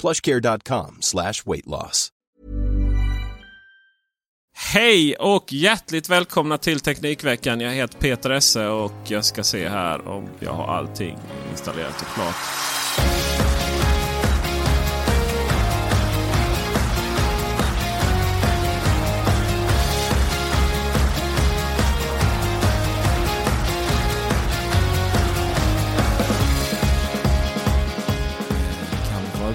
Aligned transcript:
plushcare.com 0.00 0.96
slash 1.00 1.42
weight 1.46 1.66
loss. 1.66 2.12
Hej 4.74 5.16
och 5.16 5.52
hjärtligt 5.52 6.08
välkomna 6.08 6.58
till 6.58 6.80
Teknikveckan. 6.80 7.60
Jag 7.60 7.72
heter 7.72 7.98
Peter 7.98 8.30
Esse 8.30 8.66
och 8.66 8.92
jag 9.04 9.24
ska 9.24 9.42
se 9.42 9.68
här 9.68 10.08
om 10.08 10.28
jag 10.40 10.52
har 10.52 10.74
allting 10.74 11.18
installerat 11.50 12.02
och 12.02 12.14
klart. 12.14 13.47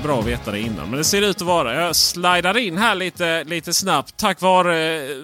Bra 0.03 0.19
att 0.19 0.25
veta 0.25 0.51
det 0.51 0.59
innan. 0.59 0.89
Men 0.89 0.97
det 0.97 1.03
ser 1.03 1.21
ut 1.21 1.35
att 1.35 1.41
vara. 1.41 1.75
Jag 1.75 1.95
slidar 1.95 2.57
in 2.57 2.77
här 2.77 2.95
lite, 2.95 3.43
lite 3.43 3.73
snabbt 3.73 4.17
tack 4.17 4.41
vare 4.41 5.07
eh, 5.11 5.17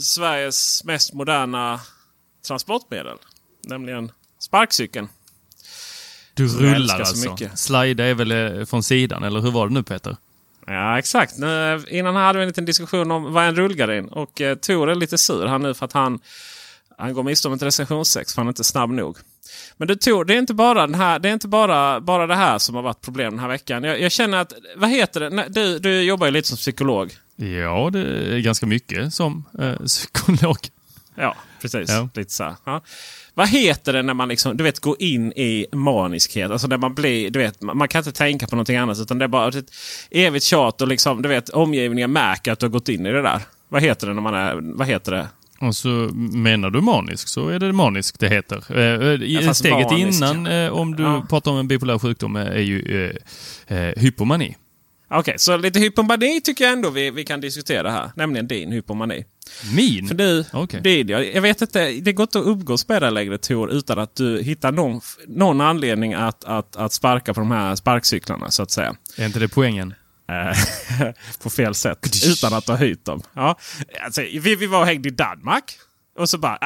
Sveriges 0.00 0.84
mest 0.84 1.12
moderna 1.12 1.80
transportmedel. 2.46 3.16
Nämligen 3.64 4.12
sparkcykeln. 4.38 5.08
Du 6.34 6.48
rullar 6.48 6.98
alltså? 6.98 7.30
mycket. 7.30 7.58
Slida 7.58 8.04
är 8.04 8.14
väl 8.14 8.32
eh, 8.32 8.64
från 8.64 8.82
sidan, 8.82 9.22
eller 9.22 9.40
hur 9.40 9.50
var 9.50 9.68
det 9.68 9.74
nu 9.74 9.82
Peter? 9.82 10.16
Ja, 10.66 10.98
exakt. 10.98 11.38
Nu, 11.38 11.84
Innan 11.88 12.16
hade 12.16 12.38
vi 12.38 12.42
en 12.42 12.48
liten 12.48 12.64
diskussion 12.64 13.10
om 13.10 13.32
vad 13.32 13.44
en 13.44 13.56
rullgardin. 13.56 14.08
Och 14.08 14.40
eh, 14.40 14.54
Tor 14.54 14.90
är 14.90 14.94
lite 14.94 15.18
sur 15.18 15.46
här 15.46 15.58
nu 15.58 15.74
för 15.74 15.84
att 15.84 15.92
han, 15.92 16.20
han 16.98 17.14
går 17.14 17.22
miste 17.22 17.48
om 17.48 17.54
ett 17.54 17.62
recensionssex 17.62 18.34
för 18.34 18.40
han 18.40 18.46
är 18.46 18.50
inte 18.50 18.64
snabb 18.64 18.90
nog. 18.90 19.16
Men 19.76 19.88
du 19.88 19.94
Tor, 19.94 20.24
det 20.24 20.34
är 20.34 20.38
inte 20.38 20.54
bara, 20.54 20.86
den 20.86 20.94
här, 20.94 21.18
det, 21.18 21.28
är 21.28 21.32
inte 21.32 21.48
bara, 21.48 22.00
bara 22.00 22.26
det 22.26 22.34
här 22.34 22.58
som 22.58 22.74
har 22.74 22.82
varit 22.82 23.00
problem 23.00 23.32
den 23.32 23.40
här 23.40 23.48
veckan. 23.48 23.84
Jag, 23.84 24.00
jag 24.00 24.12
känner 24.12 24.38
att, 24.38 24.52
vad 24.76 24.90
heter 24.90 25.20
det? 25.20 25.48
Du, 25.48 25.78
du 25.78 26.02
jobbar 26.02 26.26
ju 26.26 26.32
lite 26.32 26.48
som 26.48 26.56
psykolog. 26.56 27.14
Ja, 27.36 27.90
det 27.92 28.00
är 28.34 28.38
ganska 28.38 28.66
mycket 28.66 29.14
som 29.14 29.44
eh, 29.58 29.76
psykolog. 29.86 30.56
Ja, 31.14 31.36
precis. 31.60 31.90
Ja. 31.90 32.08
Lite 32.14 32.32
så. 32.32 32.56
Ja. 32.64 32.82
Vad 33.34 33.48
heter 33.48 33.92
det 33.92 34.02
när 34.02 34.14
man 34.14 34.28
liksom, 34.28 34.56
du 34.56 34.64
vet, 34.64 34.80
går 34.80 35.02
in 35.02 35.32
i 35.32 35.66
maniskhet? 35.72 36.50
Alltså 36.50 36.66
när 36.66 36.78
man 36.78 36.94
blir, 36.94 37.30
du 37.30 37.38
vet, 37.38 37.60
man 37.62 37.76
man 37.76 37.88
kan 37.88 37.98
inte 37.98 38.12
tänka 38.12 38.46
på 38.46 38.56
någonting 38.56 38.76
annat 38.76 38.98
utan 38.98 39.18
det 39.18 39.24
är 39.24 39.28
bara 39.28 39.48
ett 39.48 39.74
evigt 40.10 40.44
tjat 40.44 40.80
och 40.80 40.88
liksom, 40.88 41.22
du 41.22 41.28
vet, 41.28 41.48
omgivningen 41.48 42.12
märker 42.12 42.52
att 42.52 42.58
du 42.58 42.66
har 42.66 42.70
gått 42.70 42.88
in 42.88 43.06
i 43.06 43.12
det 43.12 43.22
där. 43.22 43.40
Vad 43.68 43.82
heter 43.82 44.06
det 44.06 44.14
när 44.14 44.22
man 44.22 44.34
är, 44.34 44.76
vad 44.76 44.86
heter 44.86 45.12
det? 45.12 45.28
Och 45.62 45.76
så 45.76 45.88
menar 46.14 46.70
du 46.70 46.80
manisk 46.80 47.28
så 47.28 47.48
är 47.48 47.58
det 47.58 47.72
manisk 47.72 48.18
det 48.20 48.28
heter. 48.28 48.56
Eh, 49.36 49.46
fast 49.46 49.60
steget 49.60 49.90
manisk, 49.90 50.18
innan, 50.22 50.46
eh, 50.46 50.72
om 50.72 50.96
du 50.96 51.02
Ja. 51.02 51.26
pratar 51.28 51.50
om 51.50 51.56
en 51.58 51.68
bipolär 51.68 51.98
sjukdom, 51.98 52.36
eh, 52.36 52.42
är 52.46 52.58
ju 52.60 53.10
eh, 53.68 53.78
eh, 53.78 53.92
hypomani. 53.96 54.56
Okej, 55.14 55.34
så 55.38 55.56
lite 55.56 55.78
hypomani 55.78 56.40
tycker 56.40 56.64
jag 56.64 56.72
ändå 56.72 56.90
vi, 56.90 57.10
vi 57.10 57.24
kan 57.24 57.40
diskutera 57.40 57.90
här. 57.90 58.10
Nämligen 58.16 58.48
din 58.48 58.72
hypomani. 58.72 59.24
Min? 59.76 60.08
För 60.08 60.14
du, 60.14 60.44
Okej. 60.52 60.80
din, 60.80 61.08
jag, 61.08 61.34
jag 61.34 61.42
vet 61.42 61.62
inte, 61.62 61.90
det 61.90 62.12
går 62.12 62.24
inte 62.24 62.38
att 62.38 62.46
umgås 62.46 62.88
med 62.88 63.02
dig 63.02 63.10
längre 63.10 63.38
Tor 63.38 63.70
utan 63.70 63.98
att 63.98 64.16
du 64.16 64.42
hittar 64.42 64.72
någon, 64.72 65.00
någon 65.28 65.60
anledning 65.60 66.14
att, 66.14 66.44
att, 66.44 66.76
att 66.76 66.92
sparka 66.92 67.34
på 67.34 67.40
de 67.40 67.50
här 67.50 67.76
sparkcyklarna 67.76 68.50
så 68.50 68.62
att 68.62 68.70
säga. 68.70 68.94
Är 69.16 69.26
inte 69.26 69.38
det 69.38 69.48
poängen? 69.48 69.94
Eh, 70.32 71.12
på 71.42 71.50
fel 71.50 71.74
sätt. 71.74 71.98
Utan 72.26 72.54
att 72.54 72.66
ha 72.68 72.76
hyrt 72.76 73.04
dem. 73.04 73.22
Ja, 73.34 73.58
alltså, 74.04 74.20
vi, 74.20 74.54
vi 74.56 74.66
var 74.66 74.80
och 74.80 74.86
hängde 74.86 75.08
i 75.08 75.12
Danmark. 75.12 75.78
Och 76.18 76.28
så 76.28 76.38
bara... 76.38 76.58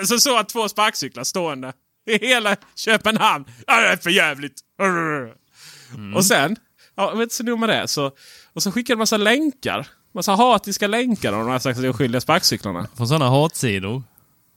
äh, 0.00 0.04
så 0.04 0.30
jag 0.30 0.48
två 0.48 0.68
sparkcyklar 0.68 1.24
stående 1.24 1.72
i 2.06 2.26
hela 2.26 2.56
Köpenhamn. 2.76 3.44
Det 3.66 3.72
är 3.72 3.96
för 3.96 4.10
jävligt. 4.10 4.60
Och 6.16 6.24
sen, 6.24 6.56
ja, 6.94 7.10
jag 7.10 7.16
vet 7.16 7.22
inte 7.22 7.34
så 7.34 7.42
nog 7.42 7.58
med 7.58 7.68
det. 7.68 7.88
Så, 7.88 8.10
och 8.52 8.62
så 8.62 8.72
skickade 8.72 8.94
de 8.94 8.98
massa 8.98 9.16
länkar. 9.16 9.86
Massa 10.14 10.32
hatiska 10.32 10.86
länkar 10.86 11.32
om 11.32 11.38
de 11.38 11.50
här 11.50 11.58
slags 11.58 11.78
oskyldiga 11.78 12.20
sparkcyklarna. 12.20 12.86
Från 12.96 13.08
sådana 13.08 13.28
hatsidor? 13.28 14.02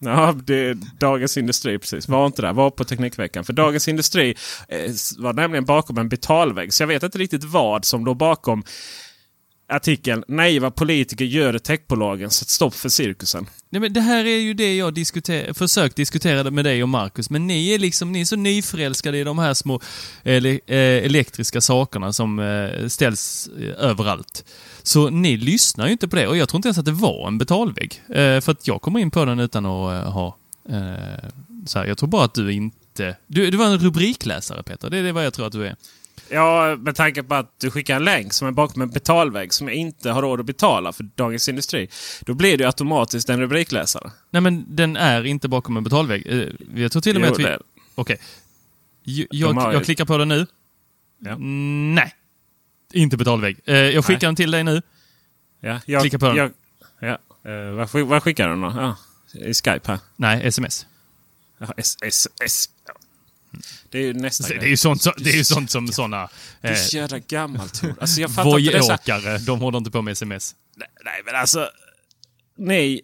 Ja, 0.05 0.35
det 0.43 0.55
är 0.55 0.77
Dagens 0.99 1.37
Industri 1.37 1.79
precis. 1.79 2.07
Var 2.07 2.25
inte 2.25 2.41
där. 2.41 2.53
Var 2.53 2.69
på 2.69 2.83
Teknikveckan. 2.83 3.45
För 3.45 3.53
Dagens 3.53 3.87
Industri 3.87 4.35
eh, 4.67 4.91
var 5.17 5.33
nämligen 5.33 5.65
bakom 5.65 5.97
en 5.97 6.09
betalvägg. 6.09 6.73
Så 6.73 6.83
jag 6.83 6.87
vet 6.87 7.03
inte 7.03 7.17
riktigt 7.17 7.43
vad 7.43 7.85
som 7.85 8.05
låg 8.05 8.17
bakom 8.17 8.63
artikeln 9.67 10.23
Naiva 10.27 10.71
politiker 10.71 11.25
gör 11.25 11.53
det 11.53 11.59
techbolagen. 11.59 12.29
Sätt 12.29 12.49
stopp 12.49 12.73
för 12.73 12.89
cirkusen. 12.89 13.47
Nej, 13.69 13.79
men 13.79 13.93
det 13.93 14.01
här 14.01 14.25
är 14.25 14.39
ju 14.39 14.53
det 14.53 14.75
jag 14.75 14.93
diskuter 14.93 15.53
försökt 15.53 15.95
diskutera 15.95 16.51
med 16.51 16.65
dig 16.65 16.83
och 16.83 16.89
Marcus, 16.89 17.29
men 17.29 17.47
ni 17.47 17.69
är 17.69 17.79
liksom 17.79 18.11
ni 18.11 18.21
är 18.21 18.25
så 18.25 18.35
nyförälskade 18.35 19.17
i 19.17 19.23
de 19.23 19.39
här 19.39 19.53
små 19.53 19.81
ele 20.23 20.59
eh, 20.65 20.77
elektriska 20.77 21.61
sakerna 21.61 22.13
som 22.13 22.39
eh, 22.39 22.87
ställs 22.87 23.49
eh, 23.59 23.85
överallt. 23.85 24.45
Så 24.83 25.09
ni 25.09 25.37
lyssnar 25.37 25.85
ju 25.85 25.91
inte 25.91 26.07
på 26.07 26.15
det 26.15 26.27
och 26.27 26.37
jag 26.37 26.49
tror 26.49 26.57
inte 26.57 26.67
ens 26.67 26.77
att 26.77 26.85
det 26.85 26.91
var 26.91 27.27
en 27.27 27.37
betalvägg. 27.37 28.01
För 28.07 28.49
att 28.49 28.67
jag 28.67 28.81
kommer 28.81 28.99
in 28.99 29.11
på 29.11 29.25
den 29.25 29.39
utan 29.39 29.65
att 29.65 30.13
ha... 30.13 30.37
Så 31.67 31.79
här, 31.79 31.85
jag 31.85 31.97
tror 31.97 32.09
bara 32.09 32.23
att 32.23 32.33
du 32.33 32.53
inte... 32.53 33.15
Du, 33.27 33.51
du 33.51 33.57
var 33.57 33.65
en 33.65 33.79
rubrikläsare 33.79 34.63
Peter, 34.63 34.89
det 34.89 34.97
är 34.97 35.03
det 35.03 35.11
vad 35.11 35.25
jag 35.25 35.33
tror 35.33 35.47
att 35.47 35.53
du 35.53 35.67
är. 35.67 35.75
Ja, 36.29 36.75
med 36.79 36.95
tanke 36.95 37.23
på 37.23 37.35
att 37.35 37.59
du 37.59 37.71
skickar 37.71 37.95
en 37.95 38.03
länk 38.03 38.33
som 38.33 38.47
är 38.47 38.51
bakom 38.51 38.81
en 38.81 38.89
betalvägg 38.89 39.53
som 39.53 39.67
jag 39.67 39.75
inte 39.75 40.11
har 40.11 40.21
råd 40.21 40.39
att 40.39 40.45
betala 40.45 40.93
för 40.93 41.03
Dagens 41.15 41.49
Industri. 41.49 41.89
Då 42.21 42.33
blir 42.33 42.57
det 42.57 42.61
ju 42.63 42.67
automatiskt 42.67 43.29
en 43.29 43.39
rubrikläsare. 43.39 44.11
Nej 44.29 44.41
men 44.41 44.75
den 44.75 44.97
är 44.97 45.23
inte 45.25 45.47
bakom 45.47 45.77
en 45.77 45.83
betalvägg. 45.83 46.27
Eh, 46.27 46.49
jag 46.81 46.91
tror 46.91 47.01
till 47.01 47.15
och 47.15 47.21
med 47.21 47.27
Jo, 47.29 47.33
att 47.33 47.39
vi... 47.39 47.57
Okej. 47.95 48.17
De 49.03 49.11
Jag, 49.11 49.55
ju- 49.55 49.73
jag 49.73 49.83
klickar 49.85 50.05
på 50.05 50.17
den 50.17 50.27
nu. 50.27 50.47
Ja. 51.19 51.35
Nej. 51.37 52.13
Inte 52.93 53.17
betalvägg. 53.17 53.59
Eh, 53.65 53.75
Jag 53.75 54.05
skickar 54.05 54.27
den 54.27 54.35
till 54.35 54.51
dig 54.51 54.63
nu. 54.63 54.81
Ja, 55.59 55.79
jag, 55.85 56.01
Klicka 56.01 56.19
på 56.19 56.25
den. 56.27 56.35
Jag, 56.37 56.51
ja, 56.99 57.17
eh, 57.51 58.03
vad 58.05 58.23
skickar 58.23 58.49
du 58.49 58.61
då? 58.61 58.73
Ja, 58.77 58.97
I 59.39 59.53
Skype 59.53 59.81
här. 59.91 59.99
Nej, 60.15 60.47
sms. 60.47 60.85
Ja, 61.57 61.73
S, 61.77 61.97
S, 62.01 62.27
S. 62.45 62.69
Det 63.89 63.97
är 63.97 64.01
ju 64.01 64.13
nästa 64.13 64.47
Det 64.47 64.55
är 64.55 64.67
ju 64.67 64.77
sånt, 64.77 65.01
så- 65.01 65.13
det 65.17 65.29
är 65.29 65.35
ju 65.37 65.43
sånt 65.43 65.71
som 65.71 65.87
såna 65.87 66.29
Du 66.61 66.67
eh, 66.67 66.73
är 66.73 66.77
så 66.77 66.97
jävla 66.97 67.19
gammal 67.19 67.69
Tor. 67.69 67.95
Alltså 68.01 68.21
jag 68.21 68.35
fattar 68.35 68.59
inte 68.59 68.71
det. 69.21 69.37
de 69.45 69.59
håller 69.59 69.77
inte 69.77 69.91
på 69.91 70.01
med 70.01 70.11
sms. 70.11 70.55
Nej, 70.75 70.87
nej 71.05 71.21
men 71.25 71.35
alltså. 71.35 71.69
Ni 72.57 73.01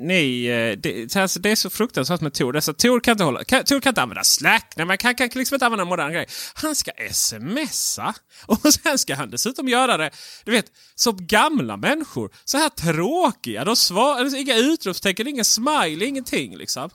Ni, 0.00 0.44
eh, 0.44 0.78
det, 0.78 1.16
alltså 1.16 1.40
det 1.40 1.50
är 1.50 1.56
så 1.56 1.70
fruktansvärt 1.70 2.20
med 2.20 2.34
Tor. 2.34 2.56
Alltså, 2.56 2.74
Tor, 2.74 3.00
kan 3.00 3.12
inte 3.12 3.24
hålla, 3.24 3.44
kan, 3.44 3.64
Tor 3.64 3.80
kan 3.80 3.90
inte 3.90 4.02
använda 4.02 4.24
Slack. 4.24 4.72
Nej, 4.76 4.86
man 4.86 4.98
kan, 4.98 5.14
kan 5.14 5.28
liksom 5.34 5.54
inte 5.54 5.66
använda 5.66 5.84
moderna 5.84 6.10
grejer. 6.10 6.28
Han 6.54 6.74
ska 6.74 6.90
smsa. 7.10 8.14
Och 8.46 8.74
sen 8.74 8.98
ska 8.98 9.14
han 9.14 9.30
dessutom 9.30 9.68
göra 9.68 9.96
det, 9.96 10.10
du 10.44 10.50
vet, 10.50 10.66
som 10.94 11.26
gamla 11.26 11.76
människor. 11.76 12.30
Så 12.44 12.58
här 12.58 12.68
tråkiga. 12.68 13.64
De 13.64 13.76
svar, 13.76 14.20
alltså, 14.20 14.38
inga 14.38 14.56
utropstecken, 14.56 15.26
ingen 15.26 15.44
smile, 15.44 16.06
ingenting 16.06 16.56
liksom. 16.56 16.90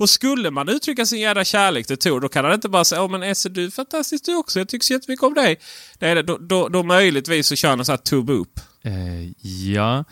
Och 0.00 0.10
skulle 0.10 0.50
man 0.50 0.68
uttrycka 0.68 1.06
sin 1.06 1.20
jävla 1.20 1.44
kärlek 1.44 1.86
till 1.86 1.96
Tor, 1.96 2.20
då 2.20 2.28
kan 2.28 2.44
han 2.44 2.54
inte 2.54 2.68
bara 2.68 2.84
säga 2.84 3.02
Åh 3.02 3.10
men 3.10 3.22
Esse, 3.22 3.48
du 3.48 3.64
är 3.64 3.70
fantastisk 3.70 4.24
du 4.24 4.34
också. 4.34 4.58
Jag 4.58 4.68
tycker 4.68 4.84
så 4.84 4.92
jättemycket 4.92 5.24
om 5.24 5.34
dig. 5.34 5.58
Det. 5.98 6.22
Då, 6.22 6.38
då, 6.38 6.68
då 6.68 6.82
möjligtvis 6.82 7.46
så 7.46 7.56
kör 7.56 7.68
han 7.68 7.84
sån 7.84 7.92
här 7.92 7.96
to-boop. 7.96 8.60
Eh, 8.84 9.46
ja. 9.72 10.04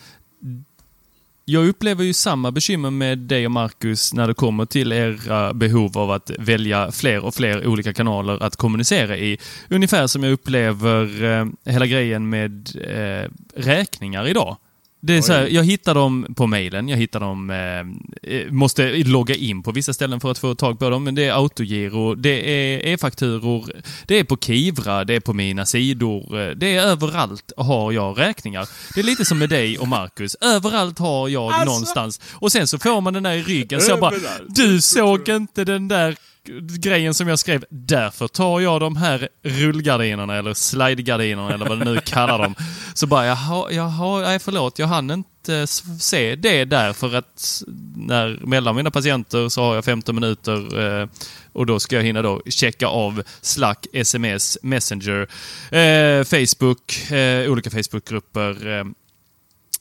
Jag 1.50 1.68
upplever 1.68 2.04
ju 2.04 2.12
samma 2.12 2.52
bekymmer 2.52 2.90
med 2.90 3.18
dig 3.18 3.46
och 3.46 3.52
Marcus 3.52 4.14
när 4.14 4.26
det 4.26 4.34
kommer 4.34 4.66
till 4.66 4.92
era 4.92 5.54
behov 5.54 5.98
av 5.98 6.10
att 6.10 6.30
välja 6.38 6.92
fler 6.92 7.24
och 7.24 7.34
fler 7.34 7.66
olika 7.66 7.94
kanaler 7.94 8.42
att 8.42 8.56
kommunicera 8.56 9.16
i. 9.16 9.38
Ungefär 9.68 10.06
som 10.06 10.24
jag 10.24 10.32
upplever 10.32 11.24
eh, 11.24 11.46
hela 11.72 11.86
grejen 11.86 12.28
med 12.28 12.68
eh, 12.84 13.30
räkningar 13.54 14.28
idag. 14.28 14.56
Det 15.02 15.16
är 15.16 15.22
så 15.22 15.32
här, 15.32 15.46
jag 15.46 15.64
hittar 15.64 15.94
dem 15.94 16.26
på 16.36 16.46
mejlen, 16.46 16.88
jag 16.88 16.96
hittar 16.96 17.20
dem, 17.20 17.50
eh, 17.50 18.52
måste 18.52 18.92
logga 18.92 19.34
in 19.34 19.62
på 19.62 19.72
vissa 19.72 19.92
ställen 19.92 20.20
för 20.20 20.30
att 20.30 20.38
få 20.38 20.54
tag 20.54 20.78
på 20.78 20.90
dem, 20.90 21.04
men 21.04 21.14
det 21.14 21.24
är 21.24 21.32
autogiro, 21.32 22.14
det 22.14 22.50
är 22.50 22.86
e-fakturor, 22.86 23.72
det 24.06 24.18
är 24.18 24.24
på 24.24 24.36
Kivra, 24.36 25.04
det 25.04 25.14
är 25.14 25.20
på 25.20 25.32
mina 25.32 25.66
sidor, 25.66 26.40
eh, 26.40 26.50
det 26.56 26.76
är 26.76 26.82
överallt 26.82 27.52
har 27.56 27.92
jag 27.92 28.18
räkningar. 28.18 28.68
Det 28.94 29.00
är 29.00 29.04
lite 29.04 29.24
som 29.24 29.38
med 29.38 29.48
dig 29.48 29.78
och 29.78 29.88
Marcus, 29.88 30.36
överallt 30.40 30.98
har 30.98 31.28
jag 31.28 31.52
Alltså. 31.52 31.64
någonstans. 31.64 32.20
Och 32.32 32.52
sen 32.52 32.66
så 32.66 32.78
får 32.78 33.00
man 33.00 33.14
den 33.14 33.22
där 33.22 33.32
i 33.34 33.42
ryggen, 33.42 33.80
så 33.80 33.90
jag 33.90 34.00
bara, 34.00 34.14
du 34.48 34.80
såg 34.80 35.28
inte 35.28 35.64
den 35.64 35.88
där 35.88 36.16
grejen 36.60 37.14
som 37.14 37.28
jag 37.28 37.38
skrev. 37.38 37.64
Därför 37.70 38.28
tar 38.28 38.60
jag 38.60 38.80
de 38.80 38.96
här 38.96 39.28
rullgardinerna 39.42 40.36
eller 40.36 40.54
slidegardinerna 40.54 41.54
eller 41.54 41.68
vad 41.68 41.78
du 41.78 41.84
nu 41.84 42.00
kallar 42.00 42.38
dem. 42.38 42.54
Så 42.94 43.06
bara, 43.06 43.26
jaha, 43.26 43.72
jaha, 43.72 44.20
nej 44.20 44.38
förlåt, 44.38 44.78
jag 44.78 44.86
hann 44.86 45.10
inte 45.10 45.66
se 46.00 46.36
det 46.36 46.64
där 46.64 46.92
för 46.92 47.14
att 47.14 47.62
när, 47.96 48.38
mellan 48.42 48.76
mina 48.76 48.90
patienter 48.90 49.48
så 49.48 49.62
har 49.62 49.74
jag 49.74 49.84
15 49.84 50.14
minuter 50.14 50.78
eh, 51.00 51.08
och 51.52 51.66
då 51.66 51.80
ska 51.80 51.96
jag 51.96 52.02
hinna 52.02 52.22
då 52.22 52.42
checka 52.46 52.86
av 52.86 53.22
Slack, 53.40 53.86
sms, 53.92 54.58
Messenger, 54.62 55.28
eh, 55.70 56.24
Facebook, 56.24 57.10
eh, 57.10 57.52
olika 57.52 57.70
Facebookgrupper. 57.70 58.78
Eh, 58.78 58.84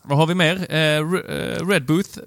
vad 0.04 0.18
har 0.18 0.28
vi 0.28 0.36
mer? 0.36 0.68
Eh, 0.70 0.80
eh, 0.80 1.68
Redbooth. 1.68 2.20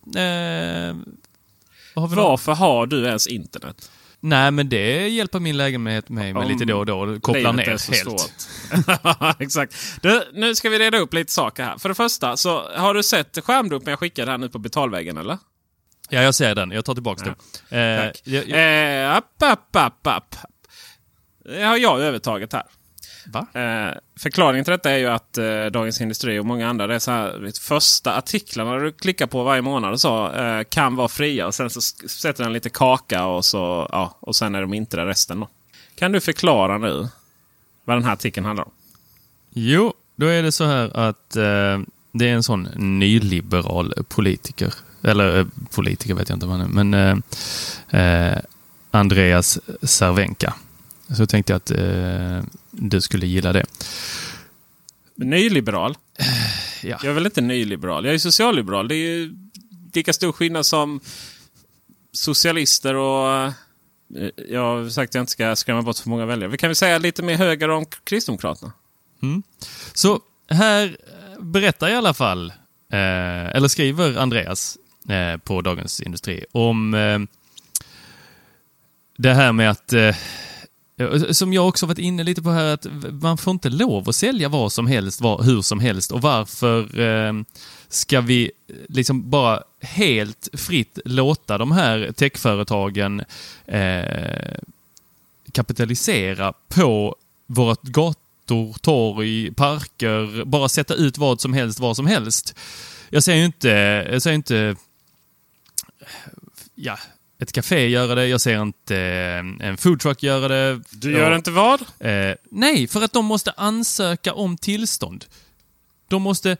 Har? 1.94 2.08
Varför 2.08 2.52
har 2.52 2.86
du 2.86 3.06
ens 3.06 3.26
internet? 3.26 3.90
Nej, 4.24 4.50
men 4.50 4.68
det 4.68 5.08
hjälper 5.08 5.40
min 5.40 5.56
lägenhet 5.56 6.08
mig 6.08 6.32
med 6.32 6.42
Om 6.42 6.48
lite 6.48 6.64
då 6.64 6.78
och 6.78 6.86
då. 6.86 7.20
Kopplar 7.20 7.52
ner 7.52 7.64
helt. 7.66 9.38
Exakt. 9.40 9.74
Du, 10.02 10.22
nu 10.32 10.54
ska 10.54 10.68
vi 10.68 10.78
reda 10.78 10.98
upp 10.98 11.14
lite 11.14 11.32
saker 11.32 11.64
här. 11.64 11.78
För 11.78 11.88
det 11.88 11.94
första, 11.94 12.36
så 12.36 12.70
har 12.76 12.94
du 12.94 13.02
sett 13.02 13.38
skärmdumpen 13.44 13.90
jag 13.90 13.98
skickade 13.98 14.30
här 14.30 14.38
nu 14.38 14.48
på 14.48 14.58
betalväggen 14.58 15.18
eller? 15.18 15.38
Ja, 16.08 16.22
jag 16.22 16.34
ser 16.34 16.54
den. 16.54 16.70
Jag 16.70 16.84
tar 16.84 16.94
tillbaka 16.94 17.24
den. 17.24 17.34
Eh, 17.80 18.06
Tack. 18.06 18.20
jag, 18.24 18.48
jag, 18.48 19.02
Eh, 19.04 19.16
app, 19.16 19.42
app, 19.42 19.76
app, 19.76 20.06
app. 20.06 20.36
Det 21.44 21.62
har 21.62 21.76
jag 21.76 22.00
övertaget 22.00 22.52
här. 22.52 22.64
Eh, 23.34 23.94
förklaringen 24.16 24.64
till 24.64 24.72
detta 24.72 24.90
är 24.90 24.98
ju 24.98 25.06
att 25.06 25.38
eh, 25.38 25.64
Dagens 25.66 26.00
Industri 26.00 26.38
och 26.38 26.46
många 26.46 26.68
andra, 26.68 26.86
det 26.86 26.94
är 26.94 26.98
så 26.98 27.10
här, 27.10 27.60
första 27.60 28.16
artiklarna 28.16 28.76
du 28.76 28.92
klickar 28.92 29.26
på 29.26 29.44
varje 29.44 29.62
månad 29.62 29.92
och 29.92 30.00
så, 30.00 30.32
eh, 30.32 30.64
kan 30.64 30.96
vara 30.96 31.08
fria. 31.08 31.46
Och 31.46 31.54
sen 31.54 31.70
så 31.70 31.80
sätter 32.08 32.44
den 32.44 32.52
lite 32.52 32.70
kaka 32.70 33.24
och 33.24 33.44
så, 33.44 33.88
ja, 33.92 34.16
och 34.20 34.36
sen 34.36 34.54
är 34.54 34.60
de 34.60 34.74
inte 34.74 34.96
där 34.96 35.06
resten 35.06 35.40
då. 35.40 35.48
Kan 35.94 36.12
du 36.12 36.20
förklara 36.20 36.78
nu 36.78 37.08
vad 37.84 37.96
den 37.96 38.04
här 38.04 38.12
artikeln 38.12 38.46
handlar 38.46 38.64
om? 38.64 38.72
Jo, 39.50 39.94
då 40.16 40.26
är 40.26 40.42
det 40.42 40.52
så 40.52 40.64
här 40.64 40.96
att 40.96 41.36
eh, 41.36 41.80
det 42.12 42.28
är 42.28 42.34
en 42.34 42.42
sån 42.42 42.68
nyliberal 42.76 43.94
politiker. 44.08 44.74
Eller 45.02 45.38
eh, 45.38 45.46
politiker 45.70 46.14
vet 46.14 46.28
jag 46.28 46.36
inte 46.36 46.46
vad 46.46 46.58
han 46.58 46.78
är, 46.78 46.84
men 46.84 47.22
eh, 47.90 48.38
Andreas 48.90 49.58
Cervenka. 49.82 50.54
Så 51.16 51.26
tänkte 51.26 51.52
jag 51.52 51.56
att 51.56 51.70
eh, 51.70 52.48
du 52.72 53.00
skulle 53.00 53.26
gilla 53.26 53.52
det. 53.52 53.64
Nyliberal? 55.14 55.96
Ja. 56.82 56.98
Jag 57.02 57.04
är 57.04 57.12
väl 57.12 57.26
inte 57.26 57.40
nyliberal. 57.40 58.04
Jag 58.04 58.14
är 58.14 58.18
socialliberal. 58.18 58.88
Det 58.88 58.94
är 58.94 58.96
ju 58.96 59.34
lika 59.94 60.12
stor 60.12 60.32
skillnad 60.32 60.66
som 60.66 61.00
socialister 62.12 62.94
och... 62.94 63.44
eh, 63.44 63.52
Jag 64.48 64.60
har 64.60 64.88
sagt 64.88 65.10
att 65.10 65.14
jag 65.14 65.22
inte 65.22 65.32
ska 65.32 65.56
skrämma 65.56 65.82
bort 65.82 65.98
för 65.98 66.08
många 66.10 66.26
väljare. 66.26 66.50
Vi 66.50 66.56
kan 66.58 66.68
väl 66.68 66.76
säga 66.76 66.98
lite 66.98 67.22
mer 67.22 67.34
höger 67.36 67.68
om 67.68 67.86
Kristdemokraterna. 68.04 68.72
Så 69.92 70.20
här 70.48 70.96
berättar 71.40 71.88
i 71.88 71.94
alla 71.94 72.14
fall, 72.14 72.50
eh, 72.92 73.46
eller 73.56 73.68
skriver 73.68 74.16
Andreas 74.18 74.78
eh, 75.08 75.36
på 75.36 75.60
Dagens 75.60 76.00
Industri 76.00 76.44
om 76.52 76.94
eh, 76.94 77.18
det 79.16 79.34
här 79.34 79.52
med 79.52 79.70
att, 79.70 79.92
eh, 79.92 80.16
som 81.30 81.52
jag 81.52 81.68
också 81.68 81.86
varit 81.86 81.98
inne 81.98 82.24
lite 82.24 82.42
på 82.42 82.50
här, 82.50 82.74
att 82.74 82.86
man 83.10 83.38
får 83.38 83.50
inte 83.50 83.68
lov 83.68 84.08
att 84.08 84.14
sälja 84.16 84.48
vad 84.48 84.72
som 84.72 84.86
helst, 84.86 85.20
vad, 85.20 85.44
hur 85.44 85.62
som 85.62 85.80
helst 85.80 86.12
och 86.12 86.22
varför 86.22 87.00
eh, 87.00 87.32
ska 87.88 88.20
vi 88.20 88.50
eh, 88.68 88.74
liksom 88.88 89.30
bara 89.30 89.62
helt 89.80 90.48
fritt 90.52 90.98
låta 91.04 91.58
de 91.58 91.72
här 91.72 92.12
techföretagen 92.12 93.22
eh, 93.66 94.54
kapitalisera 95.52 96.52
på 96.68 97.16
våra 97.46 97.76
gator, 97.82 98.76
torg, 98.80 99.54
parker, 99.54 100.44
bara 100.44 100.68
sätta 100.68 100.94
ut 100.94 101.18
vad 101.18 101.40
som 101.40 101.52
helst, 101.52 101.80
vad 101.80 101.96
som 101.96 102.06
helst. 102.06 102.54
Jag 103.10 103.22
säger 103.22 103.38
ju 103.38 103.44
inte, 103.44 103.68
jag 104.12 104.22
säger 104.22 104.34
inte, 104.34 104.76
ja, 106.74 106.98
ett 107.42 107.52
café 107.52 107.88
göra 107.88 108.14
det, 108.14 108.26
jag 108.26 108.40
ser 108.40 108.62
inte 108.62 108.96
eh, 108.96 109.68
en 109.68 109.76
foodtruck 109.76 110.22
göra 110.22 110.48
det. 110.48 110.80
Du 110.90 111.12
gör 111.12 111.30
Ja. 111.30 111.36
inte 111.36 111.50
vad? 111.50 111.80
Eh, 111.98 112.34
nej, 112.50 112.86
för 112.88 113.02
att 113.02 113.12
de 113.12 113.24
måste 113.24 113.50
ansöka 113.56 114.34
om 114.34 114.56
tillstånd. 114.56 115.24
De 116.08 116.22
måste 116.22 116.56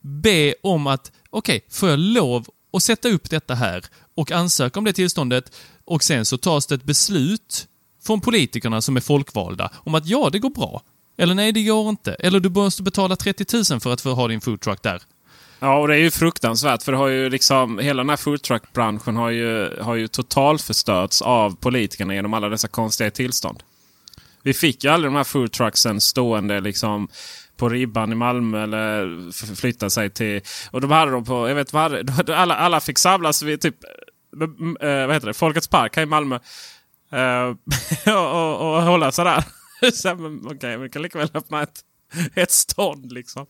be 0.00 0.54
om 0.62 0.86
att, 0.86 1.12
okej, 1.30 1.60
får 1.70 1.88
jag 1.88 1.98
lov 1.98 2.46
att 2.72 2.82
sätta 2.82 3.08
upp 3.08 3.30
detta 3.30 3.54
här 3.54 3.84
och 4.14 4.32
ansöka 4.32 4.78
om 4.78 4.84
det 4.84 4.92
tillståndet 4.92 5.56
och 5.84 6.04
sen 6.04 6.24
så 6.24 6.36
tas 6.38 6.66
det 6.66 6.74
ett 6.74 6.84
beslut 6.84 7.66
från 8.06 8.20
politikerna 8.20 8.80
som 8.80 8.96
är 8.96 9.00
folkvalda 9.00 9.70
om 9.74 9.94
att 9.94 10.06
ja, 10.06 10.28
det 10.32 10.38
går 10.38 10.50
bra. 10.50 10.82
Eller 11.16 11.34
nej, 11.34 11.52
det 11.52 11.62
går 11.62 11.88
inte. 11.88 12.14
Eller 12.14 12.40
du 12.40 12.48
måste 12.50 12.82
betala 12.82 13.16
30 13.16 13.72
000 13.72 13.80
för 13.80 13.92
att 13.92 14.00
få 14.00 14.12
ha 14.14 14.28
din 14.28 14.40
foodtruck 14.40 14.82
där. 14.82 15.02
Ja, 15.64 15.78
och 15.78 15.88
det 15.88 15.94
är 15.94 15.98
ju 15.98 16.10
fruktansvärt. 16.10 16.82
För 16.82 16.92
det 16.92 16.98
har 16.98 17.08
ju 17.08 17.30
liksom, 17.30 17.78
hela 17.78 18.02
den 18.02 18.10
här 18.10 18.16
foodtruck-branschen 18.16 19.16
har 19.16 19.30
ju, 19.30 19.80
har 19.80 19.94
ju 19.94 20.08
totalförstörts 20.08 21.22
av 21.22 21.56
politikerna 21.56 22.14
genom 22.14 22.34
alla 22.34 22.48
dessa 22.48 22.68
konstiga 22.68 23.10
tillstånd. 23.10 23.62
Vi 24.42 24.54
fick 24.54 24.84
ju 24.84 24.90
aldrig 24.90 25.12
de 25.12 25.16
här 25.16 25.24
foodtrucksen 25.24 26.00
stående 26.00 26.60
liksom 26.60 27.08
på 27.56 27.68
ribban 27.68 28.12
i 28.12 28.14
Malmö 28.14 28.62
eller 28.62 29.54
flytta 29.54 29.90
sig 29.90 30.10
till... 30.10 30.40
Och 30.70 30.80
de 30.80 30.90
hade 30.90 31.10
dem 31.10 31.24
på, 31.24 31.48
jag 31.48 31.54
vet 31.54 31.72
vad 31.72 31.82
hade, 31.82 32.36
alla, 32.36 32.54
alla 32.54 32.80
fick 32.80 32.98
samlas 32.98 33.42
vid 33.42 33.60
typ, 33.60 33.76
eh, 34.80 35.06
vad 35.06 35.14
heter 35.14 35.26
det, 35.26 35.34
Folkets 35.34 35.68
park 35.68 35.96
här 35.96 36.02
i 36.02 36.06
Malmö. 36.06 36.38
Eh, 37.12 37.54
och, 38.14 38.32
och, 38.32 38.76
och 38.76 38.82
hålla 38.82 39.12
sådär. 39.12 39.44
Okej, 39.82 40.56
okay, 40.56 40.76
vi 40.76 40.88
kan 40.88 41.02
lika 41.02 41.18
väl 41.18 41.30
öppna 41.34 41.62
ett, 41.62 41.80
ett 42.34 42.50
stånd 42.50 43.12
liksom. 43.12 43.46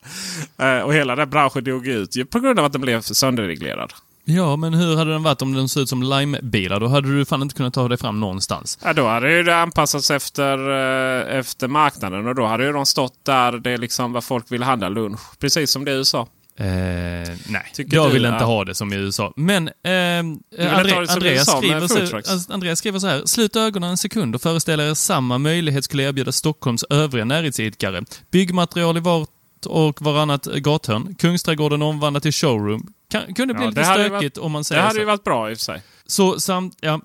Eh, 0.59 0.79
och 0.79 0.95
hela 0.95 1.17
den 1.17 1.31
branschen 1.31 1.65
dog 1.65 1.87
ut 1.87 2.17
ju 2.17 2.25
på 2.25 2.41
grund 2.41 2.59
av 2.59 2.65
att 2.65 2.73
den 2.73 2.81
blev 2.81 3.01
sönderreglerad. 3.01 3.93
Ja, 4.25 4.57
men 4.57 4.75
hur 4.75 4.97
hade 4.97 5.13
den 5.13 5.23
varit 5.23 5.43
om 5.43 5.53
den 5.53 5.69
såg 5.69 5.83
ut 5.83 5.89
som 5.89 6.03
Lime-bilar? 6.03 6.81
Då 6.81 6.87
hade 6.87 7.19
du 7.19 7.25
fan 7.25 7.43
inte 7.43 7.55
kunnat 7.55 7.75
ta 7.75 7.89
dig 7.89 7.99
fram 7.99 8.21
någonstans. 8.21 8.79
Ja, 8.83 8.93
då 8.93 9.07
hade 9.09 9.33
ju 9.33 9.43
det 9.43 9.57
anpassats 9.57 10.11
efter, 10.11 10.59
eh, 10.71 11.39
efter 11.39 11.69
marknaden 11.69 12.27
och 12.27 12.35
då 12.35 12.47
hade 12.47 12.65
ju 12.65 12.73
de 12.73 12.87
stått 12.87 13.25
där 13.25 13.53
det 13.53 13.77
liksom 13.77 14.13
vad 14.13 14.25
folk 14.25 14.53
vill 14.53 14.63
handla 14.63 14.89
lunch. 14.89 15.39
Precis 15.39 15.71
som 15.71 15.85
det 15.85 15.91
är 15.91 15.95
i 15.95 15.99
USA. 15.99 16.29
Eh, 16.57 16.67
nej, 16.67 17.71
Tycker 17.75 17.97
jag 17.97 18.09
du 18.09 18.13
vill 18.13 18.25
inte 18.25 18.37
att- 18.37 18.43
ha 18.43 18.65
det 18.65 18.75
som 18.75 18.93
i 18.93 18.97
USA. 18.97 19.33
Men 19.37 19.69
eh, 19.69 19.73
André, 19.93 20.39
det 20.51 20.71
Andreas, 20.71 21.17
USA 21.23 21.59
skriver 21.59 21.87
så, 22.23 22.53
Andreas 22.53 22.79
skriver 22.79 22.99
så 22.99 23.07
här. 23.07 23.23
Slut 23.27 23.57
ögonen 23.57 23.91
en 23.91 23.97
sekund 23.97 24.35
och 24.35 24.43
föreställ 24.43 24.81
er 24.81 24.95
samma 24.95 25.39
möjlighet 25.39 25.85
skulle 25.85 26.03
erbjuda 26.03 26.33
Stockholms 26.33 26.85
övriga 26.91 27.25
närhetsidkare. 27.25 28.05
Byggmaterial 28.31 28.97
i 28.97 29.01
vart 29.01 29.29
och 29.67 30.03
varannat 30.03 30.45
gathörn. 30.45 31.15
Kungsträdgården 31.15 31.83
omvandlad 31.83 32.23
till 32.23 32.33
showroom. 32.33 32.93
Kan, 33.11 33.35
kunde 33.35 33.55
bli 33.55 33.63
Ja, 33.63 33.69
lite 33.69 33.81
det 33.81 33.87
hade 33.87 34.05
stökigt 34.05 34.37
varit- 34.37 34.45
om 34.45 34.53
man 34.53 34.61
Det 34.61 34.65
säger 34.65 34.83
hade 34.83 34.95
så. 34.95 35.01
ju 35.01 35.05
varit 35.07 35.25
bra 35.25 35.51
i 35.51 35.55
och 35.55 35.59
för 35.59 35.65
sig. 35.65 35.83
Så 36.07 36.41
samt, 36.41 36.77
ja. 36.81 37.01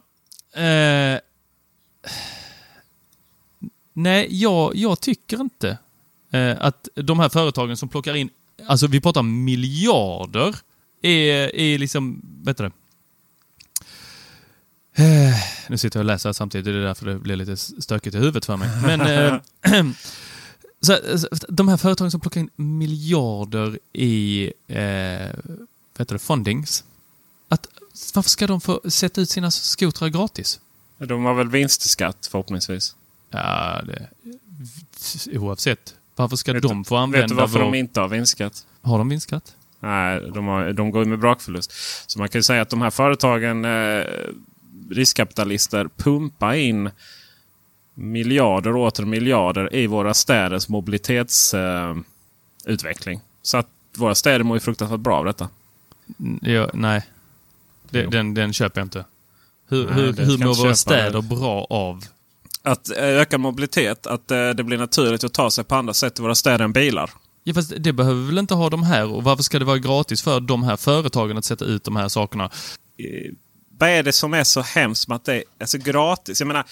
Eh, 0.62 1.20
nej, 3.94 4.28
jag, 4.30 4.76
jag 4.76 5.00
tycker 5.02 5.42
inte 5.42 5.78
eh, 6.32 6.56
att 6.60 6.88
de 6.96 7.20
här 7.20 7.30
företagen 7.30 7.78
som 7.78 7.90
plockar 7.90 8.16
in, 8.16 8.30
alltså 8.66 8.88
vi 8.88 9.02
pratar 9.02 9.24
miljarder 9.24 10.56
är, 11.02 11.56
är 11.56 11.78
liksom, 11.78 12.22
vad 12.44 12.50
heter 12.50 12.64
det? 12.64 12.72
Eh, 15.04 15.36
Nu 15.70 15.78
sitter 15.78 16.00
jag 16.00 16.02
och 16.02 16.06
läser 16.06 16.34
samtidigt, 16.34 16.66
det 16.66 16.72
är 16.72 16.76
därför 16.76 17.06
det 17.06 17.20
blir 17.20 17.36
lite 17.36 17.58
stökigt 17.58 18.16
i 18.16 18.20
huvudet 18.20 18.46
för 18.46 18.58
mig. 18.58 18.70
Men 18.82 19.02
eh, 19.62 19.86
så, 20.82 20.98
de 21.50 21.68
här 21.68 21.78
företagen 21.78 22.12
som 22.12 22.20
plockar 22.20 22.42
in 22.42 22.50
miljarder 22.56 23.80
i 23.94 24.44
eh, 24.68 25.30
vad 25.94 26.00
heter 26.00 26.16
det, 26.16 26.20
fundings. 26.20 26.84
Att, 27.50 27.68
varför 28.14 28.30
ska 28.30 28.48
de 28.48 28.62
få 28.62 28.82
sätta 28.90 29.22
ut 29.22 29.30
sina 29.30 29.52
skotrar 29.52 30.10
gratis? 30.10 30.60
De 30.98 31.26
har 31.26 31.34
väl 31.34 31.50
vinstskatt 31.50 32.28
förhoppningsvis. 32.32 32.96
Ja, 33.30 33.82
det, 33.88 34.10
oavsett. 35.38 35.96
Varför 36.18 36.36
ska 36.36 36.54
Vet 36.54 36.64
de 36.64 36.86
få 36.86 36.96
använda 36.96 37.24
Vet 37.24 37.30
du 37.30 37.36
varför 37.36 37.60
vår... 37.60 37.66
de 37.72 37.78
inte 37.78 38.02
har 38.02 38.08
vinstskatt? 38.08 38.66
Har 38.82 38.98
de 38.98 39.10
vinstskatt? 39.10 39.56
Nej, 39.80 40.22
de, 40.34 40.48
har, 40.48 40.74
de 40.74 40.92
går 40.92 41.06
med 41.06 41.20
brakförlust. 41.20 41.72
Så 42.08 42.20
man 42.20 42.30
kan 42.30 42.40
ju 42.40 42.44
säga 42.44 42.62
att 42.62 42.70
de 42.70 42.82
här 42.82 42.90
företagen, 42.90 43.66
eh, 43.66 44.04
riskkapitalister, 44.90 45.90
pumpar 45.98 46.54
in 46.54 46.90
miljarder 47.94 48.76
och 48.76 48.82
åter 48.88 49.06
miljarder 49.06 49.76
i 49.76 49.88
våra 49.88 50.14
städers 50.14 50.70
mobilitetsutveckling. 50.70 53.16
Eh, 53.16 53.22
så 53.42 53.58
att 53.58 53.68
våra 53.96 54.16
städer 54.16 54.44
mår 54.44 54.58
ju 54.58 54.62
fruktansvärt 54.62 55.00
bra 55.00 55.18
av 55.18 55.26
detta. 55.26 55.50
N- 56.20 56.40
Ja, 56.42 56.70
nej. 56.74 57.02
Det, 57.90 58.06
den, 58.06 58.34
den 58.34 58.54
köper 58.54 58.82
jag 58.82 58.86
inte. 58.86 59.06
Hur, 59.70 59.86
Nej, 59.86 59.94
hur, 59.94 60.14
hur 60.14 60.38
mår 60.38 60.64
våra 60.64 60.76
städer 60.76 61.12
det. 61.12 61.22
bra 61.22 61.68
av? 61.70 62.04
Att 62.68 62.90
eh, 62.90 63.04
öka 63.04 63.38
mobilitet, 63.38 64.08
att 64.08 64.32
eh, 64.32 64.50
det 64.50 64.64
blir 64.64 64.78
naturligt 64.78 65.24
att 65.24 65.34
ta 65.34 65.52
sig 65.52 65.64
på 65.64 65.76
andra 65.76 65.94
sätt 65.94 66.20
i 66.20 66.22
våra 66.22 66.36
städer 66.36 66.66
än 66.66 66.74
bilar. 66.74 67.10
Ja, 67.44 67.54
fast 67.54 67.74
det 67.78 67.94
behöver 67.94 68.22
vi 68.22 68.28
väl 68.28 68.38
inte 68.38 68.54
ha 68.54 68.70
de 68.70 68.84
här? 68.84 69.06
Och 69.14 69.24
varför 69.24 69.44
ska 69.44 69.60
det 69.60 69.66
vara 69.66 69.78
gratis 69.78 70.22
för 70.22 70.40
de 70.40 70.64
här 70.64 70.78
företagen 70.78 71.38
att 71.38 71.46
sätta 71.46 71.66
ut 71.66 71.84
de 71.84 71.96
här 71.96 72.08
sakerna? 72.08 72.44
Eh, 72.44 73.34
vad 73.80 73.90
är 73.90 74.04
det 74.04 74.12
som 74.14 74.34
är 74.34 74.44
så 74.44 74.62
hemskt 74.62 75.08
med 75.08 75.16
att 75.16 75.26
det 75.26 75.44
är 75.60 75.66
så 75.66 75.78
gratis? 75.78 76.40
Jag 76.42 76.48
menar, 76.48 76.66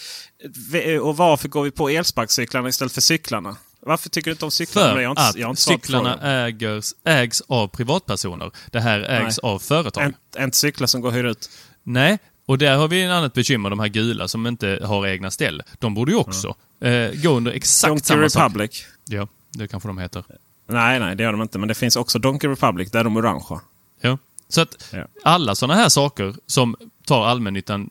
och 1.01 1.17
varför 1.17 1.47
går 1.49 1.63
vi 1.63 1.71
på 1.71 1.89
elsparkcyklarna 1.89 2.69
istället 2.69 2.91
för 2.93 3.01
cyklarna? 3.01 3.55
Varför 3.79 4.09
tycker 4.09 4.25
du 4.25 4.31
inte 4.31 4.45
om 4.45 4.51
cyklarna? 4.51 4.93
För 4.93 5.01
Jag 5.01 5.11
inte- 5.11 5.21
att 5.21 5.35
jag 5.35 5.49
inte 5.49 5.61
cyklarna 5.61 6.21
ägers, 6.45 6.93
ägs 7.05 7.41
av 7.47 7.67
privatpersoner. 7.67 8.51
Det 8.71 8.79
här 8.79 8.99
ägs 8.99 9.37
av 9.39 9.59
företag. 9.59 10.03
En, 10.03 10.13
en 10.37 10.51
cyklar 10.51 10.87
som 10.87 11.01
går 11.01 11.09
att 11.09 11.15
hyra 11.15 11.29
ut. 11.29 11.49
Nej, 11.83 12.17
och 12.45 12.57
där 12.57 12.77
har 12.77 12.87
vi 12.87 13.01
en 13.03 13.11
annat 13.11 13.33
bekymmer. 13.33 13.69
De 13.69 13.79
här 13.79 13.87
gula 13.87 14.27
som 14.27 14.47
inte 14.47 14.79
har 14.83 15.07
egna 15.07 15.31
ställ. 15.31 15.63
De 15.79 15.93
borde 15.93 16.11
ju 16.11 16.17
också 16.17 16.55
eh, 16.79 17.11
gå 17.13 17.29
under 17.29 17.51
exakt 17.51 17.89
Donkey 17.89 18.03
samma 18.05 18.29
sak. 18.29 18.43
Republic. 18.43 18.85
Ja, 19.05 19.27
det 19.51 19.67
kanske 19.67 19.89
de 19.89 19.97
heter. 19.97 20.23
Nej, 20.67 20.99
nej, 20.99 21.15
det 21.15 21.23
gör 21.23 21.31
de 21.31 21.41
inte. 21.41 21.59
Men 21.59 21.67
det 21.67 21.75
finns 21.75 21.95
också 21.95 22.19
Donkey 22.19 22.49
Republic. 22.49 22.91
Där 22.91 22.99
är 22.99 23.03
de 23.03 23.17
orangea. 23.17 23.61
Ja. 24.01 24.17
Så 24.49 24.61
att 24.61 24.89
Ja. 24.93 25.05
alla 25.23 25.55
sådana 25.55 25.79
här 25.81 25.89
saker 25.89 26.35
som 26.47 26.75
tar 27.05 27.25
allmännyttan 27.25 27.89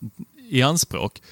i 0.49 0.63
anspråk 0.63 1.23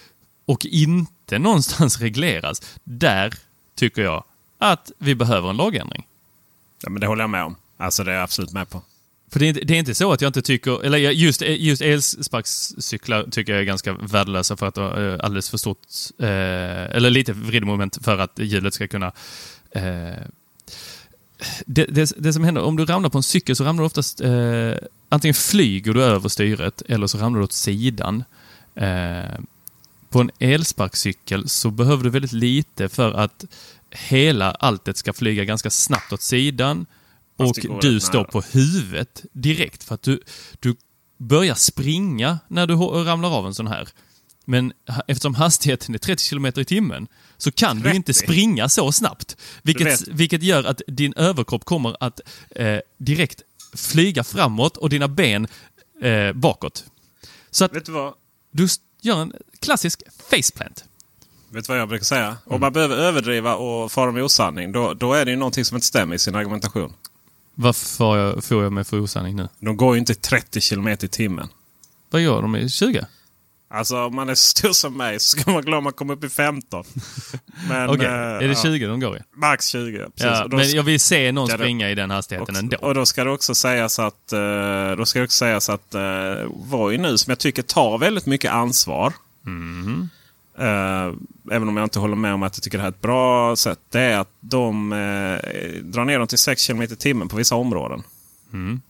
och 0.47 0.67
inte 0.67 1.39
någonstans 1.39 1.99
regleras, 2.01 2.63
där 2.85 3.35
tycker 3.75 4.03
jag 4.03 4.25
att 4.59 4.93
vi 4.99 5.15
behöver 5.15 5.51
en 5.51 5.57
lagändring. 5.57 6.07
Ja, 6.83 6.91
men 6.91 7.01
det 7.01 7.07
håller 7.07 7.23
jag 7.23 7.31
med 7.31 7.45
om. 7.45 7.57
Alltså 7.77 8.05
det 8.05 8.11
är 8.11 8.15
jag 8.15 8.23
absolut 8.25 8.53
med 8.53 8.69
på. 8.71 8.83
För 9.33 9.39
det 9.39 9.47
är, 9.47 9.49
inte, 9.49 9.61
det 9.61 9.75
är 9.75 9.79
inte 9.79 9.95
så 9.95 10.13
att 10.13 10.21
jag 10.21 10.29
inte 10.29 10.43
tycker, 10.43 10.85
eller 10.85 10.99
just, 10.99 11.43
just 11.43 11.83
elsparkcyklar 11.83 13.27
tycker 13.31 13.53
jag 13.53 13.61
är 13.61 13.65
ganska 13.67 13.93
värdelösa 13.93 14.57
för 14.57 14.67
att 14.67 14.75
de 14.75 14.81
har 14.81 15.13
eh, 15.13 15.21
alldeles 15.21 15.51
för 15.51 15.59
stort, 15.59 15.79
eh, 16.19 16.97
eller 16.97 17.11
lite 17.11 17.33
vridmoment 17.33 17.99
för 18.05 18.19
att 18.19 18.39
hjulet 18.39 18.75
ska 18.75 18.89
kunna 18.89 19.13
eh, 19.71 20.27
det, 21.67 21.85
det, 21.85 22.13
det 22.17 22.33
som 22.33 22.45
händer, 22.45 22.63
om 22.63 22.77
du 22.77 22.85
ramlar 22.85 23.11
på 23.11 23.19
en 23.19 23.23
cykel 23.23 23.57
så 23.57 23.65
ramlar 23.65 23.83
du 23.83 23.87
oftast, 23.87 24.21
eh, 24.21 24.75
antingen 25.09 25.35
flyger 25.35 25.95
du 25.95 26.03
över 26.03 26.29
styret 26.29 26.83
eller 26.89 27.07
så 27.07 27.19
ramlar 27.19 27.39
du 27.39 27.45
åt 27.45 27.53
sidan. 27.53 28.25
Eh, 28.75 29.41
på 30.11 30.21
en 30.21 30.31
elsparkcykel 30.39 31.49
så 31.49 31.71
behöver 31.71 32.05
du 32.05 32.11
väldigt 32.11 32.33
lite 32.33 32.89
för 32.89 33.13
att 33.13 33.45
hela 33.91 34.51
alltet 34.51 34.97
ska 34.97 35.13
flyga 35.13 35.45
ganska 35.45 35.71
snabbt 35.71 36.13
åt 36.13 36.23
sidan 36.23 36.87
och 37.37 37.81
du 37.81 38.01
står 38.01 38.25
på 38.25 38.41
huvudet 38.41 39.25
direkt 39.33 39.85
för 39.85 39.95
att 39.95 40.03
du, 40.03 40.23
du 40.61 40.77
börjar 41.19 41.55
springa 41.55 42.39
när 42.49 42.67
du 42.67 42.75
ramlar 42.75 43.31
av 43.31 43.47
en 43.47 43.55
sån 43.55 43.67
här. 43.67 43.89
Men 44.45 44.73
eftersom 45.07 45.35
hastigheten 45.35 45.95
är 45.95 45.99
30 45.99 46.31
km 46.31 46.47
i 46.47 46.65
timmen 46.65 47.09
så 47.37 47.53
kan 47.53 47.77
du 47.77 47.83
30? 47.83 47.97
inte 47.97 48.15
springa 48.15 48.69
så 48.69 48.93
snabbt. 48.93 49.37
Vilket, 49.63 50.09
vilket 50.09 50.43
gör 50.43 50.65
att 50.65 50.83
din 50.87 51.15
överkropp 51.17 51.65
kommer 51.65 51.97
att 52.01 52.21
eh, 52.51 52.79
direkt 52.99 53.43
flyga 53.77 54.25
framåt 54.25 54.77
och 54.77 54.91
dina 54.91 55.09
ben 55.09 55.47
eh, 56.03 56.33
bakåt. 56.33 56.85
Så 57.51 57.65
att 57.65 57.73
du 57.73 58.19
du 58.51 58.69
gör 59.01 59.23
en 59.23 59.33
klassisk 59.61 60.03
faceplant. 60.31 60.85
Vet 61.51 61.67
du 61.67 61.73
vad 61.73 61.81
jag 61.81 61.89
brukar 61.89 62.05
säga? 62.05 62.27
Mm. 62.27 62.37
Om 62.45 62.61
man 62.61 62.73
behöver 62.73 62.97
överdriva 62.97 63.55
och 63.55 63.93
fara 63.93 64.13
med 64.13 64.23
osanning, 64.23 64.73
då, 64.73 64.95
då 64.95 65.13
är 65.13 65.25
det 65.25 65.31
ju 65.31 65.37
någonting 65.37 65.65
som 65.65 65.77
inte 65.77 65.87
stämmer 65.87 66.15
i 66.15 66.19
sin 66.19 66.35
argumentation. 66.35 66.93
Varför 67.55 67.97
får 67.97 68.19
jag, 68.19 68.45
får 68.45 68.63
jag 68.63 68.73
mig 68.73 68.85
för 68.85 69.01
osanning 69.01 69.37
nu? 69.37 69.49
De 69.59 69.77
går 69.77 69.95
ju 69.95 69.99
inte 70.01 70.15
30 70.15 70.61
km 70.61 70.89
i 70.89 70.97
timmen. 70.97 71.49
Vad 72.11 72.23
gör 72.23 72.43
de 72.43 72.57
i 72.57 72.69
20? 72.71 73.07
Alltså 73.75 74.05
om 74.05 74.15
man 74.15 74.29
är 74.29 74.35
så 74.35 74.59
stor 74.59 74.73
som 74.73 74.97
mig 74.97 75.21
så 75.21 75.39
ska 75.39 75.51
man 75.51 75.75
om 75.75 75.85
man 75.85 75.93
kommer 75.93 76.15
upp 76.15 76.25
i 76.25 76.29
15. 76.29 76.85
Men, 77.69 77.91
Okej, 77.91 78.07
eh, 78.07 78.13
är 78.13 78.39
det 78.41 78.47
ja, 78.47 78.63
20 78.63 78.87
de 78.87 79.01
går 79.01 79.17
i? 79.17 79.21
Max 79.35 79.67
20. 79.67 79.99
Precis. 79.99 80.13
Ja, 80.19 80.47
men 80.51 80.71
jag 80.71 80.83
vill 80.83 81.01
se 81.01 81.33
någon 81.33 81.49
det- 81.49 81.55
springa 81.55 81.91
i 81.91 81.95
den 81.95 82.11
hastigheten 82.11 82.55
också, 82.55 82.63
ändå. 82.63 82.77
Och 82.77 82.95
då 82.95 83.07
ska 83.07 83.25
det 83.25 83.31
också 83.31 83.55
sägas 83.55 83.99
att, 83.99 84.33
eh, 84.33 84.91
då 84.97 85.07
ska 85.07 85.19
det 85.19 85.25
också 85.25 85.37
sägas 85.37 85.69
att 85.69 85.95
uh, 85.95 86.01
Voi 86.51 86.99
nu 86.99 87.19
som 87.19 87.31
jag 87.31 87.39
tycker 87.39 87.63
tar 87.63 87.99
väldigt 87.99 88.27
mycket 88.27 88.53
ansvar. 88.53 89.13
Mm. 89.47 90.09
Eh, 90.63 91.15
även 91.53 91.69
om 91.69 91.77
jag 91.77 91.85
inte 91.87 91.99
håller 91.99 92.17
med 92.17 92.35
om 92.35 92.43
att 92.43 92.57
jag 92.57 92.63
tycker 92.63 92.79
det 92.79 92.83
här 92.83 92.91
är 92.91 92.95
ett 92.95 93.01
bra 93.01 93.57
sätt. 93.57 93.81
Det 93.91 94.01
är 94.01 94.19
att 94.19 94.31
de 94.41 94.93
eh, 94.93 95.83
drar 95.83 96.05
ner 96.05 96.19
dem 96.19 96.29
till 96.29 96.39
6 96.39 96.67
km 96.67 96.83
i 96.83 96.87
timmen 96.87 97.29
på 97.29 97.37
vissa 97.37 97.55
områden. 97.55 98.03
Mm. 98.53 98.81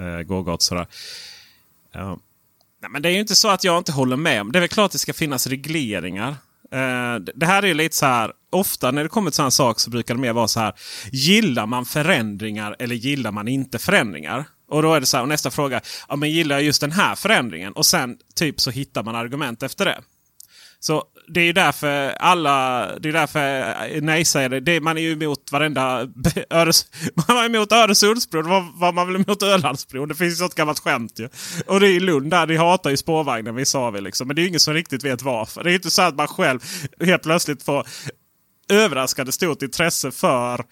Uh, 0.00 0.22
gågat 0.22 0.62
sådär. 0.62 0.86
Ja. 1.92 2.18
Nej, 2.82 2.90
men 2.90 3.02
det 3.02 3.08
är 3.08 3.12
ju 3.12 3.20
inte 3.20 3.34
så 3.34 3.48
att 3.48 3.64
jag 3.64 3.78
inte 3.78 3.92
håller 3.92 4.16
med. 4.16 4.46
Det 4.52 4.58
är 4.58 4.60
väl 4.60 4.68
klart 4.68 4.84
att 4.86 4.92
det 4.92 4.98
ska 4.98 5.12
finnas 5.12 5.46
regleringar. 5.46 6.28
Eh, 6.72 7.14
det- 7.34 7.46
här 7.46 7.62
är 7.62 7.66
ju 7.66 7.74
lite 7.74 7.96
så 7.96 8.06
här. 8.06 8.32
Ofta 8.50 8.90
när 8.90 9.02
det 9.02 9.08
kommer 9.08 9.30
till 9.30 9.36
sådana 9.36 9.50
saker 9.50 9.80
så 9.80 9.90
brukar 9.90 10.14
det 10.14 10.20
mer 10.20 10.32
vara 10.32 10.48
så 10.48 10.60
här. 10.60 10.72
Gillar 11.12 11.66
man 11.66 11.84
förändringar 11.84 12.76
eller 12.78 12.94
gillar 12.94 13.32
man 13.32 13.48
inte 13.48 13.78
förändringar? 13.78 14.44
Och 14.68 14.82
då 14.82 14.94
är 14.94 15.00
det 15.00 15.06
så 15.06 15.16
här, 15.16 15.26
nästa 15.26 15.50
fråga. 15.50 15.80
Ja, 16.08 16.16
men 16.16 16.30
gillar 16.30 16.56
jag 16.56 16.62
just 16.62 16.80
den 16.80 16.92
här 16.92 17.14
förändringen? 17.14 17.72
Och 17.72 17.86
sen 17.86 18.18
typ 18.34 18.60
så 18.60 18.70
hittar 18.70 19.02
man 19.02 19.14
argument 19.14 19.62
efter 19.62 19.84
det. 19.84 20.00
Så 20.80 21.04
det 21.28 21.40
är 21.40 21.44
ju 21.44 21.52
därför 21.52 22.10
alla, 22.10 22.86
det 22.98 23.08
är 23.08 23.12
därför 23.12 24.00
nej 24.00 24.24
säger 24.24 24.60
det, 24.60 24.80
man 24.80 24.98
är 24.98 25.02
ju 25.02 25.12
emot 25.12 25.52
varenda 25.52 26.08
Öres, 26.50 26.86
Man 27.14 27.36
var 27.36 27.44
emot 27.44 27.72
Öresundsbron, 27.72 28.44
då 28.44 28.70
var, 28.74 28.92
man 28.92 29.06
väl 29.06 29.16
emot 29.16 29.42
Ölandsbron. 29.42 30.08
Det 30.08 30.14
finns 30.14 30.40
ju 30.40 30.44
något 30.44 30.54
gammalt 30.54 30.78
skämt 30.78 31.18
ju. 31.18 31.28
Och 31.66 31.80
det 31.80 31.88
är 31.88 31.90
i 31.90 32.00
Lund 32.00 32.30
där, 32.30 32.46
de 32.46 32.56
hatar 32.56 32.90
ju 32.90 32.96
spårvagnen 32.96 33.54
vissa 33.54 33.78
av 33.78 33.96
er 33.96 34.00
liksom. 34.00 34.26
Men 34.26 34.36
det 34.36 34.40
är 34.40 34.42
ju 34.42 34.48
ingen 34.48 34.60
som 34.60 34.74
riktigt 34.74 35.04
vet 35.04 35.22
varför. 35.22 35.62
Det 35.62 35.68
är 35.68 35.72
ju 35.72 35.76
inte 35.76 35.90
så 35.90 36.02
att 36.02 36.16
man 36.16 36.28
själv 36.28 36.60
helt 37.00 37.22
plötsligt 37.22 37.62
får 37.62 37.86
överraskande 38.68 39.32
stort 39.32 39.62
intresse 39.62 40.10
för 40.10 40.64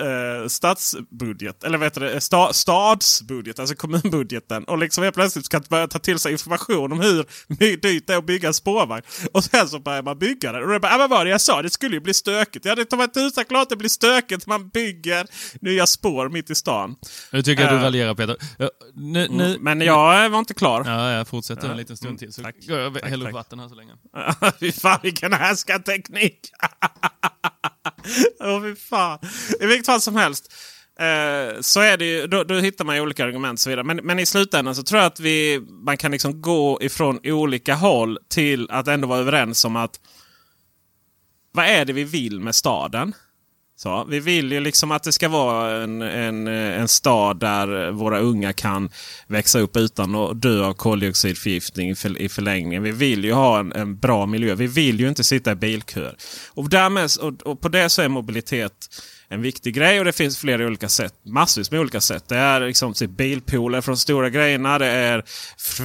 eh, 0.00 0.48
stadsbudget, 0.48 1.64
eller 1.64 1.78
vad 1.78 1.86
heter 1.86 2.00
det, 2.00 2.20
sta, 2.20 2.52
stadsbudget, 2.52 3.58
alltså 3.58 3.74
kommunbudgeten. 3.76 4.64
Och 4.64 4.78
liksom 4.78 5.04
helt 5.04 5.14
plötsligt 5.16 5.44
ska 5.44 5.60
börja 5.60 5.88
ta 5.88 5.98
till 5.98 6.18
sig 6.18 6.32
information 6.32 6.92
om 6.92 7.00
hur 7.00 7.24
dyrt 7.48 7.82
det 8.06 8.12
är 8.12 8.16
att 8.18 8.26
bygga 8.26 8.48
en 8.48 8.54
spårvagn. 8.54 9.02
Och 9.32 9.44
sen 9.44 9.68
så 9.68 9.78
börjar 9.78 10.02
man 10.02 10.18
bygga 10.18 10.52
den. 10.52 10.62
Och 10.62 10.68
det 10.68 10.80
bara, 10.80 10.92
ja, 10.92 10.98
vad 10.98 11.10
var 11.10 11.24
det 11.24 11.30
jag 11.30 11.40
sa? 11.40 11.62
Det 11.62 11.70
skulle 11.70 11.94
ju 11.96 12.00
bli 12.00 12.14
stökigt. 12.14 12.64
Ja, 12.64 12.74
det 12.74 12.84
tar 12.84 13.06
tusan 13.06 13.44
klart 13.44 13.68
det 13.68 13.76
blir 13.76 13.88
stökigt. 13.88 14.46
Man 14.46 14.68
bygger 14.68 15.26
nya 15.60 15.86
spår 15.86 16.28
mitt 16.28 16.50
i 16.50 16.54
stan. 16.54 16.96
Jag 17.30 17.44
tycker 17.44 17.64
att 17.64 17.70
du 17.70 17.76
Eh. 17.76 17.82
raljerar 17.82 18.14
Peter. 18.14 18.36
Ja, 18.58 18.70
Nu, 18.94 19.28
nu, 19.30 19.56
Men 19.60 19.80
jag 19.80 20.30
var 20.30 20.38
inte 20.38 20.54
klar. 20.54 20.82
Ja, 20.86 21.10
jag 21.12 21.28
fortsätter 21.28 21.64
Ja. 21.64 21.70
en 21.70 21.76
liten 21.76 21.96
stund 21.96 22.18
till. 22.18 22.32
Så 22.32 22.42
Tack. 22.42 22.54
går 22.68 22.78
jag 22.78 22.96
och 22.96 23.02
häller 23.08 23.26
upp 23.26 23.32
vatten 23.34 23.58
här 23.58 23.68
så 23.68 23.74
länge. 23.74 23.92
Fy 24.60 24.72
fan 24.72 24.98
vilken 25.02 25.32
härskarteknik! 25.32 26.40
Åh 28.40 28.62
fy 28.62 28.74
fan. 28.76 29.18
I 29.60 29.66
vilket 29.66 29.86
fall 29.86 30.00
som 30.00 30.16
helst. 30.16 30.52
Eh, 31.00 31.60
så 31.60 31.80
är 31.80 31.96
det 31.96 32.04
ju, 32.04 32.26
då, 32.26 32.44
då 32.44 32.54
hittar 32.54 32.84
man 32.84 32.96
ju 32.96 33.02
olika 33.02 33.24
argument 33.24 33.56
och 33.56 33.60
så 33.60 33.70
vidare. 33.70 33.84
Men, 33.84 33.96
men 33.96 34.18
i 34.18 34.26
slutändan 34.26 34.74
så 34.74 34.82
tror 34.82 35.00
jag 35.00 35.06
att 35.06 35.20
vi, 35.20 35.60
man 35.68 35.96
kan 35.96 36.10
liksom 36.10 36.42
gå 36.42 36.78
ifrån 36.82 37.20
olika 37.24 37.74
håll 37.74 38.18
till 38.28 38.70
att 38.70 38.88
ändå 38.88 39.08
vara 39.08 39.18
överens 39.18 39.64
om 39.64 39.76
att 39.76 40.00
vad 41.52 41.64
är 41.64 41.84
det 41.84 41.92
vi 41.92 42.04
vill 42.04 42.40
med 42.40 42.54
staden? 42.54 43.12
Så, 43.78 44.04
vi 44.04 44.20
vill 44.20 44.52
ju 44.52 44.60
liksom 44.60 44.90
att 44.90 45.02
det 45.02 45.12
ska 45.12 45.28
vara 45.28 45.82
en, 45.82 46.02
en, 46.02 46.46
en 46.46 46.88
stad 46.88 47.40
där 47.40 47.90
våra 47.90 48.18
unga 48.18 48.52
kan 48.52 48.90
växa 49.26 49.58
upp 49.58 49.76
utan 49.76 50.14
att 50.14 50.42
dö 50.42 50.64
av 50.64 50.74
koldioxidförgiftning 50.74 51.90
i, 51.90 52.28
förlängningen. 52.28 52.82
Vi 52.82 52.90
vill 52.90 53.24
ju 53.24 53.32
ha 53.32 53.58
en, 53.58 53.72
en 53.72 53.98
bra 53.98 54.26
miljö. 54.26 54.54
Vi 54.54 54.66
vill 54.66 55.00
ju 55.00 55.08
inte 55.08 55.24
sitta 55.24 55.52
i 55.52 55.54
bilköer. 55.54 56.16
Och, 56.48 56.68
därmed, 56.68 57.10
och, 57.20 57.42
och 57.42 57.60
på 57.60 57.68
det 57.68 57.90
så 57.90 58.02
är 58.02 58.08
mobilitet 58.08 58.72
en 59.28 59.42
viktig 59.42 59.74
grej 59.74 59.98
och 59.98 60.04
det 60.04 60.12
finns 60.12 60.38
flera 60.38 60.66
olika 60.66 60.88
sätt. 60.88 61.14
Massvis 61.24 61.70
med 61.70 61.80
olika 61.80 62.00
sätt. 62.00 62.28
Det 62.28 62.36
är 62.36 62.60
liksom 62.60 62.94
typ 62.94 63.10
bilpooler 63.10 63.80
för 63.80 63.92
de 63.92 63.96
stora 63.96 64.30
grejerna. 64.30 64.78
Det 64.78 64.86
är 64.86 65.24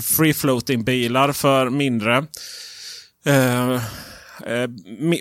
free 0.01 0.33
floating 0.33 0.83
bilar 0.83 1.31
för 1.31 1.69
mindre. 1.69 2.17
Uh, 3.27 3.81
Eh, 4.45 4.67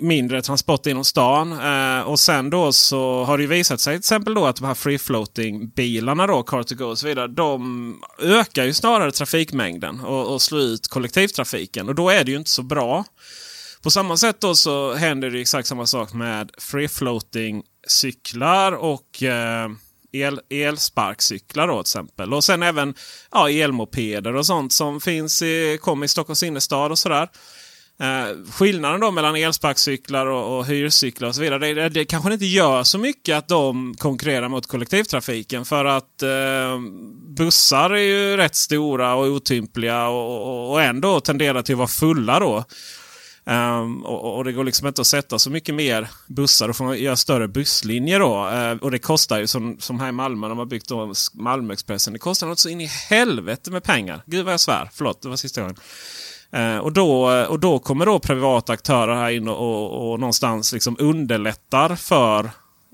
mindre 0.01 0.41
transport 0.41 0.85
inom 0.85 1.05
stan. 1.05 1.51
Eh, 1.51 2.01
och 2.01 2.19
sen 2.19 2.49
då 2.49 2.73
så 2.73 3.23
har 3.23 3.37
det 3.37 3.47
visat 3.47 3.81
sig 3.81 3.93
till 3.93 3.99
exempel 3.99 4.33
då 4.33 4.45
att 4.45 4.55
de 4.55 4.65
här 4.65 4.73
free 4.73 4.99
floating 4.99 5.69
bilarna 5.69 6.27
då, 6.27 6.43
car 6.43 6.63
to 6.63 6.75
go 6.75 6.85
och 6.85 6.97
så 6.97 7.07
vidare. 7.07 7.27
De 7.27 8.01
ökar 8.21 8.65
ju 8.65 8.73
snarare 8.73 9.11
trafikmängden 9.11 9.99
och, 9.99 10.33
och 10.33 10.41
slår 10.41 10.61
ut 10.61 10.87
kollektivtrafiken. 10.87 11.89
Och 11.89 11.95
då 11.95 12.09
är 12.09 12.23
det 12.23 12.31
ju 12.31 12.37
inte 12.37 12.51
så 12.51 12.63
bra. 12.63 13.05
På 13.81 13.91
samma 13.91 14.17
sätt 14.17 14.41
då 14.41 14.55
så 14.55 14.93
händer 14.93 15.29
det 15.29 15.41
exakt 15.41 15.67
samma 15.67 15.85
sak 15.85 16.13
med 16.13 16.51
free 16.57 16.87
floating 16.87 17.63
cyklar 17.87 18.71
och 18.71 19.23
eh, 19.23 19.69
el, 20.11 20.39
elsparkcyklar 20.49 21.67
då 21.67 21.73
till 21.73 21.81
exempel. 21.81 22.33
Och 22.33 22.43
sen 22.43 22.63
även 22.63 22.95
ja, 23.31 23.49
elmopeder 23.49 24.35
och 24.35 24.45
sånt 24.45 24.73
som 24.73 25.01
finns 25.01 25.41
i, 25.41 25.77
kom 25.81 26.03
i 26.03 26.07
Stockholms 26.07 26.43
innerstad 26.43 26.91
och 26.91 26.99
sådär. 26.99 27.29
Eh, 28.01 28.51
skillnaden 28.51 28.99
då 28.99 29.11
mellan 29.11 29.35
elsparkcyklar 29.35 30.25
och, 30.25 30.57
och 30.57 30.65
hyrcyklar 30.65 31.27
och 31.27 31.35
så 31.35 31.41
vidare. 31.41 31.73
Det, 31.73 31.89
det 31.89 32.05
kanske 32.05 32.33
inte 32.33 32.45
gör 32.45 32.83
så 32.83 32.97
mycket 32.97 33.37
att 33.37 33.47
de 33.47 33.95
konkurrerar 33.97 34.49
mot 34.49 34.67
kollektivtrafiken. 34.67 35.65
För 35.65 35.85
att 35.85 36.21
eh, 36.21 36.79
bussar 37.37 37.89
är 37.89 38.01
ju 38.01 38.37
rätt 38.37 38.55
stora 38.55 39.15
och 39.15 39.25
otympliga 39.25 40.07
och, 40.07 40.47
och, 40.47 40.71
och 40.71 40.81
ändå 40.81 41.19
tenderar 41.19 41.61
till 41.61 41.75
att 41.75 41.77
vara 41.77 41.87
fulla 41.87 42.39
då. 42.39 42.63
Um, 43.45 44.05
och, 44.05 44.37
och, 44.37 44.43
det 44.43 44.51
går 44.51 44.63
liksom 44.63 44.87
inte 44.87 45.01
att 45.01 45.07
sätta 45.07 45.39
så 45.39 45.49
mycket 45.49 45.75
mer 45.75 46.07
bussar. 46.27 46.67
Då 46.67 46.73
får 46.73 46.85
man 46.85 46.99
göra 46.99 47.15
större 47.15 47.47
busslinjer 47.47 48.19
då. 48.19 48.49
Uh, 48.49 48.83
och 48.83 48.91
det 48.91 48.99
kostar 48.99 49.39
ju 49.39 49.47
som, 49.47 49.79
som 49.79 49.99
här 49.99 50.09
i 50.09 50.11
Malmö, 50.11 50.47
de 50.47 50.57
har 50.57 50.65
byggt 50.65 50.89
då 50.89 51.13
Malmöexpressen. 51.33 52.13
Det 52.13 52.19
kostar 52.19 52.47
något 52.47 52.59
så 52.59 52.69
in 52.69 52.81
i 52.81 52.85
helvete 52.85 53.71
med 53.71 53.83
pengar. 53.83 54.23
Gud 54.25 54.45
vad 54.45 54.53
jag 54.53 54.59
svär. 54.59 54.89
Förlåt, 54.93 55.21
det 55.21 55.29
var 55.29 55.35
sista 55.35 55.61
gången. 55.61 55.75
Eh, 56.53 56.77
och, 56.77 56.91
då, 56.91 57.25
och 57.29 57.59
då 57.59 57.79
kommer 57.79 58.05
då 58.05 58.19
privata 58.19 58.73
aktörer 58.73 59.15
här 59.15 59.29
in 59.29 59.47
och, 59.47 59.57
och, 59.57 60.11
och 60.11 60.19
någonstans 60.19 60.73
liksom 60.73 60.95
underlättar 60.99 61.95
för 61.95 62.49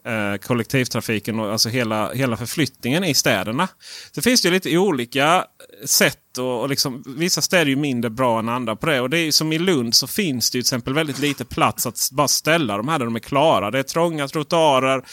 eh, 0.05 0.37
kollektivtrafiken 0.37 1.39
och 1.39 1.51
alltså 1.51 1.69
hela, 1.69 2.13
hela 2.13 2.37
förflyttningen 2.37 3.03
i 3.03 3.13
städerna. 3.13 3.67
Så 4.11 4.21
finns 4.21 4.41
det 4.41 4.47
ju 4.47 4.53
lite 4.53 4.77
olika 4.77 5.45
sätt 5.85 6.37
och, 6.37 6.61
och 6.61 6.69
liksom, 6.69 7.03
vissa 7.17 7.41
städer 7.41 7.65
är 7.65 7.69
ju 7.69 7.75
mindre 7.75 8.09
bra 8.09 8.39
än 8.39 8.49
andra 8.49 8.75
på 8.75 8.85
det. 8.85 9.01
Och 9.01 9.09
det 9.09 9.19
är 9.19 9.31
som 9.31 9.53
i 9.53 9.59
Lund 9.59 9.95
så 9.95 10.07
finns 10.07 10.49
det 10.49 10.51
till 10.51 10.59
exempel 10.59 10.93
väldigt 10.93 11.19
lite 11.19 11.45
plats 11.45 11.85
att 11.85 12.09
bara 12.11 12.27
ställa 12.27 12.77
de 12.77 12.87
här 12.87 12.99
där 12.99 13.05
de 13.05 13.15
är 13.15 13.19
klara. 13.19 13.71
Det 13.71 13.79
är 13.79 13.83
trånga 13.83 14.27
trottoarer. 14.27 15.03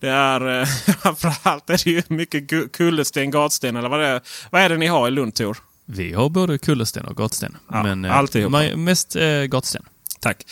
Det 0.00 0.08
är 0.08 0.60
eh, 0.60 0.66
framförallt 1.02 1.70
är 1.70 1.84
det 1.84 1.90
ju 1.90 2.02
mycket 2.08 2.72
kullersten, 2.72 3.30
gatsten 3.30 3.76
eller 3.76 3.88
vad 3.88 4.00
det 4.00 4.06
är. 4.06 4.20
Vad 4.50 4.62
är 4.62 4.68
det 4.68 4.76
ni 4.76 4.86
har 4.86 5.08
i 5.08 5.10
Lund 5.10 5.34
Tor? 5.34 5.58
Vi 5.84 6.12
har 6.12 6.28
både 6.28 6.58
kullersten 6.58 7.06
och 7.06 7.16
gatsten. 7.16 7.56
Ja, 7.70 7.82
men 7.82 8.04
eh, 8.04 8.76
mest 8.76 9.16
eh, 9.16 9.42
gatsten. 9.42 9.82
Tack. 10.20 10.46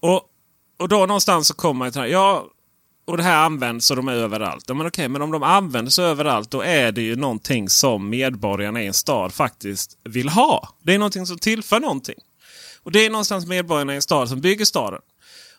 Och, 0.00 0.22
och 0.78 0.88
då 0.88 1.06
någonstans 1.06 1.48
så 1.48 1.54
kommer 1.54 1.78
man 1.78 1.92
till 1.92 2.00
här. 2.00 2.08
Ja, 2.08 2.46
och 3.06 3.16
det 3.16 3.22
här 3.22 3.44
används 3.44 3.90
och 3.90 3.96
de 3.96 4.08
är 4.08 4.12
överallt. 4.12 4.64
Ja, 4.68 4.74
men 4.74 4.86
okej, 4.86 5.08
men 5.08 5.22
om 5.22 5.30
de 5.30 5.42
används 5.42 5.98
överallt 5.98 6.50
då 6.50 6.62
är 6.62 6.92
det 6.92 7.02
ju 7.02 7.16
någonting 7.16 7.68
som 7.68 8.08
medborgarna 8.08 8.82
i 8.82 8.86
en 8.86 8.94
stad 8.94 9.32
faktiskt 9.32 9.98
vill 10.04 10.28
ha. 10.28 10.68
Det 10.82 10.94
är 10.94 10.98
någonting 10.98 11.26
som 11.26 11.38
tillför 11.38 11.80
någonting. 11.80 12.18
Och 12.82 12.92
det 12.92 13.06
är 13.06 13.10
någonstans 13.10 13.46
medborgarna 13.46 13.92
i 13.92 13.96
en 13.96 14.02
stad 14.02 14.28
som 14.28 14.40
bygger 14.40 14.64
staden. 14.64 15.00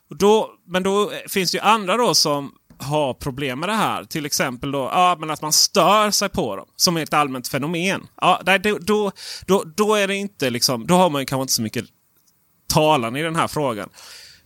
Och 0.10 0.18
då, 0.18 0.52
men 0.68 0.84
då 0.84 1.12
finns 1.30 1.52
det 1.52 1.58
ju 1.58 1.62
andra 1.62 1.98
då 1.98 2.16
som 2.16 2.52
har 2.80 3.14
problem 3.14 3.60
med 3.60 3.70
det 3.70 3.76
här. 3.76 4.04
Till 4.04 4.26
exempel 4.26 4.72
då, 4.72 4.80
ja, 4.94 5.18
men 5.20 5.30
att 5.30 5.42
man 5.42 5.54
stör 5.54 6.12
sig 6.12 6.30
på 6.30 6.56
dem 6.56 6.66
som 6.76 6.98
ett 6.98 7.14
allmänt 7.14 7.48
fenomen. 7.48 8.08
Ja, 8.22 8.42
då, 8.64 8.78
då, 8.82 9.12
då, 9.46 9.64
då 9.76 9.96
är 9.96 10.08
det 10.08 10.16
inte 10.16 10.50
liksom, 10.50 10.88
då 10.88 10.96
har 10.96 11.10
man 11.10 11.26
kanske 11.26 11.42
inte 11.42 11.54
så 11.54 11.62
mycket 11.62 11.86
talan 12.74 13.16
i 13.16 13.24
den 13.24 13.36
här 13.36 13.48
frågan. 13.48 13.90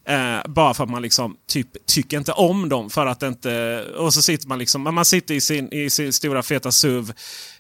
Eh, 0.08 0.52
bara 0.52 0.74
för 0.74 0.84
att 0.84 0.90
man 0.90 1.02
liksom 1.02 1.38
typ 1.48 1.86
tycker 1.86 2.18
inte 2.18 2.32
om 2.32 2.70
dem. 2.70 2.90
för 2.90 3.06
att 3.06 3.24
inte... 3.24 3.84
Och 3.98 4.14
så 4.14 4.22
sitter 4.22 4.48
man 4.48 4.60
liksom... 4.60 4.82
Man 4.82 5.06
sitter 5.06 5.36
i 5.36 5.42
sin, 5.42 5.74
i 5.74 5.90
sin 5.90 6.14
stora 6.14 6.44
feta 6.44 6.72
SUV 6.72 7.14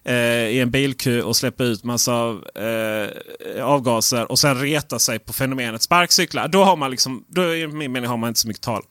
eh, 0.04 0.16
i 0.16 0.60
en 0.60 0.72
bilkö 0.72 1.22
och 1.22 1.36
släpper 1.36 1.64
ut 1.64 1.84
massa 1.84 2.38
eh, 2.56 3.66
avgaser 3.66 4.32
och 4.32 4.40
sen 4.40 4.60
retar 4.60 4.98
sig 4.98 5.20
på 5.20 5.34
fenomenet 5.34 5.82
sparkcyklar. 5.82 6.48
Då 6.48 6.64
har 6.64 6.76
man 6.76 6.92
liksom... 6.92 7.26
Då 7.28 7.56
i 7.56 7.68
min 7.68 7.92
mening 7.92 8.10
har 8.10 8.18
man 8.18 8.28
inte 8.28 8.40
så 8.40 8.48
mycket 8.48 8.64
tal. 8.64 8.84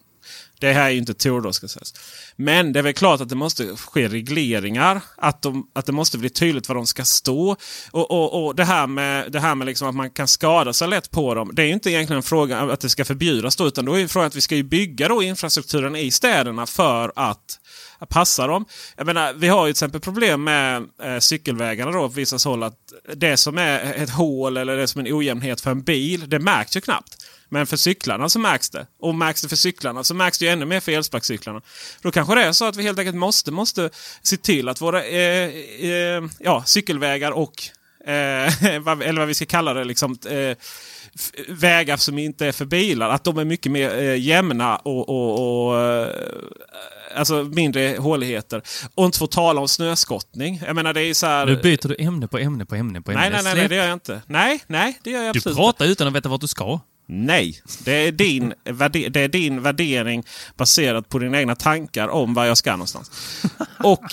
Det 0.61 0.73
här 0.73 0.87
är 0.87 0.90
ju 0.90 0.99
inte 0.99 1.14
Tor 1.14 1.40
då 1.40 1.53
ska 1.53 1.68
sägas. 1.68 1.94
Men 2.37 2.73
det 2.73 2.79
är 2.79 2.83
väl 2.83 2.92
klart 2.92 3.20
att 3.20 3.29
det 3.29 3.35
måste 3.35 3.77
ske 3.77 4.09
regleringar. 4.09 5.01
Att, 5.16 5.42
de, 5.42 5.70
att 5.73 5.87
det 5.87 5.92
måste 5.92 6.18
bli 6.18 6.31
tydligt 6.31 6.68
var 6.68 6.75
de 6.75 6.87
ska 6.87 7.05
stå. 7.05 7.57
Och, 7.90 8.11
och, 8.11 8.46
och 8.46 8.55
det 8.55 8.64
här 8.64 8.87
med, 8.87 9.33
det 9.33 9.40
här 9.40 9.55
med 9.55 9.66
liksom 9.66 9.88
att 9.88 9.94
man 9.94 10.11
kan 10.11 10.29
skada 10.29 10.73
sig 10.73 10.88
lätt 10.88 11.11
på 11.11 11.35
dem. 11.35 11.51
Det 11.53 11.62
är 11.62 11.66
ju 11.66 11.73
inte 11.73 11.90
egentligen 11.90 12.16
en 12.16 12.23
fråga 12.23 12.61
att 12.61 12.81
det 12.81 12.88
ska 12.88 13.05
förbjudas 13.05 13.57
då. 13.57 13.66
Utan 13.66 13.85
då 13.85 13.99
är 13.99 14.07
frågan 14.07 14.27
att 14.27 14.37
vi 14.37 14.40
ska 14.40 14.57
ju 14.57 14.62
bygga 14.62 15.09
då 15.09 15.23
infrastrukturen 15.23 15.96
i 15.96 16.11
städerna 16.11 16.66
för 16.66 17.12
att 17.16 17.59
passa 18.09 18.46
dem. 18.46 18.64
Jag 18.96 19.07
menar, 19.07 19.33
vi 19.33 19.49
har 19.49 19.66
ju 19.66 19.73
till 19.73 19.77
exempel 19.77 20.01
problem 20.01 20.44
med 20.44 20.88
eh, 21.03 21.18
cykelvägarna 21.18 21.90
då 21.90 22.09
på 22.09 22.14
vissa 22.14 22.49
håll. 22.49 22.62
Att 22.62 22.79
det 23.14 23.37
som 23.37 23.59
är 23.59 23.94
ett 23.94 24.11
hål 24.11 24.57
eller 24.57 24.77
det 24.77 24.88
som 24.88 25.01
är 25.01 25.07
en 25.07 25.16
ojämnhet 25.16 25.61
för 25.61 25.70
en 25.70 25.83
bil, 25.83 26.29
det 26.29 26.38
märks 26.38 26.77
ju 26.77 26.81
knappt. 26.81 27.16
Men 27.50 27.66
för 27.66 27.76
cyklarna 27.76 28.28
så 28.28 28.38
märks 28.38 28.70
det. 28.70 28.86
Och 29.00 29.14
märks 29.14 29.42
det 29.42 29.48
för 29.48 29.56
cyklarna 29.56 30.04
så 30.04 30.14
märks 30.14 30.38
det 30.38 30.44
ju 30.44 30.50
ännu 30.50 30.64
mer 30.64 30.80
för 30.80 30.92
elsparkcyklarna. 30.92 31.60
Då 32.02 32.10
kanske 32.10 32.34
det 32.34 32.42
är 32.42 32.52
så 32.52 32.64
att 32.64 32.76
vi 32.76 32.82
helt 32.82 32.98
enkelt 32.98 33.16
måste, 33.16 33.50
måste 33.50 33.90
se 34.22 34.36
till 34.36 34.68
att 34.68 34.80
våra 34.80 35.04
eh, 35.04 35.50
eh, 35.80 36.24
ja, 36.38 36.62
cykelvägar 36.66 37.30
och 37.30 37.62
eh, 38.06 38.64
eller 38.64 39.18
vad 39.18 39.28
vi 39.28 39.34
ska 39.34 39.46
kalla 39.46 39.74
det, 39.74 39.84
liksom, 39.84 40.18
eh, 40.30 40.56
vägar 41.48 41.96
som 41.96 42.18
inte 42.18 42.46
är 42.46 42.52
för 42.52 42.64
bilar, 42.64 43.10
att 43.10 43.24
de 43.24 43.38
är 43.38 43.44
mycket 43.44 43.72
mer 43.72 43.98
eh, 43.98 44.20
jämna 44.20 44.76
och, 44.76 45.08
och, 45.08 45.68
och 45.70 46.06
alltså 47.14 47.44
mindre 47.44 47.96
håligheter. 47.98 48.62
Och 48.94 49.04
inte 49.04 49.18
få 49.18 49.26
tala 49.26 49.60
om 49.60 49.68
snöskottning. 49.68 50.62
Jag 50.66 50.74
menar 50.76 50.92
det 50.92 51.02
är 51.02 51.14
så 51.14 51.26
här... 51.26 51.46
Nu 51.46 51.56
byter 51.56 51.88
du 51.88 51.96
ämne 51.98 52.28
på 52.28 52.38
ämne 52.38 52.66
på 52.66 52.74
ämne 52.74 53.02
på 53.02 53.10
ämne. 53.10 53.20
Nej, 53.20 53.30
nej, 53.30 53.42
nej, 53.42 53.54
nej 53.54 53.68
det 53.68 53.74
gör 53.74 53.84
jag 53.84 53.92
inte. 53.92 54.22
Nej, 54.26 54.60
nej, 54.66 54.98
det 55.02 55.10
gör 55.10 55.22
jag 55.22 55.36
absolut 55.36 55.56
Du 55.56 55.62
pratar 55.62 55.86
utan 55.86 56.06
att 56.06 56.14
veta 56.14 56.28
vart 56.28 56.40
du 56.40 56.48
ska. 56.48 56.80
Nej, 57.12 57.62
det 57.85 57.92
är, 57.92 58.12
din, 58.12 58.55
det 59.11 59.16
är 59.16 59.29
din 59.29 59.62
värdering 59.62 60.25
baserat 60.57 61.09
på 61.09 61.18
dina 61.18 61.38
egna 61.38 61.57
tankar 61.57 62.09
om 62.09 62.35
var 62.35 62.44
jag 62.44 62.59
ska 62.59 62.70
någonstans. 62.70 63.11
Och, 63.79 64.05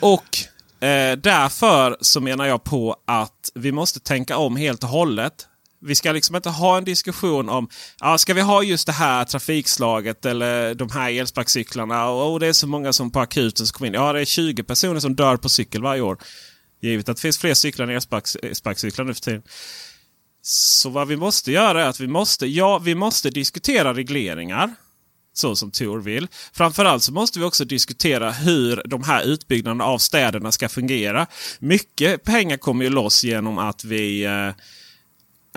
och 0.00 0.38
eh, 0.84 1.16
därför 1.16 1.96
så 2.00 2.20
menar 2.20 2.46
jag 2.46 2.64
på 2.64 2.96
att 3.06 3.50
vi 3.54 3.72
måste 3.72 4.00
tänka 4.00 4.36
om 4.36 4.56
helt 4.56 4.82
och 4.82 4.88
hållet. 4.88 5.46
Vi 5.80 5.94
ska 5.94 6.12
liksom 6.12 6.36
inte 6.36 6.50
ha 6.50 6.78
en 6.78 6.84
diskussion 6.84 7.48
om 7.48 7.68
ja, 8.00 8.18
ska 8.18 8.34
vi 8.34 8.40
ha 8.40 8.62
just 8.62 8.86
det 8.86 8.92
här 8.92 9.24
trafikslaget 9.24 10.24
eller 10.24 10.74
de 10.74 10.90
här 10.90 11.10
elsparkcyklarna 11.10 12.08
och, 12.08 12.32
och 12.32 12.40
det 12.40 12.46
är 12.46 12.52
så 12.52 12.66
många 12.66 12.92
som 12.92 13.10
på 13.10 13.20
akuten 13.20 13.66
som 13.66 13.78
kommer 13.78 13.88
in. 13.88 13.94
Ja, 13.94 14.12
det 14.12 14.20
är 14.20 14.24
20 14.24 14.62
personer 14.62 15.00
som 15.00 15.16
dör 15.16 15.36
på 15.36 15.48
cykel 15.48 15.82
varje 15.82 16.02
år. 16.02 16.18
Givet 16.80 17.08
att 17.08 17.16
det 17.16 17.22
finns 17.22 17.38
fler 17.38 17.54
cyklar 17.54 17.86
än 17.86 17.90
elsparkcyklar 17.90 19.04
eh, 19.04 19.06
nu 19.06 19.14
för 19.14 19.20
tiden. 19.20 19.42
Så 20.50 20.90
vad 20.90 21.08
vi 21.08 21.16
måste 21.16 21.52
göra 21.52 21.84
är 21.84 21.88
att 21.88 22.00
vi 22.00 22.06
måste, 22.06 22.46
ja, 22.46 22.78
vi 22.78 22.94
måste 22.94 23.30
diskutera 23.30 23.94
regleringar. 23.94 24.74
Så 25.32 25.56
som 25.56 25.70
Tor 25.70 26.00
vill. 26.00 26.28
Framförallt 26.52 27.02
så 27.02 27.12
måste 27.12 27.38
vi 27.38 27.44
också 27.44 27.64
diskutera 27.64 28.30
hur 28.30 28.82
de 28.84 29.02
här 29.02 29.22
utbyggnaderna 29.22 29.84
av 29.84 29.98
städerna 29.98 30.52
ska 30.52 30.68
fungera. 30.68 31.26
Mycket 31.58 32.24
pengar 32.24 32.56
kommer 32.56 32.84
ju 32.84 32.90
loss 32.90 33.24
genom 33.24 33.58
att 33.58 33.84
vi 33.84 34.24
eh, 34.24 34.48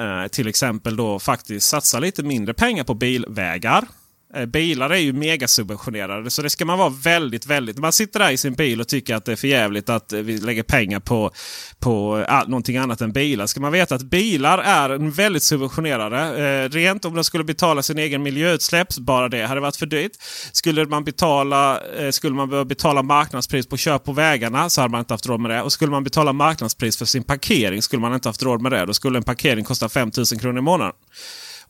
eh 0.05 0.27
till 0.31 0.47
exempel 0.47 0.95
då 0.95 1.19
faktiskt 1.19 1.69
satsar 1.69 2.01
lite 2.01 2.23
mindre 2.23 2.53
pengar 2.53 2.83
på 2.83 2.93
bilvägar. 2.93 3.87
Eh, 4.33 4.45
bilar 4.45 4.89
är 4.89 4.97
ju 4.97 5.13
megasubventionerade 5.13 6.31
så 6.31 6.41
det 6.41 6.49
ska 6.49 6.65
man 6.65 6.79
vara 6.79 6.89
väldigt, 6.89 7.45
väldigt... 7.45 7.77
Man 7.77 7.91
sitter 7.91 8.19
där 8.19 8.31
i 8.31 8.37
sin 8.37 8.53
bil 8.53 8.81
och 8.81 8.87
tycker 8.87 9.15
att 9.15 9.25
det 9.25 9.31
är 9.31 9.35
för 9.35 9.47
jävligt 9.47 9.89
att 9.89 10.13
eh, 10.13 10.19
vi 10.19 10.37
lägger 10.37 10.63
pengar 10.63 10.99
på, 10.99 11.31
på 11.79 12.17
eh, 12.17 12.35
all, 12.35 12.49
någonting 12.49 12.77
annat 12.77 13.01
än 13.01 13.11
bilar. 13.11 13.45
Ska 13.45 13.59
man 13.59 13.71
veta 13.71 13.95
att 13.95 14.01
bilar 14.01 14.57
är 14.57 15.11
väldigt 15.11 15.43
subventionerade. 15.43 16.45
Eh, 16.45 16.69
rent 16.69 17.05
om 17.05 17.15
de 17.15 17.23
skulle 17.23 17.43
betala 17.43 17.83
sin 17.83 17.97
egen 17.97 18.23
miljöutsläpp, 18.23 18.95
bara 18.97 19.29
det 19.29 19.45
hade 19.45 19.61
varit 19.61 19.75
för 19.75 19.85
dyrt. 19.85 20.11
Skulle 20.51 20.85
man 20.85 21.03
betala, 21.03 21.79
eh, 21.79 22.11
skulle 22.11 22.35
man 22.35 22.49
behöva 22.49 22.65
betala 22.65 23.03
marknadspris 23.03 23.67
på 23.67 23.77
köp 23.77 24.03
på 24.03 24.13
vägarna 24.13 24.69
så 24.69 24.81
hade 24.81 24.91
man 24.91 24.99
inte 24.99 25.13
haft 25.13 25.25
råd 25.25 25.39
med 25.39 25.51
det. 25.51 25.61
Och 25.61 25.73
skulle 25.73 25.91
man 25.91 26.03
betala 26.03 26.33
marknadspris 26.33 26.97
för 26.97 27.05
sin 27.05 27.23
parkering 27.23 27.81
skulle 27.81 27.99
man 28.01 28.13
inte 28.13 28.29
haft 28.29 28.43
råd 28.43 28.61
med 28.61 28.71
det. 28.71 28.85
Då 28.85 28.93
skulle 28.93 29.17
en 29.17 29.23
parkering 29.23 29.65
kosta 29.65 29.89
5000 29.89 30.39
kronor 30.39 30.57
i 30.57 30.61
månaden. 30.61 30.93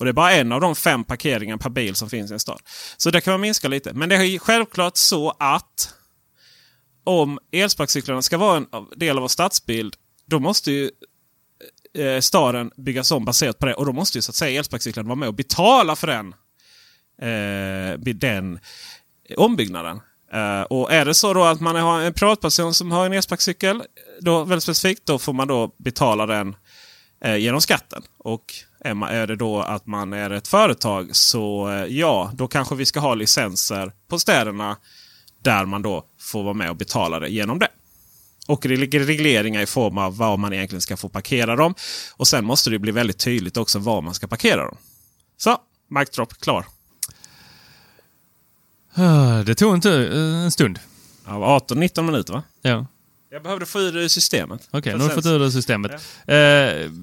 Och 0.02 0.06
det 0.06 0.12
är 0.12 0.14
bara 0.14 0.32
en 0.32 0.52
av 0.52 0.62
de 0.62 0.76
fem 0.76 1.04
parkeringar 1.04 1.58
per 1.58 1.70
bil 1.70 1.96
som 1.96 2.10
finns 2.10 2.32
i 2.32 2.34
en 2.34 2.40
stad. 2.40 2.62
Så 2.98 3.12
det 3.12 3.22
kan 3.22 3.34
man 3.34 3.42
minska 3.42 3.68
lite. 3.68 3.94
Men 3.94 4.10
det 4.10 4.16
är 4.16 4.40
självklart 4.40 4.98
så 4.98 5.34
att 5.40 5.94
om 7.04 7.40
elsparkcyklarna 7.52 8.22
ska 8.22 8.38
vara 8.38 8.58
en 8.58 8.68
del 8.96 9.18
av 9.18 9.22
vår 9.22 9.28
stadsbild, 9.28 9.96
då 10.26 10.40
måste 10.40 10.72
ju 10.72 10.92
eh, 11.98 12.20
staden 12.20 12.72
byggas 12.78 13.12
om 13.12 13.26
baserat 13.26 13.60
på 13.60 13.66
det. 13.66 13.74
Och 13.74 13.86
då 13.86 13.94
måste 13.94 14.18
ju 14.18 14.22
så 14.22 14.32
att 14.32 14.36
säga 14.36 14.60
elsparkcyklarna 14.60 15.08
vara 15.08 15.16
med 15.16 15.28
och 15.28 15.34
betala 15.34 15.96
för 15.96 16.08
den 16.08 16.34
eh, 17.22 18.00
den 18.16 18.60
ombyggnaden. 19.38 20.00
Uh, 20.34 20.62
och 20.62 20.92
är 20.92 21.06
det 21.06 21.14
så 21.14 21.34
då 21.34 21.44
att 21.44 21.62
man 21.62 21.76
har 21.76 22.02
en 22.02 22.14
privatperson 22.14 22.74
som 22.74 22.92
har 22.92 23.06
en 23.06 23.14
elsparkcykel, 23.14 23.84
då 24.22 24.44
väldigt 24.44 24.64
specifikt, 24.64 25.06
då 25.06 25.20
får 25.20 25.34
man 25.34 25.48
då 25.48 25.76
betala 25.78 26.26
den 26.26 26.56
uh, 27.26 27.38
genom 27.38 27.62
skatten. 27.62 28.04
Och 28.18 28.54
är, 28.86 28.94
man, 28.94 29.10
är 29.10 29.28
det 29.28 29.36
då 29.36 29.62
att 29.62 29.88
man 29.88 30.14
är 30.14 30.30
ett 30.30 30.48
företag 30.48 31.16
så 31.16 31.70
eh, 31.70 31.86
ja, 31.86 32.32
då 32.34 32.48
kanske 32.48 32.76
vi 32.76 32.86
ska 32.86 33.00
ha 33.00 33.16
licenser 33.16 33.92
på 34.08 34.20
städerna 34.20 34.78
där 35.44 35.66
man 35.66 35.82
då 35.82 36.06
får 36.20 36.44
vara 36.44 36.54
med 36.54 36.70
och 36.70 36.76
betala 36.76 37.20
det 37.20 37.30
genom 37.30 37.60
det. 37.60 37.68
Och 38.48 38.66
regleringar 38.66 39.62
i 39.62 39.66
form 39.66 39.98
av 39.98 40.18
var 40.18 40.38
man 40.38 40.54
egentligen 40.54 40.82
ska 40.82 40.98
få 40.98 41.10
parkera 41.10 41.56
dem. 41.56 41.76
Och 42.16 42.28
sen 42.28 42.46
måste 42.46 42.70
det 42.70 42.80
bli 42.80 42.92
väldigt 42.92 43.20
tydligt 43.20 43.58
också 43.58 43.80
var 43.80 44.02
man 44.02 44.14
ska 44.14 44.28
parkera 44.28 44.66
dem. 44.66 44.78
Så, 45.38 45.58
mic 45.88 46.10
drop 46.10 46.34
klar. 46.40 46.66
Ah, 48.94 49.44
Det 49.44 49.56
tog 49.56 49.76
inte 49.76 49.92
eh, 49.92 50.44
en 50.44 50.52
stund. 50.52 50.80
Ja, 51.26 51.60
18-19 51.70 52.02
minuter 52.02 52.34
va? 52.34 52.44
Ja. 52.62 52.86
Jag 53.34 53.44
behövde 53.44 53.66
få 53.66 53.80
ur 53.80 53.92
det 53.92 54.04
i 54.04 54.10
systemet. 54.10 54.68
Okej, 54.72 54.92
För 54.92 55.00
nu 55.00 55.04
har 55.04 55.10
du 55.10 55.16
fått 55.16 55.26
ur 55.26 55.40
det 55.40 55.52
systemet. 55.52 55.92
Eh, 56.28 56.38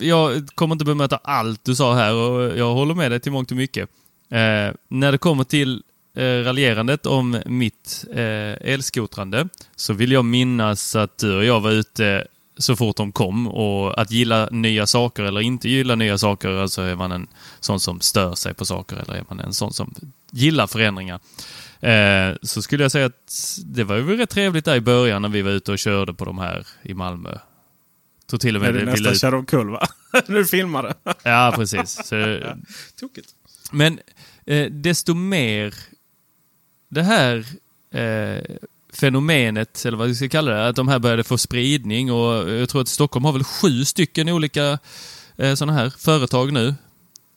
jag 0.09 0.49
kommer 0.55 0.75
inte 0.75 0.85
bemöta 0.85 1.17
allt 1.17 1.65
du 1.65 1.75
sa 1.75 1.95
här 1.95 2.15
och 2.15 2.59
jag 2.59 2.75
håller 2.75 2.95
med 2.95 3.11
dig 3.11 3.21
till 3.21 3.33
mångt 3.33 3.51
och 3.51 3.57
mycket. 3.57 3.89
Eh, 4.31 4.75
när 4.89 5.13
det 5.13 5.19
kommer 5.19 5.45
till 5.45 5.83
eh, 6.17 6.23
raljerandet 6.23 7.07
om 7.07 7.43
mitt 7.47 8.05
eh, 8.13 8.73
elskotrande 8.73 9.49
så 9.77 9.93
vill 9.93 10.13
jag 10.13 10.25
minnas 10.25 10.97
att 10.97 11.19
du 11.19 11.37
och 11.37 11.45
jag 11.45 11.61
var 11.61 11.71
ute 11.71 12.27
så 12.59 12.77
fort 12.77 12.97
de 12.97 13.13
kom 13.13 13.49
och 13.49 14.01
att 14.01 14.11
gilla 14.11 14.49
nya 14.51 14.87
saker 14.87 15.23
eller 15.23 15.41
inte 15.41 15.69
gilla 15.69 15.95
nya 15.95 16.19
saker, 16.19 16.49
alltså 16.49 16.83
är 16.83 16.97
man 16.97 17.13
en 17.13 17.27
sån 17.61 17.81
som 17.81 18.01
stör 18.01 18.35
sig 18.35 18.55
på 18.55 18.65
saker 18.65 18.97
eller 18.97 19.15
är 19.15 19.25
man 19.29 19.41
en 19.41 19.55
sån 19.55 19.73
som 19.73 19.95
gillar 20.31 20.67
förändringar. 20.67 21.21
Eh, 21.81 22.37
så 22.43 22.63
skulle 22.63 22.85
jag 22.85 22.93
säga 22.93 23.07
att 23.07 23.59
det 23.65 23.85
var 23.85 23.97
ju 23.97 24.17
rätt 24.17 24.31
trevligt 24.31 24.65
där 24.65 24.77
i 24.77 24.81
början 24.81 25.23
när 25.23 25.29
vi 25.29 25.43
var 25.43 25.51
ute 25.51 25.73
och 25.73 25.79
körde 25.79 26.15
på 26.15 26.25
de 26.25 26.39
här 26.39 26.67
i 26.83 26.95
Malmö. 26.95 27.39
Tror 28.31 28.39
till 28.39 28.57
och 28.57 28.63
med 28.63 28.73
När 28.73 28.81
du 28.81 28.85
det 28.87 28.91
nästan 28.93 29.13
ut... 29.13 29.21
körde 29.21 29.37
omkull 29.37 29.71
va? 29.71 29.87
Du 30.27 30.45
filmade. 30.45 30.95
Ja, 31.23 31.53
precis. 31.57 32.01
Så, 32.05 32.41
Tokigt. 33.01 33.29
men 33.73 34.01
eh, 34.47 34.71
desto 34.71 35.15
mer 35.15 35.75
det 36.89 37.03
här 37.03 37.45
eh, 37.91 38.45
fenomenet, 38.93 39.85
eller 39.85 39.99
vad 39.99 40.09
vi 40.09 40.15
ska 40.15 40.29
kalla 40.29 40.51
det, 40.51 40.69
att 40.69 40.77
de 40.77 40.89
här 40.89 40.99
började 40.99 41.25
få 41.25 41.39
spridning 41.39 42.13
och 42.13 42.51
jag 42.51 42.69
tror 42.69 42.83
att 42.83 42.89
Stockholm 42.89 43.25
har 43.25 43.33
väl 43.33 43.45
sju 43.45 43.85
stycken 43.85 44.29
olika 44.29 44.79
eh, 45.37 45.55
sådana 45.55 45.73
här 45.79 45.91
företag 45.91 46.53
nu. 46.53 46.75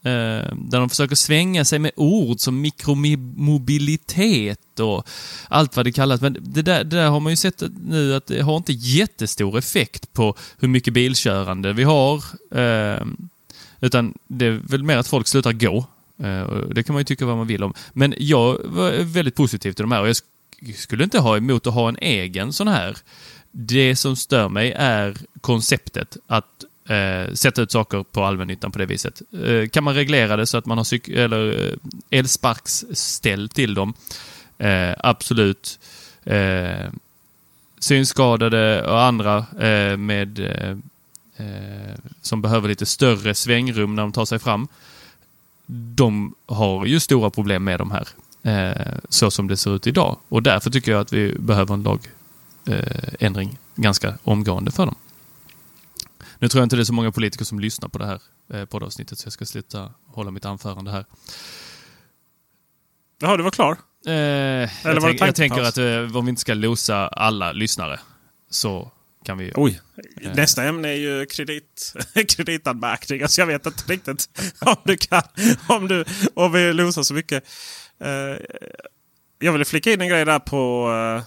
Eh, 0.03 0.55
där 0.55 0.79
de 0.79 0.89
försöker 0.89 1.15
svänga 1.15 1.65
sig 1.65 1.79
med 1.79 1.91
ord 1.95 2.39
som 2.39 2.61
mikromobilitet 2.61 4.79
och 4.79 5.07
allt 5.47 5.75
vad 5.75 5.85
det 5.85 5.91
kallas. 5.91 6.21
Men 6.21 6.37
det 6.41 6.61
där, 6.61 6.83
det 6.83 6.95
där 6.95 7.09
har 7.09 7.19
man 7.19 7.31
ju 7.31 7.37
sett 7.37 7.63
nu 7.87 8.15
att 8.15 8.27
det 8.27 8.41
har 8.41 8.57
inte 8.57 8.73
jättestor 8.73 9.57
effekt 9.57 10.13
på 10.13 10.35
hur 10.59 10.67
mycket 10.67 10.93
bilkörande 10.93 11.73
vi 11.73 11.83
har. 11.83 12.23
Eh, 12.51 13.05
utan 13.79 14.13
det 14.27 14.45
är 14.45 14.61
väl 14.63 14.83
mer 14.83 14.97
att 14.97 15.07
folk 15.07 15.27
slutar 15.27 15.53
gå. 15.53 15.85
Eh, 16.23 16.47
det 16.73 16.83
kan 16.83 16.93
man 16.93 16.99
ju 16.99 17.05
tycka 17.05 17.25
vad 17.25 17.37
man 17.37 17.47
vill 17.47 17.63
om. 17.63 17.73
Men 17.93 18.13
jag 18.17 18.57
var 18.63 19.03
väldigt 19.03 19.35
positiv 19.35 19.73
till 19.73 19.83
de 19.83 19.91
här 19.91 20.01
och 20.01 20.07
jag 20.07 20.15
skulle 20.75 21.03
inte 21.03 21.19
ha 21.19 21.37
emot 21.37 21.67
att 21.67 21.73
ha 21.73 21.89
en 21.89 21.97
egen 22.01 22.53
sån 22.53 22.67
här. 22.67 22.97
Det 23.51 23.95
som 23.95 24.15
stör 24.15 24.49
mig 24.49 24.71
är 24.71 25.17
konceptet 25.41 26.17
att 26.27 26.65
eh, 26.91 27.33
sätta 27.33 27.61
ut 27.61 27.71
saker 27.71 28.03
på 28.03 28.23
allmännyttan 28.23 28.71
på 28.71 28.79
det 28.79 28.85
viset. 28.85 29.21
Eh, 29.45 29.69
kan 29.69 29.83
man 29.83 29.93
reglera 29.93 30.35
det 30.35 30.47
så 30.47 30.57
att 30.57 30.65
man 30.65 30.77
har 30.77 30.85
cyk- 30.85 31.15
eller 31.15 31.67
eh, 31.67 32.19
elsparksställ 32.19 33.49
till 33.49 33.73
dem? 33.73 33.93
Eh, 34.57 34.93
absolut. 34.97 35.79
Eh, 36.23 36.89
synskadade 37.79 38.83
och 38.85 39.01
andra 39.01 39.37
eh, 39.59 39.97
med 39.97 40.39
eh, 40.39 40.77
eh, 41.37 41.95
som 42.21 42.41
behöver 42.41 42.69
lite 42.69 42.85
större 42.85 43.35
svängrum 43.35 43.95
när 43.95 44.03
de 44.03 44.11
tar 44.11 44.25
sig 44.25 44.39
fram. 44.39 44.67
De 45.95 46.35
har 46.45 46.85
ju 46.85 46.99
stora 46.99 47.29
problem 47.29 47.63
med 47.63 47.79
de 47.79 47.91
här, 47.91 48.07
eh, 48.43 48.97
så 49.09 49.31
som 49.31 49.47
det 49.47 49.57
ser 49.57 49.75
ut 49.75 49.87
idag. 49.87 50.17
Och 50.29 50.43
därför 50.43 50.69
tycker 50.69 50.91
jag 50.91 51.01
att 51.01 51.13
vi 51.13 51.35
behöver 51.39 51.73
en 51.73 51.83
lagändring 51.83 53.49
eh, 53.49 53.81
ganska 53.81 54.17
omgående 54.23 54.71
för 54.71 54.85
dem. 54.85 54.95
Nu 56.41 56.47
tror 56.47 56.61
jag 56.61 56.65
inte 56.65 56.75
det 56.75 56.81
är 56.81 56.83
så 56.83 56.93
många 56.93 57.11
politiker 57.11 57.45
som 57.45 57.59
lyssnar 57.59 57.89
på 57.89 57.97
det 57.97 58.05
här 58.05 58.21
eh, 58.53 58.65
poddavsnittet, 58.65 59.19
så 59.19 59.25
jag 59.25 59.33
ska 59.33 59.45
sluta 59.45 59.93
hålla 60.05 60.31
mitt 60.31 60.45
anförande 60.45 60.91
här. 60.91 61.05
Jaha, 63.19 63.37
du 63.37 63.43
var 63.43 63.51
klar? 63.51 63.77
Eh, 64.07 64.13
jag, 64.13 64.69
var 64.83 64.93
det 64.93 65.01
tänk, 65.01 65.21
jag 65.21 65.35
tänker 65.35 65.61
att 65.61 65.77
eh, 65.77 66.17
om 66.17 66.25
vi 66.25 66.29
inte 66.29 66.41
ska 66.41 66.53
losa 66.53 67.07
alla 67.07 67.51
lyssnare 67.51 67.99
så 68.49 68.91
kan 69.25 69.37
vi... 69.37 69.51
Oj. 69.55 69.81
Nästa 70.35 70.63
ämne 70.63 70.87
är 70.87 70.95
ju 70.95 71.25
kredit, 71.25 71.93
kreditanmärkningar. 72.27 73.27
Så 73.27 73.41
jag 73.41 73.47
vet 73.47 73.65
inte 73.65 73.83
riktigt 73.93 74.29
om 74.59 74.75
du 74.83 74.97
kan. 74.97 75.23
Om, 75.67 75.87
du, 75.87 76.05
om 76.33 76.51
vi 76.51 76.73
losar 76.73 77.03
så 77.03 77.13
mycket. 77.13 77.43
Eh, 77.99 78.45
jag 79.39 79.51
ville 79.51 79.65
flika 79.65 79.91
in 79.91 80.01
en 80.01 80.09
grej 80.09 80.25
där 80.25 80.39
på 80.39 80.91
eh, 81.17 81.23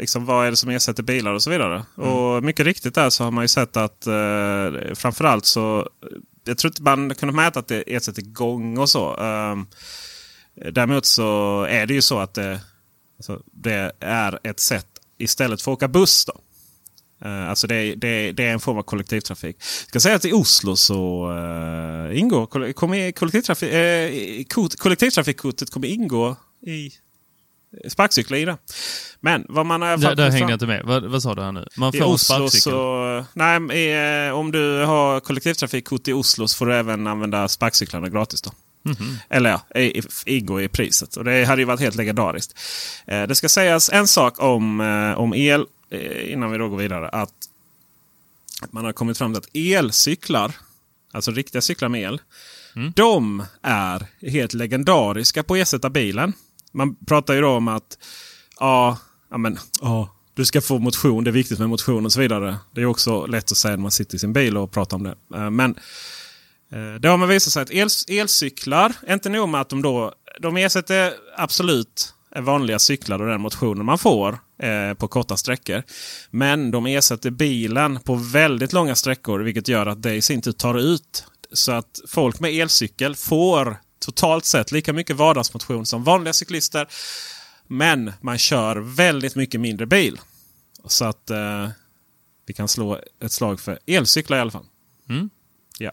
liksom, 0.00 0.24
vad 0.24 0.46
är 0.46 0.50
det 0.50 0.56
som 0.56 0.70
ersätter 0.70 1.02
bilar 1.02 1.32
och 1.32 1.42
så 1.42 1.50
vidare. 1.50 1.84
Och 1.94 2.44
mycket 2.44 2.66
riktigt 2.66 2.94
där 2.94 3.10
så 3.10 3.24
har 3.24 3.30
man 3.30 3.44
ju 3.44 3.48
sett 3.48 3.76
att 3.76 4.06
uh, 4.06 4.94
framförallt 4.94 5.44
så 5.44 5.88
jag 6.48 6.58
tror 6.58 6.70
inte 6.70 6.82
man 6.82 7.14
kunde 7.14 7.34
mäta 7.34 7.58
att 7.58 7.68
det 7.68 7.94
ersätter 7.94 8.22
gång 8.22 8.78
och 8.78 8.90
så. 8.90 9.14
Um, 9.16 9.66
däremot 10.72 11.06
så 11.06 11.62
är 11.62 11.86
det 11.86 11.94
ju 11.94 12.02
så 12.02 12.18
att 12.18 12.34
det, 12.34 12.60
alltså, 13.16 13.42
det 13.52 13.92
är 14.00 14.38
ett 14.42 14.60
sätt 14.60 14.86
istället 15.18 15.62
för 15.62 15.72
att 15.72 15.76
åka 15.76 15.88
buss. 15.88 16.24
Då. 16.24 16.40
Uh, 17.28 17.48
alltså 17.48 17.66
det, 17.66 17.94
det, 17.94 18.32
det 18.32 18.44
är 18.44 18.52
en 18.52 18.60
form 18.60 18.78
av 18.78 18.82
kollektivtrafik. 18.82 19.56
Jag 19.60 19.88
ska 19.88 20.00
säga 20.00 20.16
att 20.16 20.24
i 20.24 20.32
Oslo 20.32 20.76
så 20.76 21.30
uh, 21.32 22.18
ingår 22.18 22.72
kommer 22.72 23.12
kollektivtrafik, 23.12 23.72
uh, 23.72 24.44
kort, 24.44 24.76
kollektivtrafikkortet 24.76 25.70
kommer 25.70 25.88
ingå 25.88 26.36
i 26.66 26.90
sparkcyklar 27.88 28.38
i 28.38 28.44
det. 28.44 28.56
Men 29.20 29.46
vad 29.48 29.66
man 29.66 29.82
har 29.82 29.96
Där, 29.96 30.14
där 30.14 30.30
hängde 30.30 30.52
jag 30.52 30.56
inte 30.56 30.66
med. 30.66 30.82
Vad, 30.84 31.04
vad 31.04 31.22
sa 31.22 31.34
du 31.34 31.42
här 31.42 31.52
nu? 31.52 31.66
Man 31.76 31.94
i 31.94 31.98
får 31.98 32.06
en 32.06 32.12
Oslo 32.12 32.48
så... 32.50 33.24
Nej, 33.32 33.78
i, 33.78 34.26
eh, 34.28 34.34
om 34.34 34.52
du 34.52 34.84
har 34.84 35.20
kollektivtrafikkort 35.20 36.08
i 36.08 36.12
Oslo 36.12 36.48
så 36.48 36.56
får 36.56 36.66
du 36.66 36.74
även 36.74 37.06
använda 37.06 37.48
sparkcyklarna 37.48 38.08
gratis. 38.08 38.42
då. 38.42 38.50
Mhm. 38.82 39.16
Eller 39.30 39.50
ja, 39.50 39.80
i- 39.80 39.98
i- 39.98 40.02
ingår 40.26 40.62
i 40.62 40.68
priset. 40.68 41.16
Och 41.16 41.24
det 41.24 41.44
hade 41.44 41.62
ju 41.62 41.66
varit 41.66 41.80
helt 41.80 41.96
legendariskt. 41.96 42.58
Eh, 43.06 43.22
det 43.22 43.34
ska 43.34 43.48
sägas 43.48 43.90
en 43.90 44.08
sak 44.08 44.42
om, 44.42 44.80
eh, 44.80 45.18
om 45.20 45.34
el 45.34 45.64
eh, 45.90 46.32
innan 46.32 46.50
vi 46.52 46.58
då 46.58 46.68
går 46.68 46.76
vidare. 46.76 47.08
Att 47.08 47.32
man 48.70 48.84
har 48.84 48.92
kommit 48.92 49.18
fram 49.18 49.32
till 49.34 49.38
att 49.38 49.56
elcyklar, 49.56 50.52
alltså 51.12 51.30
riktiga 51.30 51.60
cyklar 51.62 51.88
med 51.88 52.02
el, 52.02 52.20
de 52.94 53.44
är 53.62 54.06
helt 54.30 54.54
legendariska 54.54 55.42
på 55.42 55.54
att 55.54 55.60
ersätta 55.60 55.90
bilen. 55.90 56.32
Man 56.78 56.96
pratar 57.06 57.34
ju 57.34 57.40
då 57.40 57.48
om 57.48 57.68
att 57.68 57.98
ja, 58.60 58.98
men, 59.36 59.58
ja, 59.80 60.14
du 60.34 60.44
ska 60.44 60.60
få 60.60 60.78
motion, 60.78 61.24
det 61.24 61.30
är 61.30 61.32
viktigt 61.32 61.58
med 61.58 61.68
motion 61.68 62.04
och 62.06 62.12
så 62.12 62.20
vidare. 62.20 62.56
Det 62.74 62.80
är 62.80 62.86
också 62.86 63.26
lätt 63.26 63.52
att 63.52 63.58
säga 63.58 63.76
när 63.76 63.82
man 63.82 63.90
sitter 63.90 64.16
i 64.16 64.18
sin 64.18 64.32
bil 64.32 64.56
och 64.56 64.70
pratar 64.70 64.96
om 64.96 65.02
det. 65.02 65.14
Eh, 65.34 65.50
Men 65.50 65.70
eh, 66.72 67.00
det 67.00 67.08
har 67.08 67.16
man 67.16 67.28
visat 67.28 67.52
sig 67.52 67.62
att 67.62 67.70
el, 67.70 67.88
elcyklar, 68.08 68.92
inte 69.08 69.28
nog 69.28 69.48
med 69.48 69.60
att 69.60 69.68
de 69.68 69.82
då 69.82 70.12
de 70.40 70.56
ersätter 70.56 71.12
absolut 71.36 72.14
vanliga 72.36 72.78
cyklar 72.78 73.22
och 73.22 73.28
den 73.28 73.40
motionen 73.40 73.86
man 73.86 73.98
får 73.98 74.38
eh, 74.62 74.94
på 74.94 75.08
korta 75.08 75.36
sträckor. 75.36 75.82
Men 76.30 76.70
de 76.70 76.86
ersätter 76.86 77.30
bilen 77.30 77.98
på 78.00 78.14
väldigt 78.14 78.72
långa 78.72 78.94
sträckor 78.94 79.38
vilket 79.38 79.68
gör 79.68 79.86
att 79.86 80.02
det 80.02 80.14
i 80.14 80.22
sin 80.22 80.42
tur 80.42 80.52
tar 80.52 80.78
ut 80.78 81.24
så 81.52 81.72
att 81.72 82.00
folk 82.08 82.40
med 82.40 82.52
elcykel 82.52 83.16
får 83.16 83.76
totalt 83.98 84.44
sett 84.44 84.72
lika 84.72 84.92
mycket 84.92 85.16
vardagsmotion 85.16 85.86
som 85.86 86.04
vanliga 86.04 86.32
cyklister. 86.32 86.88
Men 87.66 88.12
man 88.20 88.38
kör 88.38 88.76
väldigt 88.76 89.34
mycket 89.34 89.60
mindre 89.60 89.86
bil. 89.86 90.20
Så 90.84 91.04
att 91.04 91.30
eh, 91.30 91.68
vi 92.46 92.54
kan 92.54 92.68
slå 92.68 93.00
ett 93.20 93.32
slag 93.32 93.60
för 93.60 93.78
elcyklar 93.86 94.36
i 94.36 94.40
alla 94.40 94.50
fall. 94.50 94.66
Mm. 95.08 95.30
Ja. 95.78 95.92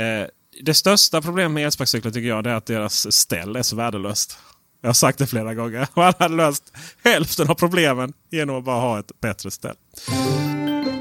Eh, 0.00 0.26
det 0.62 0.74
största 0.74 1.22
problemet 1.22 1.50
med 1.50 1.64
elsparkcyklar 1.64 2.12
tycker 2.12 2.28
jag 2.28 2.46
är 2.46 2.54
att 2.54 2.66
deras 2.66 3.14
ställ 3.14 3.56
är 3.56 3.62
så 3.62 3.76
värdelöst. 3.76 4.38
Jag 4.80 4.88
har 4.88 4.94
sagt 4.94 5.18
det 5.18 5.26
flera 5.26 5.54
gånger. 5.54 5.88
Man 5.94 6.12
hade 6.18 6.34
löst 6.34 6.72
hälften 7.04 7.50
av 7.50 7.54
problemen 7.54 8.12
genom 8.30 8.56
att 8.56 8.64
bara 8.64 8.80
ha 8.80 8.98
ett 8.98 9.20
bättre 9.20 9.50
ställ. 9.50 9.76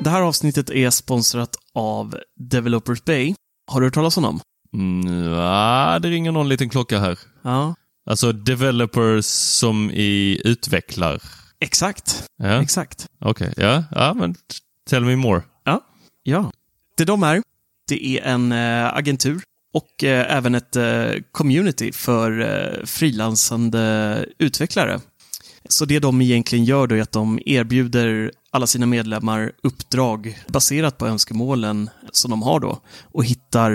Det 0.01 0.09
här 0.09 0.21
avsnittet 0.21 0.69
är 0.69 0.89
sponsrat 0.89 1.55
av 1.73 2.19
Developers 2.35 3.03
Bay. 3.03 3.35
Har 3.71 3.81
du 3.81 3.87
hört 3.87 3.93
talas 3.93 4.17
om 4.17 4.23
dem? 4.23 4.39
Ja, 5.35 5.99
det 6.01 6.09
ringer 6.09 6.31
någon 6.31 6.49
liten 6.49 6.69
klocka 6.69 6.99
här. 6.99 7.19
Ja, 7.43 7.75
Alltså 8.09 8.31
developers 8.31 9.25
som 9.25 9.91
i 9.91 10.41
utvecklar. 10.45 11.21
exakt. 11.59 12.23
Ja, 12.37 12.61
Exakt. 12.61 13.07
okej. 13.21 13.53
Ja, 13.57 13.83
ja, 13.91 14.13
men 14.13 14.35
tell 14.89 15.05
me 15.05 15.15
more. 15.15 15.41
Ja. 15.63 15.81
Ja. 16.23 16.51
Det 16.97 17.05
de 17.05 17.23
är, 17.23 17.41
det 17.87 18.05
är 18.07 18.21
en 18.23 18.51
eh, 18.51 18.93
agentur 18.95 19.41
och 19.73 20.03
eh, 20.03 20.35
även 20.37 20.55
ett 20.55 20.75
eh, 20.75 21.05
community 21.31 21.91
för 21.91 22.81
frilansande 22.85 24.25
utvecklare. 24.39 24.99
Så 25.69 25.85
det 25.85 25.99
de 25.99 26.21
egentligen 26.21 26.65
gör 26.65 26.87
då 26.87 26.95
är 26.95 27.01
att 27.01 27.11
de 27.11 27.39
erbjuder 27.45 28.31
alla 28.51 28.67
sina 28.67 28.85
medlemmar 28.85 29.51
uppdrag 29.63 30.37
baserat 30.47 30.97
på 30.97 31.07
önskemålen 31.07 31.89
som 32.11 32.31
de 32.31 32.41
har 32.41 32.59
då 32.59 32.79
och 33.11 33.25
hittar, 33.25 33.71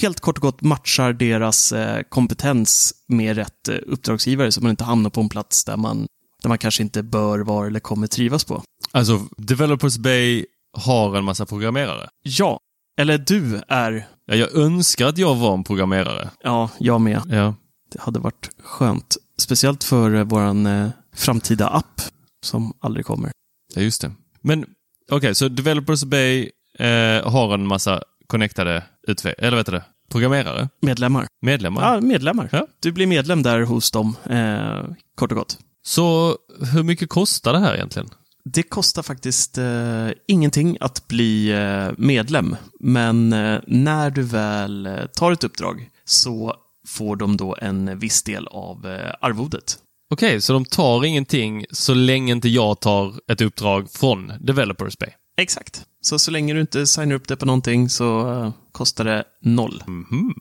helt 0.00 0.20
kort 0.20 0.38
och 0.38 0.42
gott 0.42 0.62
matchar 0.62 1.12
deras 1.12 1.72
eh, 1.72 2.02
kompetens 2.02 2.94
med 3.08 3.36
rätt 3.36 3.68
eh, 3.68 3.76
uppdragsgivare 3.86 4.52
så 4.52 4.60
man 4.60 4.70
inte 4.70 4.84
hamnar 4.84 5.10
på 5.10 5.20
en 5.20 5.28
plats 5.28 5.64
där 5.64 5.76
man, 5.76 6.06
där 6.42 6.48
man 6.48 6.58
kanske 6.58 6.82
inte 6.82 7.02
bör 7.02 7.38
vara 7.38 7.66
eller 7.66 7.80
kommer 7.80 8.06
trivas 8.06 8.44
på. 8.44 8.62
Alltså, 8.90 9.20
Developers 9.36 9.96
Bay 9.98 10.46
har 10.76 11.16
en 11.16 11.24
massa 11.24 11.46
programmerare. 11.46 12.08
Ja, 12.22 12.60
eller 13.00 13.18
du 13.18 13.62
är, 13.68 14.06
Ja, 14.26 14.34
jag 14.34 14.54
önskar 14.56 15.06
att 15.06 15.18
jag 15.18 15.34
var 15.34 15.54
en 15.54 15.64
programmerare. 15.64 16.30
ja, 16.42 16.70
jag 16.78 17.00
med. 17.00 17.22
Ja. 17.30 17.54
Det 17.92 18.00
hade 18.00 18.18
varit 18.18 18.50
skönt. 18.62 19.16
Speciellt 19.38 19.84
för 19.84 20.14
eh, 20.14 20.24
våran 20.24 20.66
eh, 20.66 20.88
framtida 21.14 21.68
app 21.68 22.00
som 22.44 22.72
aldrig 22.80 23.06
kommer. 23.06 23.30
Ja, 23.74 23.82
just 23.82 24.00
det. 24.00 24.12
Men 24.40 24.64
okej, 25.10 25.34
så 25.34 25.48
Developers 25.48 26.04
Bay 26.04 26.50
eh, 26.78 27.30
har 27.30 27.54
en 27.54 27.66
massa 27.66 28.02
connectade 28.26 28.82
utve- 29.08 29.34
eller 29.38 29.56
vet 29.56 29.66
du 29.66 29.82
programmerare, 30.10 30.68
Medlemmar. 30.82 31.26
medlemmar. 31.42 31.82
Ja, 31.94 32.00
medlemmar. 32.00 32.48
Ja. 32.52 32.66
Du 32.80 32.92
blir 32.92 33.06
medlem 33.06 33.42
där 33.42 33.60
hos 33.60 33.90
dem, 33.90 34.16
eh, 34.30 34.82
kort 35.14 35.32
och 35.32 35.38
gott. 35.38 35.58
Så 35.82 36.36
hur 36.72 36.82
mycket 36.82 37.08
kostar 37.08 37.52
det 37.52 37.58
här 37.58 37.74
egentligen? 37.74 38.08
Det 38.44 38.62
kostar 38.62 39.02
faktiskt 39.02 39.58
eh, 39.58 40.08
ingenting 40.28 40.76
att 40.80 41.08
bli 41.08 41.50
eh, 41.52 41.88
medlem, 41.98 42.56
men 42.80 43.32
eh, 43.32 43.60
när 43.66 44.10
du 44.10 44.22
väl 44.22 44.86
eh, 44.86 45.06
tar 45.06 45.32
ett 45.32 45.44
uppdrag 45.44 45.88
så 46.04 46.54
får 46.88 47.16
de 47.16 47.36
då 47.36 47.56
en 47.60 47.98
viss 47.98 48.22
del 48.22 48.46
av 48.46 48.86
eh, 48.86 49.12
arvodet. 49.20 49.78
Okej, 50.10 50.40
så 50.40 50.52
de 50.52 50.64
tar 50.64 51.04
ingenting 51.04 51.64
så 51.70 51.94
länge 51.94 52.32
inte 52.32 52.48
jag 52.48 52.80
tar 52.80 53.14
ett 53.32 53.40
uppdrag 53.40 53.90
från 53.90 54.32
Developers 54.40 54.98
Bay? 54.98 55.08
Exakt. 55.36 55.84
Så 56.04 56.18
så 56.18 56.30
länge 56.30 56.54
du 56.54 56.60
inte 56.60 56.86
signar 56.86 57.14
upp 57.14 57.28
det 57.28 57.36
på 57.36 57.46
någonting 57.46 57.88
så 57.88 58.32
eh, 58.32 58.52
kostar 58.72 59.04
det 59.04 59.24
noll. 59.40 59.82
Mhm. 59.86 60.34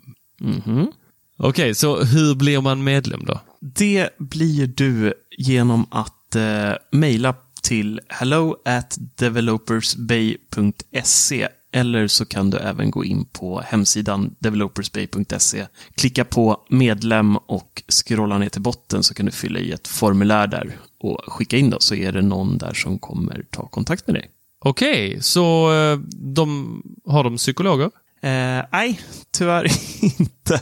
Okej, 1.38 1.76
så 1.76 2.04
hur 2.04 2.36
blir 2.36 2.62
man 2.62 2.84
medlem 2.84 3.26
då? 3.26 3.40
Det 3.60 4.10
blir 4.20 4.68
du 4.68 5.14
genom 5.38 5.86
att 5.92 6.36
eh, 6.36 6.72
mejla 6.92 7.36
till 7.62 8.02
hello 8.08 8.56
at 8.66 8.98
developersbay.se 9.16 11.48
eller 11.72 12.08
så 12.08 12.26
kan 12.26 12.50
du 12.50 12.58
även 12.58 12.92
gå 12.92 13.06
in 13.06 13.26
på 13.26 13.62
hemsidan 13.62 14.36
developersbay.se, 14.40 15.68
klicka 15.96 16.26
på 16.26 16.66
medlem 16.70 17.38
och 17.38 17.84
scrolla 17.88 18.38
ner 18.38 18.50
till 18.50 18.62
botten 18.62 19.04
så 19.04 19.14
kan 19.14 19.26
du 19.26 19.32
fylla 19.32 19.60
i 19.60 19.72
ett 19.72 19.88
formulär 19.88 20.48
där 20.48 20.78
och 21.00 21.20
skicka 21.28 21.58
in 21.58 21.70
då 21.70 21.80
så 21.80 21.96
är 21.96 22.12
det 22.12 22.22
någon 22.22 22.58
där 22.58 22.74
som 22.74 23.00
kommer 23.00 23.46
ta 23.52 23.68
kontakt 23.68 24.08
med 24.08 24.16
dig. 24.16 24.30
Okej, 24.66 25.18
så 25.22 25.74
eh, 25.74 26.00
de, 26.12 26.82
har 27.06 27.24
de 27.24 27.38
psykologer? 27.38 27.90
Eh, 28.22 28.66
nej, 28.72 29.00
tyvärr 29.32 29.68
inte. 30.02 30.62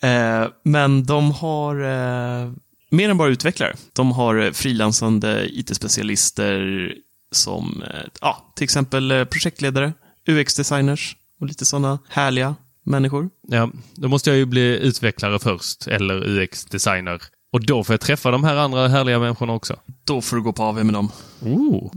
Eh, 0.00 0.48
men 0.62 1.04
de 1.04 1.30
har 1.32 1.74
eh, 1.80 2.52
mer 2.90 3.10
än 3.10 3.18
bara 3.18 3.28
utvecklare. 3.28 3.76
De 3.92 4.12
har 4.12 4.36
eh, 4.36 4.50
frilansande 4.50 5.48
IT-specialister 5.52 6.92
som 7.30 7.82
eh, 7.82 8.00
ja, 8.20 8.52
till 8.56 8.64
exempel 8.64 9.26
projektledare, 9.26 9.92
UX-designers 10.26 11.16
och 11.40 11.46
lite 11.46 11.66
sådana 11.66 11.98
härliga 12.08 12.54
människor. 12.82 13.30
Ja, 13.48 13.70
då 13.94 14.08
måste 14.08 14.30
jag 14.30 14.36
ju 14.36 14.46
bli 14.46 14.78
utvecklare 14.78 15.38
först, 15.38 15.86
eller 15.86 16.28
UX-designer. 16.28 17.22
Och 17.52 17.66
då 17.66 17.84
får 17.84 17.92
jag 17.92 18.00
träffa 18.00 18.30
de 18.30 18.44
här 18.44 18.56
andra 18.56 18.88
härliga 18.88 19.18
människorna 19.18 19.52
också. 19.52 19.76
Då 20.04 20.20
får 20.20 20.36
du 20.36 20.42
gå 20.42 20.52
på 20.52 20.62
AV 20.62 20.84
med 20.84 20.94
dem. 20.94 21.10
Oh. 21.40 21.90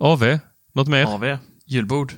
AV? 0.00 0.38
Något 0.72 0.88
mer? 0.88 1.04
AV, 1.04 1.38
julbord, 1.66 2.12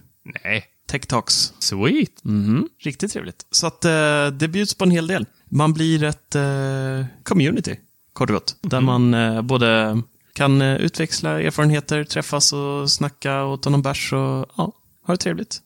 Nej. 0.44 0.64
tech 0.86 1.06
talks. 1.06 1.52
Sweet. 1.58 2.24
Mhm, 2.24 2.68
Riktigt 2.80 3.12
trevligt. 3.12 3.46
Så 3.50 3.66
att 3.66 3.84
eh, 3.84 4.26
det 4.26 4.48
bjuds 4.48 4.74
på 4.74 4.84
en 4.84 4.90
hel 4.90 5.06
del. 5.06 5.26
Man 5.48 5.72
blir 5.72 6.02
ett 6.04 6.34
eh, 6.34 7.06
community, 7.22 7.76
kort 8.12 8.30
och 8.30 8.34
gott. 8.34 8.56
Där 8.62 8.80
man 8.80 9.14
eh, 9.14 9.42
både 9.42 10.02
kan 10.32 10.62
eh, 10.62 10.76
utväxla 10.76 11.40
erfarenheter, 11.40 12.04
träffas 12.04 12.52
och 12.52 12.90
snacka 12.90 13.42
och 13.42 13.62
ta 13.62 13.70
någon 13.70 13.82
bärs 13.82 14.12
och 14.12 14.18
ja, 14.56 14.72
ha 15.06 15.14
det 15.14 15.16
trevligt. 15.16 15.60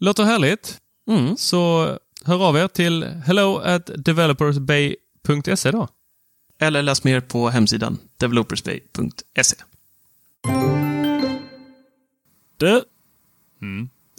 Låter 0.00 0.24
härligt. 0.24 0.78
Mm. 1.10 1.36
Så 1.36 1.88
hör 2.24 2.48
av 2.48 2.56
er 2.56 2.68
till 2.68 3.04
hello 3.04 3.56
at 3.58 3.90
developersbay.se 3.96 5.70
då. 5.70 5.88
Eller 6.58 6.82
läs 6.82 7.04
mer 7.04 7.20
på 7.20 7.48
hemsidan 7.48 7.98
developersbay.se. 8.16 9.56
Du, 12.60 12.84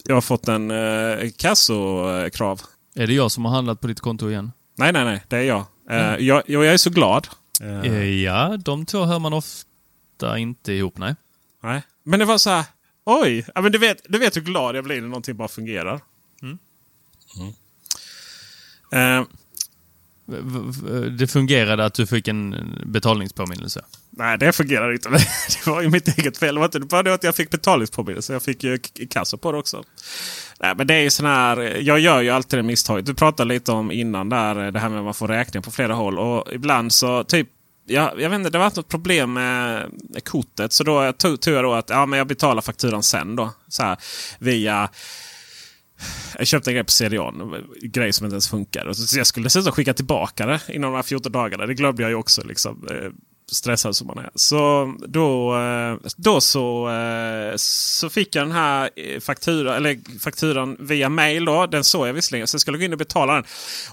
jag 0.04 0.14
har 0.16 0.20
fått 0.20 0.48
en 0.48 0.70
eh, 0.70 1.30
kassokrav. 1.36 2.60
Är 2.94 3.06
det 3.06 3.12
jag 3.14 3.30
som 3.32 3.44
har 3.44 3.52
handlat 3.52 3.80
på 3.80 3.86
ditt 3.86 4.00
konto 4.00 4.30
igen? 4.30 4.52
Nej, 4.76 4.92
nej, 4.92 5.04
nej. 5.04 5.24
Det 5.28 5.36
är 5.36 5.42
jag. 5.42 5.64
Eh, 5.90 6.16
jag, 6.26 6.42
jag 6.46 6.66
är 6.66 6.76
så 6.76 6.90
glad. 6.90 7.28
Eh, 7.60 8.04
Ja, 8.22 8.56
de 8.56 8.86
två 8.86 9.04
hör 9.04 9.18
man 9.18 9.32
ofta 9.32 10.38
inte 10.38 10.72
ihop, 10.72 10.98
nej. 10.98 11.14
nej. 11.62 11.82
Men 12.02 12.18
det 12.18 12.24
var 12.24 12.38
så 12.38 12.50
här. 12.50 12.64
Oj! 13.04 13.46
Ja, 13.54 13.60
men 13.60 13.72
du, 13.72 13.78
vet, 13.78 14.00
du 14.08 14.18
vet 14.18 14.36
hur 14.36 14.40
glad 14.40 14.76
jag 14.76 14.84
blir 14.84 15.00
när 15.00 15.08
någonting 15.08 15.36
bara 15.36 15.48
fungerar. 15.48 16.00
Mm. 16.42 16.58
V- 17.38 17.52
v- 18.90 19.24
det 21.18 21.26
fungerade 21.26 21.84
att 21.84 21.94
du 21.94 22.06
fick 22.06 22.28
en 22.28 22.54
betalningspåminnelse. 22.86 23.84
nej, 24.10 24.38
det 24.38 24.52
fungerade 24.52 24.92
inte. 24.92 25.08
Det 25.64 25.66
var 25.70 25.82
ju 25.82 25.88
mitt 25.90 26.18
eget 26.18 26.38
fel. 26.38 26.54
Det 26.54 26.58
var 26.60 26.66
inte 26.66 26.80
bara 26.80 27.02
det 27.02 27.14
att 27.14 27.24
jag 27.24 27.36
fick 27.36 27.50
betalningspåminnelse. 27.50 28.32
Jag 28.32 28.42
fick 28.42 28.64
ju 28.64 28.78
k- 28.78 28.88
kassa 29.10 29.36
på 29.36 29.52
det 29.52 29.58
också. 29.58 29.84
Nej, 30.60 30.74
men 30.76 30.86
det 30.86 30.94
är 30.94 31.00
ju 31.00 31.10
sån 31.10 31.26
här. 31.26 31.56
Jag 31.80 31.98
gör 31.98 32.20
ju 32.20 32.30
alltid 32.30 32.58
det 32.58 32.62
misstaget. 32.62 33.06
Du 33.06 33.14
pratade 33.14 33.48
lite 33.54 33.72
om 33.72 33.92
innan 33.92 34.28
där. 34.28 34.70
Det 34.70 34.78
här 34.80 34.88
med 34.88 34.98
att 34.98 35.04
man 35.04 35.14
får 35.14 35.28
räkning 35.28 35.62
på 35.62 35.70
flera 35.70 35.94
håll. 35.94 36.18
Och 36.18 36.52
ibland 36.52 36.92
så 36.92 37.24
typ. 37.24 37.48
Jag, 37.86 38.20
jag 38.20 38.30
vet 38.30 38.36
inte, 38.38 38.50
det 38.50 38.58
var 38.58 38.64
något 38.76 38.88
problem 38.88 39.32
med, 39.32 39.86
med 40.10 40.24
kortet. 40.24 40.72
Så 40.72 40.84
då 40.84 41.12
tog, 41.12 41.40
tog 41.40 41.54
jag 41.54 41.64
då 41.64 41.72
att 41.74 41.90
ja, 41.90 42.06
men 42.06 42.18
jag 42.18 42.26
betalar 42.26 42.62
fakturan 42.62 43.02
sen 43.02 43.36
då. 43.36 43.50
Så 43.68 43.82
här, 43.82 43.96
via 44.38 44.88
jag 46.38 46.46
köpte 46.46 46.70
en 46.70 46.74
grej 46.74 46.84
på 46.84 46.90
CDON. 46.90 47.54
en 47.54 47.90
grej 47.90 48.12
som 48.12 48.26
inte 48.26 48.34
ens 48.34 48.48
funkar. 48.48 48.92
Så 48.92 49.18
jag 49.18 49.26
skulle 49.26 49.46
dessutom 49.46 49.72
skicka 49.72 49.94
tillbaka 49.94 50.46
det 50.46 50.60
inom 50.68 50.92
de 50.92 50.96
här 50.96 51.02
14 51.02 51.32
dagarna. 51.32 51.66
Det 51.66 51.74
glömde 51.74 52.02
jag 52.02 52.10
ju 52.10 52.14
också. 52.14 52.44
Liksom, 52.44 52.88
eh, 52.90 53.10
stressad 53.52 53.96
som 53.96 54.06
man 54.06 54.18
är. 54.18 54.30
Så 54.34 54.94
då, 55.06 55.56
eh, 55.56 56.10
då 56.16 56.40
så, 56.40 56.88
eh, 56.88 57.56
så 57.56 58.10
fick 58.10 58.36
jag 58.36 58.44
den 58.44 58.52
här 58.52 58.90
eh, 58.96 59.20
faktura, 59.20 59.76
eller 59.76 60.18
fakturan 60.20 60.76
via 60.80 61.08
mail. 61.08 61.44
Då. 61.44 61.66
Den 61.66 61.84
såg 61.84 62.08
jag 62.08 62.12
visserligen. 62.12 62.46
Så 62.46 62.54
jag 62.54 62.60
skulle 62.60 62.78
gå 62.78 62.84
in 62.84 62.92
och 62.92 62.98
betala 62.98 63.34
den. 63.34 63.44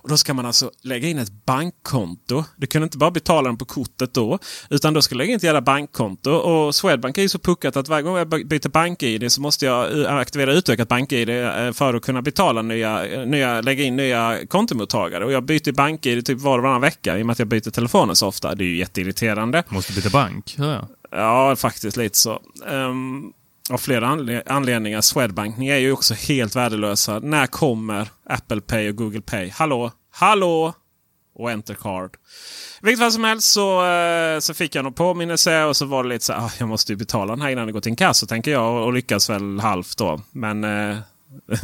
Och 0.02 0.10
Då 0.10 0.18
ska 0.18 0.34
man 0.34 0.46
alltså 0.46 0.72
lägga 0.82 1.08
in 1.08 1.18
ett 1.18 1.46
bankkonto. 1.46 2.44
Du 2.58 2.68
kunde 2.68 2.84
inte 2.84 2.98
bara 2.98 3.12
betala 3.12 3.50
den 3.50 3.58
på 3.58 3.66
kortet 3.66 4.14
då. 4.14 4.40
Utan 4.70 4.94
då 4.94 5.02
skulle 5.02 5.22
jag 5.22 5.26
lägga 5.26 5.34
in 5.34 5.38
ett 5.38 5.44
jävla 5.44 5.62
bankkonto. 5.62 6.32
Och 6.32 6.76
Swedbank 6.76 7.18
är 7.18 7.22
ju 7.22 7.30
så 7.30 7.40
puckat 7.40 7.78
att 7.78 7.88
varje 7.88 8.04
gång 8.04 8.18
jag 8.18 8.30
byter 8.30 8.70
bank-id 8.70 9.32
så 9.32 9.42
måste 9.42 9.66
jag 9.66 10.06
aktivera 10.06 10.54
utökat 10.54 10.88
bank-id 10.88 11.28
för 11.74 11.94
att 11.94 12.04
kunna 12.04 12.22
betala 12.22 12.62
nya, 12.62 13.02
nya, 13.26 13.62
lägga 13.62 13.84
in 13.84 13.96
nya 13.96 14.38
kontomottagare. 14.48 15.26
Och 15.26 15.32
jag 15.32 15.44
byter 15.44 15.72
bank-id 15.72 16.26
typ 16.26 16.40
var 16.40 16.58
och 16.58 16.64
varannan 16.64 16.82
vecka 16.82 17.18
i 17.18 17.22
och 17.22 17.26
med 17.26 17.32
att 17.34 17.40
jag 17.40 17.48
byter 17.48 17.70
telefonen 17.72 18.16
så 18.16 18.28
ofta. 18.28 18.56
Det 18.56 18.64
är 18.64 18.68
ju 18.68 18.78
jätteirriterande. 18.78 19.49
Måste 19.70 19.94
byta 19.94 20.10
bank, 20.10 20.56
hör 20.58 20.74
jag. 20.74 20.88
Ja, 21.12 21.56
faktiskt 21.56 21.98
lite 21.98 22.18
så. 22.18 22.42
Um, 22.66 23.34
av 23.70 23.78
flera 23.78 24.08
anle 24.08 24.44
anledningar. 24.46 25.02
Swedbank, 25.02 25.58
ni 25.58 25.70
är 25.70 25.78
ju 25.78 25.92
också 25.92 26.14
helt 26.14 26.56
värdelösa. 26.56 27.20
När 27.20 27.48
kommer 27.48 28.08
Apple 28.26 28.62
Pay 28.62 28.90
och 28.90 28.96
Google 28.96 29.22
Pay? 29.22 29.50
Hallå? 29.50 29.92
Hallå? 30.12 30.74
Och 31.36 31.52
Entercard. 31.52 32.18
Vilket 32.82 33.00
fall 33.00 33.12
som 33.12 33.24
helst 33.24 33.52
så, 33.52 33.86
eh, 33.86 34.40
så 34.40 34.54
fick 34.54 34.76
jag 34.76 34.84
någon 34.84 34.94
påminnelse 34.94 35.64
och 35.64 35.78
så 35.78 35.86
var 35.86 36.04
det 36.04 36.10
lite 36.10 36.26
så 36.26 36.34
här, 36.34 36.42
ah, 36.42 36.52
jag 36.60 36.70
måste 36.70 36.92
ju 36.92 36.96
betala 36.96 37.34
den 37.34 37.42
här 37.42 37.50
innan 37.50 37.66
det 37.66 37.72
går 37.72 37.82
till 37.82 37.90
inkasso 37.90 38.28
tänker 38.28 38.52
jag 38.52 38.88
och, 38.88 38.94
lyckas 38.94 39.30
väl 39.30 39.60
halvt 39.60 39.98
då. 39.98 40.22
Men 40.32 40.64
eh, 40.64 40.98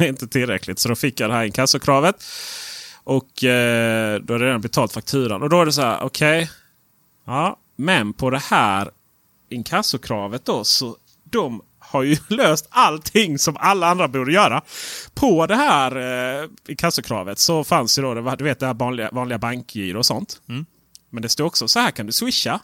inte 0.00 0.28
tillräckligt. 0.28 0.78
Så 0.78 0.88
då 0.88 0.94
fick 0.94 1.20
jag 1.20 1.30
det 1.30 1.34
här 1.34 1.44
inkassokravet. 1.44 2.24
Och 3.04 3.44
eh, 3.44 4.20
då 4.20 4.34
är 4.34 4.38
det 4.38 4.46
redan 4.46 4.60
betalt 4.60 4.92
fakturan. 4.92 5.42
Och 5.42 5.50
då 5.50 5.60
är 5.60 5.66
det 5.66 5.72
så 5.72 5.82
här, 5.82 6.02
okej. 6.02 6.50
Ja, 7.24 7.56
men 7.76 8.12
på 8.12 8.30
det 8.30 8.38
här 8.38 8.90
inkassokravet 9.48 10.44
då 10.44 10.64
så 10.64 10.96
de 11.24 11.62
har 11.78 12.02
ju 12.02 12.16
löst 12.28 12.66
allting 12.70 13.38
som 13.38 13.56
alla 13.56 13.86
andra 13.88 14.08
borde 14.08 14.32
göra. 14.32 14.62
På 15.14 15.46
det 15.46 15.56
här 15.56 15.96
eh, 16.42 16.48
inkassokravet 16.68 17.38
så 17.38 17.64
fanns 17.64 17.98
ju 17.98 18.02
då 18.02 18.14
det, 18.14 18.36
du 18.36 18.44
vet, 18.44 18.60
det 18.60 18.66
här 18.66 18.74
vanliga, 18.74 19.10
vanliga 19.12 19.38
bankgiro 19.38 19.98
och 19.98 20.06
sånt. 20.06 20.40
Men 21.10 21.22
det 21.22 21.28
står 21.28 21.44
också 21.44 21.68
så 21.68 21.80
här 21.80 21.90
kan 21.90 22.06
du 22.06 22.12
swisha. 22.12 22.60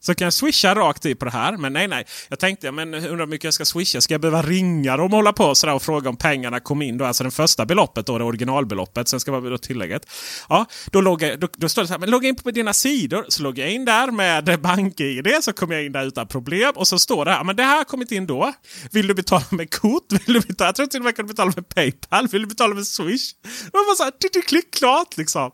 Så 0.00 0.14
kan 0.14 0.24
jag 0.24 0.32
swisha 0.32 0.74
rakt 0.74 1.06
i 1.06 1.14
på 1.14 1.24
det 1.24 1.30
här. 1.30 1.56
Men 1.56 1.72
nej, 1.72 1.88
nej. 1.88 2.04
Jag 2.28 2.38
tänkte, 2.38 2.72
men 2.72 2.94
undrar 2.94 3.18
hur 3.18 3.26
mycket 3.26 3.44
jag 3.44 3.54
ska 3.54 3.64
swisha. 3.64 4.00
Ska 4.00 4.14
jag 4.14 4.20
behöva 4.20 4.42
ringa 4.42 4.96
dem 4.96 5.04
och 5.06 5.10
hålla 5.10 5.32
på 5.32 5.54
sådär 5.54 5.74
och 5.74 5.82
fråga 5.82 6.08
om 6.08 6.16
pengarna 6.16 6.60
kom 6.60 6.82
in? 6.82 6.98
Då, 6.98 7.04
alltså 7.04 7.24
det 7.24 7.30
första 7.30 7.66
beloppet, 7.66 8.06
då, 8.06 8.18
det 8.18 8.24
originalbeloppet. 8.24 9.08
Sen 9.08 9.20
ska 9.20 9.32
man 9.32 9.50
då 9.50 9.58
tillägget. 9.58 10.02
Ja, 10.48 10.66
då, 10.92 11.00
loggar, 11.00 11.36
då, 11.36 11.48
då 11.56 11.68
står 11.68 11.82
det 11.82 11.88
så 11.88 11.94
här, 11.94 11.98
men 12.00 12.10
logga 12.10 12.28
in 12.28 12.36
på 12.36 12.50
dina 12.50 12.72
sidor. 12.72 13.24
Så 13.28 13.42
loggar 13.42 13.64
jag 13.64 13.74
in 13.74 13.84
där 13.84 14.10
med 14.10 14.60
BankID. 14.62 15.28
Så 15.40 15.52
kommer 15.52 15.74
jag 15.74 15.84
in 15.84 15.92
där 15.92 16.06
utan 16.06 16.26
problem. 16.28 16.72
Och 16.76 16.88
så 16.88 16.98
står 16.98 17.24
det 17.24 17.30
här, 17.30 17.44
men 17.44 17.56
det 17.56 17.62
här 17.62 17.76
har 17.76 17.84
kommit 17.84 18.12
in 18.12 18.26
då. 18.26 18.52
Vill 18.92 19.06
du 19.06 19.14
betala 19.14 19.44
med 19.50 19.74
kort? 19.74 20.12
Vill 20.26 20.34
du 20.34 20.40
betala, 20.40 20.68
jag 20.68 20.74
tror 20.74 20.86
till 20.86 21.00
och 21.00 21.04
med 21.04 21.16
kan 21.16 21.26
du 21.26 21.32
betala 21.32 21.52
med 21.56 21.68
Paypal. 21.68 22.28
Vill 22.28 22.42
du 22.42 22.48
betala 22.48 22.74
med 22.74 22.86
Swish? 22.86 23.32
Och 23.72 23.78
man 23.88 23.96
så 23.96 24.02
här, 24.04 24.42
klick 24.48 24.74
klart 24.74 25.16
liksom. 25.16 25.50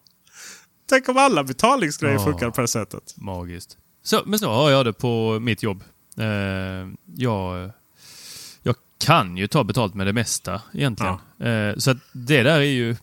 Tänk 0.88 1.08
om 1.08 1.16
alla 1.18 1.44
betalningsgrejer 1.44 2.14
Ja. 2.14 2.24
funkar 2.24 2.50
på 2.50 2.60
det 2.60 2.68
sättet. 2.68 3.14
Magiskt. 3.16 3.76
Så, 4.06 4.22
men 4.26 4.38
så 4.38 4.50
har 4.52 4.70
jag 4.70 4.84
det 4.84 4.92
på 4.92 5.38
mitt 5.40 5.62
jobb. 5.62 5.84
Eh, 6.16 6.88
jag, 7.16 7.70
jag 8.62 8.74
kan 8.98 9.36
ju 9.36 9.46
ta 9.46 9.64
betalt 9.64 9.94
med 9.94 10.06
det 10.06 10.12
mesta 10.12 10.62
egentligen. 10.72 11.14
Eh, 11.38 11.76
så 11.76 11.94
det 12.12 12.42
där 12.42 12.60
är 12.60 12.60
ju... 12.60 12.96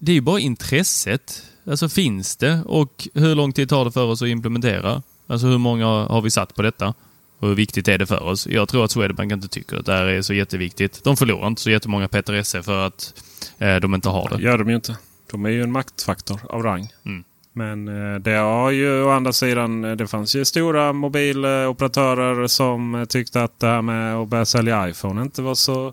Det 0.00 0.12
är 0.12 0.14
ju 0.14 0.20
bara 0.20 0.40
intresset. 0.40 1.42
Alltså 1.66 1.88
finns 1.88 2.36
det 2.36 2.60
och 2.66 3.08
hur 3.14 3.34
lång 3.34 3.52
tid 3.52 3.68
tar 3.68 3.84
det 3.84 3.92
för 3.92 4.04
oss 4.04 4.22
att 4.22 4.28
implementera? 4.28 5.02
Alltså 5.26 5.46
hur 5.46 5.58
många 5.58 5.86
har 5.86 6.20
vi 6.20 6.30
satt 6.30 6.54
på 6.54 6.62
detta? 6.62 6.94
Och 7.38 7.48
hur 7.48 7.54
viktigt 7.54 7.88
är 7.88 7.98
det 7.98 8.06
för 8.06 8.22
oss? 8.22 8.46
Jag 8.46 8.68
tror 8.68 8.84
att 8.84 8.90
Swedbank 8.90 9.32
inte 9.32 9.48
tycker 9.48 9.76
att 9.76 9.86
det 9.86 9.92
här 9.92 10.04
är 10.04 10.22
så 10.22 10.34
jätteviktigt. 10.34 11.04
De 11.04 11.16
förlorar 11.16 11.46
inte 11.46 11.62
så 11.62 11.70
jättemånga 11.70 12.08
Peter 12.08 12.32
Esse 12.32 12.62
för 12.62 12.86
att 12.86 13.14
eh, 13.58 13.76
de 13.76 13.94
inte 13.94 14.08
har 14.08 14.28
det. 14.28 14.42
gör 14.42 14.58
de 14.58 14.68
ju 14.68 14.74
inte. 14.74 14.96
De 15.30 15.44
är 15.44 15.50
ju 15.50 15.62
en 15.62 15.72
maktfaktor 15.72 16.40
av 16.48 16.62
rang. 16.62 16.88
Mm. 17.04 17.24
Men 17.56 17.88
eh, 17.88 18.18
det 18.18 18.36
har 18.36 18.70
ju 18.70 19.02
å 19.02 19.10
andra 19.10 19.32
sidan, 19.32 19.84
eh, 19.84 19.96
det 19.96 20.06
fanns 20.06 20.34
ju 20.36 20.44
stora 20.44 20.92
mobiloperatörer 20.92 22.46
som 22.46 22.94
eh, 22.94 23.04
tyckte 23.04 23.42
att 23.42 23.60
det 23.60 23.66
här 23.66 23.82
med 23.82 24.16
att 24.16 24.28
börja 24.28 24.44
sälja 24.44 24.88
iPhone 24.88 25.22
inte 25.22 25.42
var 25.42 25.54
så 25.54 25.92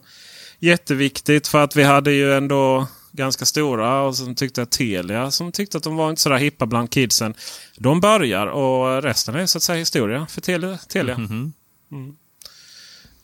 jätteviktigt. 0.59 1.47
För 1.47 1.63
att 1.63 1.75
vi 1.75 1.83
hade 1.83 2.11
ju 2.11 2.33
ändå 2.33 2.87
ganska 3.11 3.45
stora 3.45 4.01
och 4.01 4.15
som 4.15 4.35
tyckte 4.35 4.61
att 4.61 4.71
Telia 4.71 5.31
som 5.31 5.51
tyckte 5.51 5.77
att 5.77 5.83
de 5.83 5.95
var 5.95 6.09
inte 6.09 6.21
så 6.21 6.29
där 6.29 6.37
hippa 6.37 6.65
bland 6.65 6.91
kidsen. 6.91 7.33
De 7.77 8.01
börjar 8.01 8.47
och 8.47 9.03
resten 9.03 9.35
är 9.35 9.45
så 9.45 9.57
att 9.57 9.63
säga 9.63 9.79
historia 9.79 10.27
för 10.29 10.41
Telia. 10.41 10.77
Telia. 10.77 11.17
Mhm. 11.17 11.53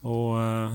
Och 0.02 0.42
eh, 0.42 0.74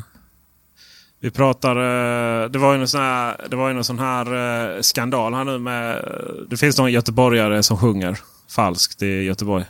Vi 1.23 1.31
pratar... 1.31 1.77
eh, 1.77 2.51
det 2.51 2.59
var 2.59 2.73
ju 2.73 2.79
någon 2.79 2.89
sån 2.89 3.01
här, 3.01 3.47
det 3.51 3.57
var 3.57 3.69
ju 3.69 3.75
någon 3.75 3.85
sån 3.85 3.99
här 3.99 4.75
eh, 4.77 4.81
skandal 4.81 5.35
här 5.35 5.45
nu 5.45 5.59
med... 5.59 6.05
Det 6.51 6.57
finns 6.57 6.79
någon 6.79 6.93
göteborgare 6.93 7.63
som 7.63 7.77
sjunger 7.79 8.19
falskt 8.49 9.03
i 9.03 9.07
Göteborg. 9.23 9.65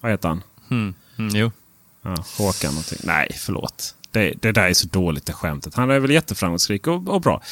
Vad 0.00 0.10
heter 0.10 0.28
han? 0.28 0.42
Mm. 0.70 0.94
Mm, 1.18 1.36
jo. 1.36 1.50
Ja, 2.02 2.14
Håkan 2.38 2.70
någonting. 2.70 2.98
Nej, 3.04 3.28
förlåt. 3.38 3.94
Det, 4.10 4.34
det 4.40 4.52
där 4.52 4.68
är 4.68 4.74
så 4.74 4.86
dåligt 4.88 5.26
det 5.26 5.32
skämtet. 5.32 5.74
Han 5.74 5.90
är 5.90 5.98
väl 5.98 6.10
jätteframgångsrik 6.10 6.86
och, 6.86 7.08
och 7.08 7.20
bra. 7.20 7.42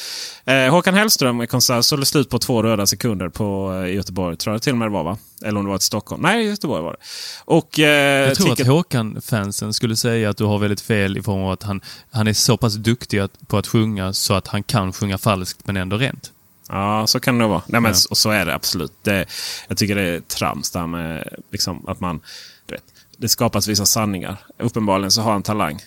Eh, 0.45 0.69
Håkan 0.69 0.93
Hellström 0.93 1.47
konsert 1.47 1.85
sålde 1.85 2.05
slut 2.05 2.29
på 2.29 2.39
två 2.39 2.63
röda 2.63 2.85
sekunder 2.85 3.29
på, 3.29 3.73
eh, 3.85 3.93
Göteborg. 3.95 4.37
Tror 4.37 4.53
jag 4.55 4.61
till 4.61 4.71
och 4.71 4.77
med 4.77 4.87
det 4.87 4.91
var 4.93 5.03
va? 5.03 5.17
Eller 5.45 5.59
om 5.59 5.65
det 5.65 5.69
var 5.69 5.77
i 5.77 5.81
Stockholm. 5.81 6.21
Nej, 6.21 6.45
Göteborg 6.45 6.83
var 6.83 6.91
det. 6.91 6.97
Och, 7.45 7.79
eh, 7.79 8.27
Jag 8.27 8.35
tror 8.37 8.47
ticket- 8.47 8.61
att 8.61 8.67
Håkan-fansen 8.73 9.73
skulle 9.73 9.95
säga 9.95 10.29
att 10.29 10.37
du 10.37 10.43
har 10.43 10.59
väldigt 10.59 10.81
fel 10.81 11.17
i 11.17 11.21
form 11.23 11.41
av 11.43 11.51
att 11.51 11.63
han, 11.63 11.81
han 12.11 12.27
är 12.27 12.33
så 12.33 12.57
pass 12.57 12.73
duktig 12.75 13.19
att, 13.19 13.47
på 13.47 13.57
att 13.57 13.67
sjunga 13.67 14.13
så 14.13 14.33
att 14.33 14.47
han 14.47 14.63
kan 14.63 14.93
sjunga 14.93 15.17
falskt 15.17 15.59
men 15.67 15.77
ändå 15.77 15.97
rent. 15.97 16.31
Ja, 16.69 17.07
så 17.07 17.19
kan 17.19 17.37
det 17.37 17.47
vara. 17.47 17.61
Nej, 17.67 17.81
men 17.81 17.91
Ja. 17.91 17.95
så, 17.95 18.15
så 18.15 18.29
är 18.29 18.45
det 18.45 18.55
absolut. 18.55 18.91
Det, 19.03 19.25
jag 19.67 19.77
tycker 19.77 19.95
det 19.95 20.01
är 20.01 20.19
trams 20.19 20.71
där 20.71 20.87
med 20.87 21.27
liksom, 21.51 21.87
att 21.87 21.99
man... 21.99 22.19
Du 22.65 22.73
vet, 22.75 22.83
det 23.17 23.29
skapas 23.29 23.67
vissa 23.67 23.85
sanningar. 23.85 24.37
Uppenbarligen 24.59 25.11
så 25.11 25.21
har 25.21 25.31
han 25.31 25.43
talang. 25.43 25.79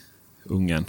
Ungen. 0.50 0.84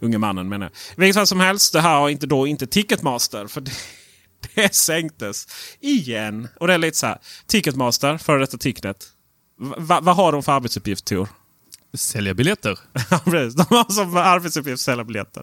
Unge 0.00 0.18
mannen 0.18 0.48
menar 0.48 0.66
jag. 0.66 0.72
Vilket 0.96 1.16
fall 1.16 1.26
som 1.26 1.40
helst, 1.40 1.72
det 1.72 1.80
här 1.80 1.98
har 1.98 2.08
inte 2.08 2.26
då 2.26 2.46
inte 2.46 2.66
Ticketmaster. 2.66 3.46
För 3.46 3.60
det, 3.60 3.72
det 4.54 4.74
sänktes 4.74 5.46
igen. 5.80 6.48
Och 6.60 6.66
det 6.66 6.74
är 6.74 6.78
lite 6.78 6.96
så 6.96 7.06
här. 7.06 7.18
Ticketmaster, 7.46 8.18
före 8.18 8.38
detta 8.40 8.58
Ticknet. 8.58 9.06
Va, 9.58 10.00
vad 10.02 10.16
har 10.16 10.32
de 10.32 10.42
för 10.42 10.52
arbetsuppgift 10.52 11.04
Tor? 11.04 11.28
Sälja 11.94 12.34
biljetter. 12.34 12.78
De 13.56 13.64
har 13.76 13.92
som 13.92 14.16
arbetsuppgift 14.16 14.82
sälja 14.82 15.04
biljetter. 15.04 15.42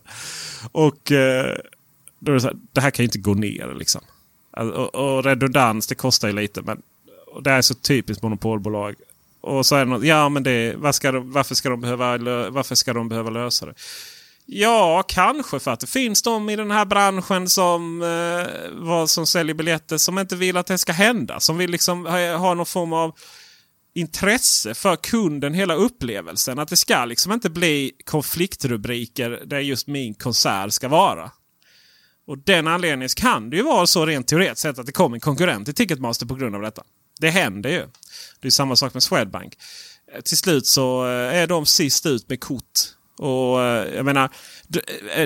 Och 0.71 1.11
eh, 1.11 1.57
då 2.19 2.31
är 2.31 2.33
det 2.33 2.41
så 2.41 2.47
här, 2.47 2.57
det 2.71 2.81
här 2.81 2.91
kan 2.91 3.03
ju 3.03 3.07
inte 3.07 3.19
gå 3.19 3.33
ner 3.33 3.75
liksom. 3.75 4.01
Alltså, 4.51 4.75
Och, 4.75 4.95
och 4.95 5.23
redundans, 5.23 5.87
det 5.87 5.95
kostar 5.95 6.27
ju 6.27 6.33
lite. 6.33 6.61
Men 6.61 6.81
det 7.43 7.51
är 7.51 7.61
så 7.61 7.73
typiskt 7.73 8.23
monopolbolag. 8.23 8.95
Och 9.43 9.65
så 9.65 9.75
är 9.75 9.85
det 9.85 9.91
något, 9.91 10.05
ja 10.05 10.29
men 10.29 10.43
det, 10.43 10.75
var 10.75 10.91
ska 10.91 11.11
de, 11.11 11.31
varför, 11.31 11.55
ska 11.55 11.69
de 11.69 11.81
behöva, 11.81 12.17
varför 12.49 12.75
ska 12.75 12.93
de 12.93 13.09
behöva 13.09 13.29
lösa 13.29 13.65
det? 13.65 13.73
Ja, 14.45 15.03
kanske 15.07 15.59
för 15.59 15.71
att 15.71 15.79
det 15.79 15.87
finns 15.87 16.21
de 16.21 16.49
i 16.49 16.55
den 16.55 16.71
här 16.71 16.85
branschen 16.85 17.49
som, 17.49 18.01
eh, 18.01 18.47
vad, 18.71 19.09
som 19.09 19.27
säljer 19.27 19.55
biljetter 19.55 19.97
som 19.97 20.19
inte 20.19 20.35
vill 20.35 20.57
att 20.57 20.67
det 20.67 20.77
ska 20.77 20.91
hända. 20.91 21.39
Som 21.39 21.57
vill 21.57 21.71
liksom 21.71 22.05
ha, 22.05 22.35
ha 22.35 22.53
någon 22.53 22.65
form 22.65 22.93
av 22.93 23.15
intresse 23.95 24.73
för 24.73 24.95
kunden, 24.95 25.53
hela 25.53 25.73
upplevelsen. 25.75 26.59
Att 26.59 26.69
det 26.69 26.77
ska 26.77 27.05
liksom 27.05 27.31
inte 27.31 27.49
bli 27.49 27.91
konfliktrubriker 28.05 29.43
där 29.45 29.59
just 29.59 29.87
min 29.87 30.13
konsert 30.13 30.73
ska 30.73 30.87
vara. 30.87 31.31
Och 32.27 32.37
den 32.37 32.67
anledningen 32.67 33.09
kan 33.15 33.49
det 33.49 33.57
ju 33.57 33.63
vara 33.63 33.87
så 33.87 34.05
rent 34.05 34.27
teoretiskt 34.27 34.61
sett 34.61 34.79
att 34.79 34.85
det 34.85 34.91
kommer 34.91 35.17
en 35.17 35.21
konkurrent 35.21 35.65
till 35.65 35.75
Ticketmaster 35.75 36.25
på 36.25 36.35
grund 36.35 36.55
av 36.55 36.61
detta. 36.61 36.83
Det 37.19 37.29
händer 37.29 37.69
ju. 37.69 37.85
Det 38.39 38.47
är 38.47 38.51
samma 38.51 38.75
sak 38.75 38.93
med 38.93 39.03
Swedbank. 39.03 39.57
Eh, 40.15 40.21
Till 40.21 40.37
slut 40.37 40.67
så 40.67 41.05
eh, 41.05 41.35
är 41.37 41.47
de 41.47 41.65
sist 41.65 42.05
ut 42.05 42.29
med 42.29 42.39
kort. 42.39 42.79
Och 43.17 43.61
eh, 43.63 43.95
jag 43.95 44.05
menar, 44.05 44.29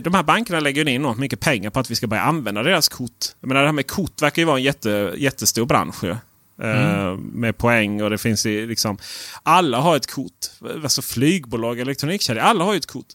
de 0.02 0.14
här 0.14 0.24
bankerna 0.24 0.60
lägger 0.60 0.86
ju 0.86 0.92
in 0.92 1.02
enormt 1.02 1.20
mycket 1.20 1.40
pengar 1.40 1.70
på 1.70 1.80
att 1.80 1.92
vi 1.92 1.96
ska 1.96 2.08
börja 2.08 2.24
använda 2.24 2.64
deras 2.64 2.90
kort. 2.90 3.26
Jag 3.42 3.48
menar, 3.48 3.62
det 3.62 3.68
här 3.68 3.74
med 3.74 3.88
kort 3.88 4.22
verkar 4.22 4.42
ju 4.42 4.46
vara 4.46 4.58
en 4.58 4.64
jätte, 4.64 5.14
jättestor 5.18 5.66
bransch. 5.66 6.04
Ju. 6.04 6.16
Eh, 6.62 7.16
Med 7.18 7.58
poäng 7.58 8.02
och 8.02 8.10
det 8.10 8.18
finns 8.18 8.46
i 8.46 8.66
liksom... 8.66 8.98
Alla 9.44 9.80
har 9.80 9.96
ett 9.96 10.12
kort. 10.12 10.46
Alltså 10.84 11.02
flygbolag, 11.02 11.80
elektronikkedjor, 11.80 12.42
alla 12.42 12.64
har 12.64 12.74
ju 12.74 12.78
ett 12.78 12.86
kort. 12.86 13.08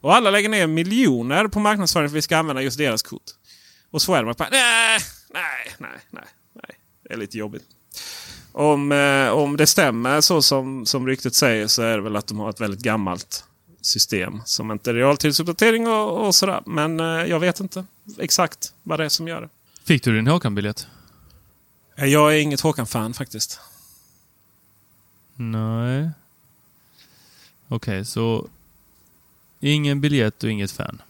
Och 0.00 0.14
alla 0.14 0.30
lägger 0.30 0.48
ner 0.48 0.66
miljoner 0.66 1.48
på 1.48 1.60
marknadsföring 1.60 2.08
för 2.08 2.12
att 2.14 2.16
vi 2.18 2.22
ska 2.22 2.36
använda 2.36 2.62
just 2.62 2.78
deras 2.78 3.02
kort. 3.02 3.22
Och 3.90 4.02
Swedbank 4.02 4.36
bara 4.36 4.48
nej, 4.50 5.00
nej, 5.34 5.72
nej, 5.78 5.92
nej. 6.10 6.24
Det 7.08 7.14
är 7.14 7.18
lite 7.18 7.38
jobbigt. 7.38 7.64
Om, 8.58 8.92
eh, 8.92 9.28
om 9.28 9.56
det 9.56 9.66
stämmer 9.66 10.20
så 10.20 10.42
som, 10.42 10.86
som 10.86 11.06
ryktet 11.06 11.34
säger 11.34 11.66
så 11.66 11.82
är 11.82 11.96
det 11.96 12.02
väl 12.02 12.16
att 12.16 12.26
de 12.26 12.38
har 12.38 12.50
ett 12.50 12.60
väldigt 12.60 12.80
gammalt 12.80 13.44
system 13.80 14.40
som 14.44 14.70
inte 14.72 14.90
är 14.90 14.94
realtidsuppdatering 14.94 15.86
och, 15.88 16.26
och 16.26 16.34
sådär. 16.34 16.62
Men 16.66 17.00
eh, 17.00 17.06
jag 17.06 17.40
vet 17.40 17.60
inte 17.60 17.84
exakt 18.18 18.72
vad 18.82 19.00
det 19.00 19.04
är 19.04 19.08
som 19.08 19.28
gör 19.28 19.40
det. 19.40 19.48
Fick 19.84 20.02
du 20.04 20.14
din 20.16 20.26
Håkan-biljett? 20.26 20.86
Eh, 21.96 22.04
Jag 22.04 22.34
är 22.34 22.38
inget 22.40 22.60
Håkan-fan 22.60 23.14
faktiskt. 23.14 23.60
Nej. 25.34 26.10
Okej, 27.68 28.04
så 28.04 28.48
ingen 29.60 30.00
biljett 30.00 30.44
och 30.44 30.50
inget 30.50 30.70
fan. 30.70 31.02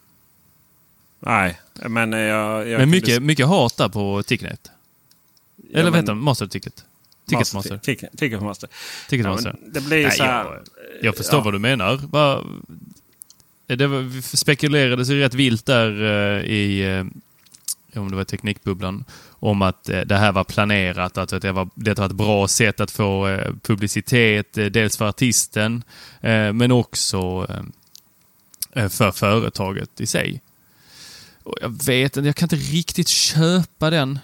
Nej, 1.20 1.60
men 1.74 2.12
jag... 2.12 2.68
jag 2.68 2.78
Men 2.80 2.90
mycket, 2.90 3.22
mycket 3.22 3.46
hat 3.46 3.76
där 3.76 3.88
på 3.88 4.22
Ticknet. 4.22 4.70
Eller 5.72 5.82
men- 5.84 5.92
vad 5.92 6.00
heter 6.00 6.12
det? 6.12 6.20
Master 6.20 6.46
Ticket? 6.46 6.84
Ticketmaster. 7.28 7.78
Ticket- 7.78 8.18
Ticketmaster. 8.18 8.68
Ticketmaster. 9.08 9.50
Ja, 9.50 9.56
men 9.62 9.72
det 9.72 9.80
blir 9.80 10.02
Nej, 10.02 10.16
så 10.16 10.22
här... 10.22 10.44
jag, 10.44 10.62
jag 11.02 11.16
förstår 11.16 11.38
ja. 11.38 11.44
vad 11.44 11.54
du 11.54 11.58
menar. 11.58 11.96
Va, 11.96 12.44
det 13.66 14.22
spekulerades 14.22 15.08
ju 15.08 15.20
rätt 15.20 15.34
vilt 15.34 15.66
där 15.66 16.02
eh, 16.02 16.44
i, 16.44 16.80
eh, 17.92 18.00
om 18.00 18.10
det 18.10 18.16
var 18.16 18.24
Teknikbubblan, 18.24 19.04
om 19.30 19.62
att 19.62 19.88
eh, 19.88 20.00
det 20.00 20.16
här 20.16 20.32
var 20.32 20.44
planerat, 20.44 21.18
att 21.18 21.42
det 21.42 21.52
var, 21.52 21.68
det 21.74 21.98
var 21.98 22.06
ett 22.06 22.12
bra 22.12 22.48
sätt 22.48 22.80
att 22.80 22.90
få 22.90 23.40
publicitet, 23.62 24.52
dels 24.52 24.96
för 24.96 25.08
artisten, 25.08 25.82
men 26.52 26.72
också 26.72 27.46
för 28.72 29.10
företaget 29.10 30.00
i 30.00 30.06
sig. 30.06 30.40
Och 31.42 31.54
jag 31.60 31.84
vet 31.86 32.16
inte, 32.16 32.26
jag 32.26 32.36
kan 32.36 32.46
inte 32.46 32.56
riktigt 32.56 33.08
köpa 33.08 33.90
den. 33.90 34.18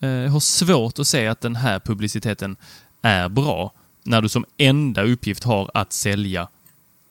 Eh, 0.00 0.08
Jag 0.08 0.30
har 0.30 0.40
svårt 0.40 0.98
att 0.98 1.06
se 1.06 1.26
att 1.26 1.40
den 1.40 1.56
här 1.56 1.78
publiciteten 1.80 2.56
är 3.02 3.28
bra 3.28 3.72
när 4.02 4.22
du 4.22 4.28
som 4.28 4.44
enda 4.56 5.02
uppgift 5.02 5.44
har 5.44 5.70
att 5.74 5.92
sälja 5.92 6.48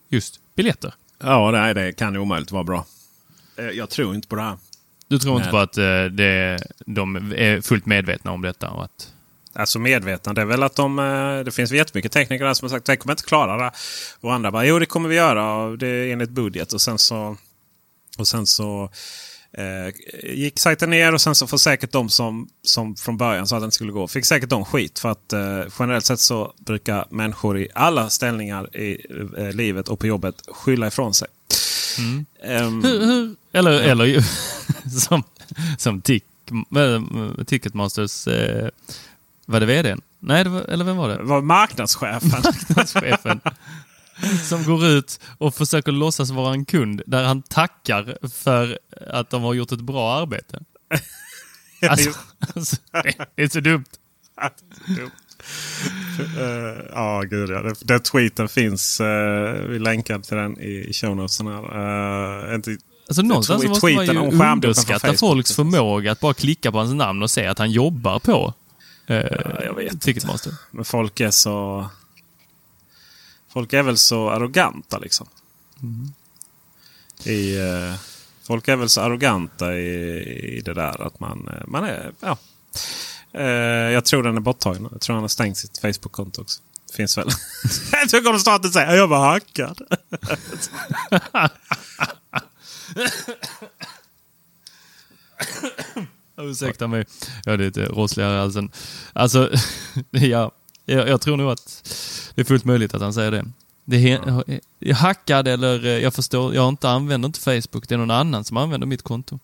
just 0.10 0.39
biljetter. 0.56 0.93
Ja, 1.19 1.52
nej, 1.52 1.74
det 1.74 1.91
kan 1.93 2.13
ju 2.13 2.19
omöjligt 2.19 2.52
vara 2.52 2.63
bra. 2.63 2.86
Eh, 3.58 3.65
Jag 3.65 3.89
tror 3.89 4.15
inte 4.15 4.28
på 4.28 4.36
det 4.36 4.41
här. 4.41 4.58
Du 5.08 5.19
tror 5.19 5.36
inte 5.36 5.45
Nej. 5.45 5.52
på 5.52 5.58
att 5.58 5.78
eh, 5.78 6.04
det, 6.06 6.60
de 6.86 7.16
är 7.36 7.62
fullt 7.62 7.86
medvetna 7.86 8.32
om 8.32 8.41
detta 8.41 8.70
och 8.70 8.84
att... 8.84 9.12
Alltså 9.53 9.80
medvetna, 9.80 10.34
det 10.34 10.41
är 10.41 10.45
väl 10.45 10.64
att 10.64 10.76
de... 10.76 10.95
Det 11.45 11.51
finns 11.51 11.72
jättemycket 11.72 12.12
tekniker 12.12 12.45
där 12.45 12.53
som 12.53 12.66
har 12.66 12.70
sagt 12.70 12.82
att 12.89 12.93
de 12.93 12.97
kommer 12.97 13.14
inte 13.14 13.24
klara 13.24 13.57
det. 13.57 13.72
Och 14.22 14.34
andra 14.34 14.51
bara, 14.51 14.66
jo 14.66 14.80
det 14.80 14.86
kommer 14.86 15.09
vi 15.09 15.16
göra. 15.16 15.76
Det 15.76 15.88
är 15.88 16.12
enligt 16.14 16.30
budget. 16.30 16.74
Och 16.74 16.82
sen 16.82 16.97
så... 16.97 17.38
Och 18.18 18.28
sen 18.28 18.47
så... 18.47 18.89
Eh, 19.58 19.93
gick 20.34 20.60
sajten 20.60 20.89
ner 20.89 21.14
och 21.14 21.22
sen 21.22 21.36
så 21.36 21.47
får 21.47 21.58
säkert 21.58 21.91
de 21.91 22.10
som, 22.10 22.49
som 22.64 22.95
från 22.95 23.18
början 23.18 23.47
sa 23.47 23.56
att 23.56 23.62
det 23.62 23.66
inte 23.66 23.76
skulle 23.76 23.91
gå, 23.91 24.08
fick 24.08 24.26
säkert 24.26 24.49
de 24.49 24.66
skit. 24.66 24.99
För 24.99 25.10
att 25.10 25.34
eh, 25.34 25.62
generellt 25.80 26.06
sett 26.06 26.20
så 26.20 26.53
brukar 26.66 27.06
människor 27.10 27.58
i 27.58 27.68
alla 27.76 28.10
ställningar 28.10 28.78
i 28.78 29.06
eh, 29.38 29.51
livet 29.51 29.88
och 29.88 29.99
på 29.99 30.08
jobbet 30.08 30.36
skylla 30.47 30.88
ifrån 30.88 31.14
sig. 31.14 31.28
Ehm, 32.43 32.84
Hur, 32.84 32.99
hur, 33.06 33.36
eller, 33.51 33.72
eller 33.72 34.06
ju, 34.06 34.22
som, 34.99 35.24
som 35.78 36.01
tick, 36.01 36.24
äh, 36.76 37.43
Ticketmasters... 37.45 38.28
Eh, 38.28 38.70
var 39.45 39.60
det 39.60 39.66
vdn? 39.66 40.01
Nej, 40.20 40.43
det 40.43 40.49
var, 40.49 40.62
eller 40.62 40.86
vem 40.86 40.97
var 40.97 41.10
det? 41.10 41.24
var 41.24 41.41
marknadschefen. 41.41 42.43
Chefen. 43.01 43.41
Som 44.49 44.63
går 44.63 44.86
ut 44.86 45.20
och 45.38 45.55
försöker 45.55 45.91
låtsas 45.91 46.30
vara 46.30 46.53
en 46.53 46.66
kund 46.66 47.01
där 47.05 47.24
han 47.24 47.41
tackar 47.41 48.18
för 48.28 48.80
att 49.07 49.30
de 49.30 49.43
har 49.43 49.53
gjort 49.53 49.72
ett 49.72 49.82
bra 49.82 50.13
arbete. 50.13 50.59
Alltså, 51.89 52.09
alltså, 52.55 52.76
det- 53.36 53.43
är 53.43 53.47
så 53.47 53.59
dumt. 53.59 53.86
Eh, 56.20 56.86
Ja, 56.91 57.22
gud 57.30 57.49
ja. 57.49 57.74
Den- 57.82 57.99
tweeten 57.99 58.47
finns. 58.47 59.01
Uh, 59.01 59.07
vi 59.70 59.80
länkar 59.80 60.20
till 60.20 60.38
den 60.38 60.59
i, 60.59 60.93
show 60.93 61.16
notesen. 61.16 61.47
Uh, 61.47 62.55
inte, 62.55 62.78
Alltså 63.07 63.22
någonstans 63.22 63.63
tweet- 63.63 63.70
måste 63.70 63.86
man 63.93 64.05
ju 64.05 64.11
underskatta 64.53 65.13
folks 65.13 65.53
förmåga 65.55 66.11
att 66.11 66.20
bara 66.20 66.34
klicka 66.34 66.72
på 66.72 66.78
hans 66.78 66.93
namn 66.93 67.24
och 67.24 67.32
se 67.32 67.45
att 67.47 67.59
han 67.59 67.72
jobbar 67.72 68.20
på 68.20 68.53
eh, 69.07 69.16
jag 69.66 69.76
vet 69.76 70.01
Ticketmaster. 70.01 70.53
Men 70.72 70.86
folk 70.86 71.20
är 71.20 71.32
så... 71.32 71.89
Folk 73.56 73.74
är 73.74 73.84
väl 73.84 73.97
så 73.97 74.30
arroganta 74.30 74.99
liksom. 74.99 75.28
I, 77.24 77.58
eh, 77.58 77.93
folk 78.43 78.68
är 78.68 78.76
väl 78.76 78.89
så 78.89 79.01
arroganta 79.01 79.76
i, 79.76 80.58
i 80.58 80.62
det 80.62 80.74
där 80.74 81.08
att 81.08 81.20
man, 81.20 81.47
eh, 81.47 81.68
man 81.68 81.84
är... 81.84 82.12
Ja. 82.20 82.38
Eh, 83.34 83.43
jag 83.93 84.06
tror 84.06 84.24
den 84.24 84.38
är 84.38 84.41
borttagen. 84.41 84.88
Jag 84.91 85.01
tror 85.01 85.14
han 85.14 85.24
har 85.24 85.28
stängt 85.28 85.58
sitt 85.58 85.78
Facebook-konto 85.78 86.41
också. 86.41 86.62
Finns 86.93 87.18
väl. 87.18 87.30
jag 87.91 88.10
tror 88.10 88.22
kommer 88.22 88.39
staten 88.39 88.72
säga 88.72 88.95
jag 88.95 89.08
var 89.08 89.28
hackad. 89.28 89.82
Ursäkta 96.38 96.88
mig. 96.88 97.06
Jag 97.45 97.53
är 97.53 97.58
lite 97.58 97.86
rossligare 97.86 98.36
i 98.36 98.38
halsen. 98.39 98.72
Alltså, 99.14 99.51
ja, 100.12 100.51
jag, 100.86 101.07
jag 101.07 101.21
tror 101.21 101.38
nog 101.38 101.51
att 101.51 101.91
det 102.36 102.41
är 102.41 102.45
fullt 102.45 102.65
möjligt 102.65 102.93
att 102.93 103.01
han 103.01 103.13
säger 103.13 103.31
det. 103.31 103.45
det 103.86 104.11
är, 104.11 104.43
jag 104.79 104.95
hackad 104.95 105.47
eller 105.47 105.86
eh, 105.86 105.91
jag 105.91 106.13
förstår, 106.13 106.55
jag 106.55 106.69
inte 106.69 106.89
använder 106.89 107.25
inte 107.25 107.39
Facebook. 107.39 107.88
Det 107.88 107.95
är 107.95 107.97
någon 107.97 108.11
annan 108.11 108.43
som 108.43 108.57
använder 108.57 108.88
mitt 108.88 109.01
konto. 109.01 109.39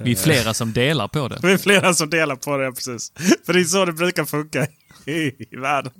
Vi 0.00 0.12
är 0.12 0.16
flera 0.16 0.54
som 0.54 0.72
delar 0.72 1.08
på 1.08 1.28
det. 1.28 1.38
Det 1.42 1.52
är 1.52 1.58
flera 1.58 1.94
som 1.94 2.10
delar 2.10 2.36
på 2.36 2.56
det, 2.56 2.72
precis. 2.72 3.12
För 3.46 3.52
det 3.52 3.60
är 3.60 3.64
så 3.64 3.84
det 3.84 3.92
brukar 3.92 4.24
funka 4.24 4.66
i, 5.06 5.56
världen. 5.56 5.92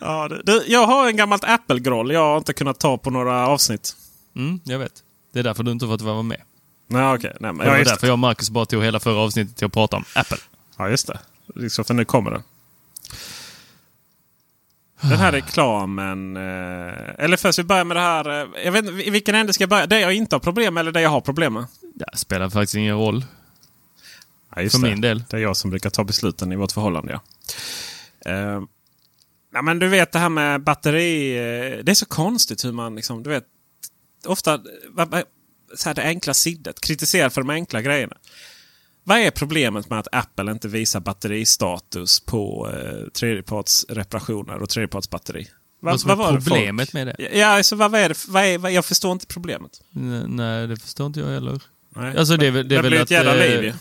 ja, 0.00 0.28
det, 0.44 0.62
jag 0.66 0.86
har 0.86 1.08
en 1.08 1.16
gammalt 1.16 1.44
Apple-groll 1.44 2.12
jag 2.12 2.20
har 2.20 2.38
inte 2.38 2.52
kunnat 2.52 2.80
ta 2.80 2.98
på 2.98 3.10
några 3.10 3.46
avsnitt. 3.48 3.96
Mm, 4.36 4.60
jag 4.64 4.78
vet. 4.78 4.92
Det 5.32 5.38
är 5.38 5.42
därför 5.42 5.62
du 5.62 5.70
inte 5.70 5.86
fått 5.86 6.00
vara 6.00 6.22
med. 6.22 6.42
Nej, 6.88 7.14
okej. 7.14 7.36
Nej, 7.40 7.52
men, 7.52 7.66
Det 7.66 7.72
var 7.72 7.78
därför 7.78 8.06
jag 8.06 8.14
och 8.14 8.18
Marcus 8.18 8.50
bara 8.50 8.66
tog 8.66 8.84
hela 8.84 9.00
förra 9.00 9.18
avsnittet 9.18 9.56
till 9.56 9.66
att 9.66 9.72
prata 9.72 9.96
om 9.96 10.04
Apple. 10.14 10.38
Ja, 10.78 10.88
just 10.88 11.06
det. 11.06 11.18
Liksom, 11.54 11.84
för 11.84 11.94
nu 11.94 12.04
kommer 12.04 12.30
den. 12.30 12.42
Den 15.00 15.18
här 15.18 15.32
reklamen. 15.32 16.36
Eh, 16.36 17.24
eller 17.24 17.36
först 17.36 17.58
vi 17.58 17.62
börjar 17.64 17.84
med 17.84 17.96
det 17.96 18.00
här. 18.00 18.28
Eh, 18.42 18.64
jag 18.64 18.72
vet 18.72 18.84
inte, 18.84 19.06
i 19.08 19.10
vilken 19.10 19.34
ände 19.34 19.52
ska 19.52 19.62
jag 19.62 19.68
börja? 19.70 19.86
Det 19.86 20.00
jag 20.00 20.14
inte 20.14 20.34
har 20.34 20.40
problem 20.40 20.74
med 20.74 20.80
eller 20.80 20.92
det 20.92 21.00
jag 21.00 21.10
har 21.10 21.20
problem 21.20 21.52
med? 21.52 21.66
Det 21.94 22.16
spelar 22.16 22.50
faktiskt 22.50 22.74
ingen 22.74 22.96
roll. 22.96 23.24
Ja, 24.56 24.70
För 24.70 24.78
det. 24.78 24.88
min 24.88 25.00
del. 25.00 25.24
Det 25.30 25.36
är 25.36 25.40
jag 25.40 25.56
som 25.56 25.70
brukar 25.70 25.90
ta 25.90 26.04
besluten 26.04 26.52
i 26.52 26.56
vårt 26.56 26.72
förhållande. 26.72 27.12
Ja. 27.12 28.30
Eh, 28.30 28.60
ja, 29.52 29.62
men 29.62 29.78
du 29.78 29.88
vet 29.88 30.12
det 30.12 30.18
här 30.18 30.28
med 30.28 30.62
batteri. 30.62 31.32
Det 31.82 31.92
är 31.92 31.94
så 31.94 32.06
konstigt 32.06 32.64
hur 32.64 32.72
man 32.72 32.94
liksom, 32.96 33.22
du 33.22 33.30
vet. 33.30 33.44
Ofta 34.26 34.60
så 35.74 35.88
här 35.88 35.94
det 35.94 36.02
enkla 36.02 36.34
siddet. 36.34 36.80
Kritiserar 36.80 37.28
för 37.28 37.40
de 37.40 37.50
enkla 37.50 37.82
grejerna. 37.82 38.16
Vad 39.08 39.18
är 39.18 39.30
problemet 39.30 39.90
med 39.90 39.98
att 39.98 40.08
Apple 40.12 40.50
inte 40.52 40.68
visar 40.68 41.00
batteristatus 41.00 42.20
på 42.20 42.70
eh, 42.74 43.08
tredjepartsreparationer 43.12 44.62
och 44.62 44.68
tredjepartsbatteri? 44.68 45.48
Va- 45.80 45.96
Vad 46.04 46.10
är 46.10 46.14
var 46.16 46.32
det 46.32 46.40
problemet 46.40 46.90
folk- 46.90 46.94
med 47.06 47.06
det? 47.18 47.38
Ja, 47.38 47.46
alltså, 47.46 47.76
vad 47.76 47.94
är 47.94 48.08
det? 48.08 48.24
Vad 48.28 48.44
är, 48.44 48.58
vad, 48.58 48.72
jag 48.72 48.84
förstår 48.84 49.12
inte 49.12 49.26
problemet. 49.26 49.80
N- 49.96 50.24
Nej, 50.28 50.66
det 50.66 50.76
förstår 50.76 51.06
inte 51.06 51.20
jag 51.20 51.26
heller. 51.26 51.60
Nej. 51.88 52.16
Alltså 52.18 52.36
det 52.36 52.46
är 52.46 52.52
det 52.52 52.58
är 52.58 52.64
det 52.64 52.76
väl 52.82 52.90
blir 52.90 52.98
att... 53.00 53.04
ett 53.04 53.10
jävla 53.10 53.44
eh, 53.44 53.50
liv 53.50 53.64
ju. 53.64 53.72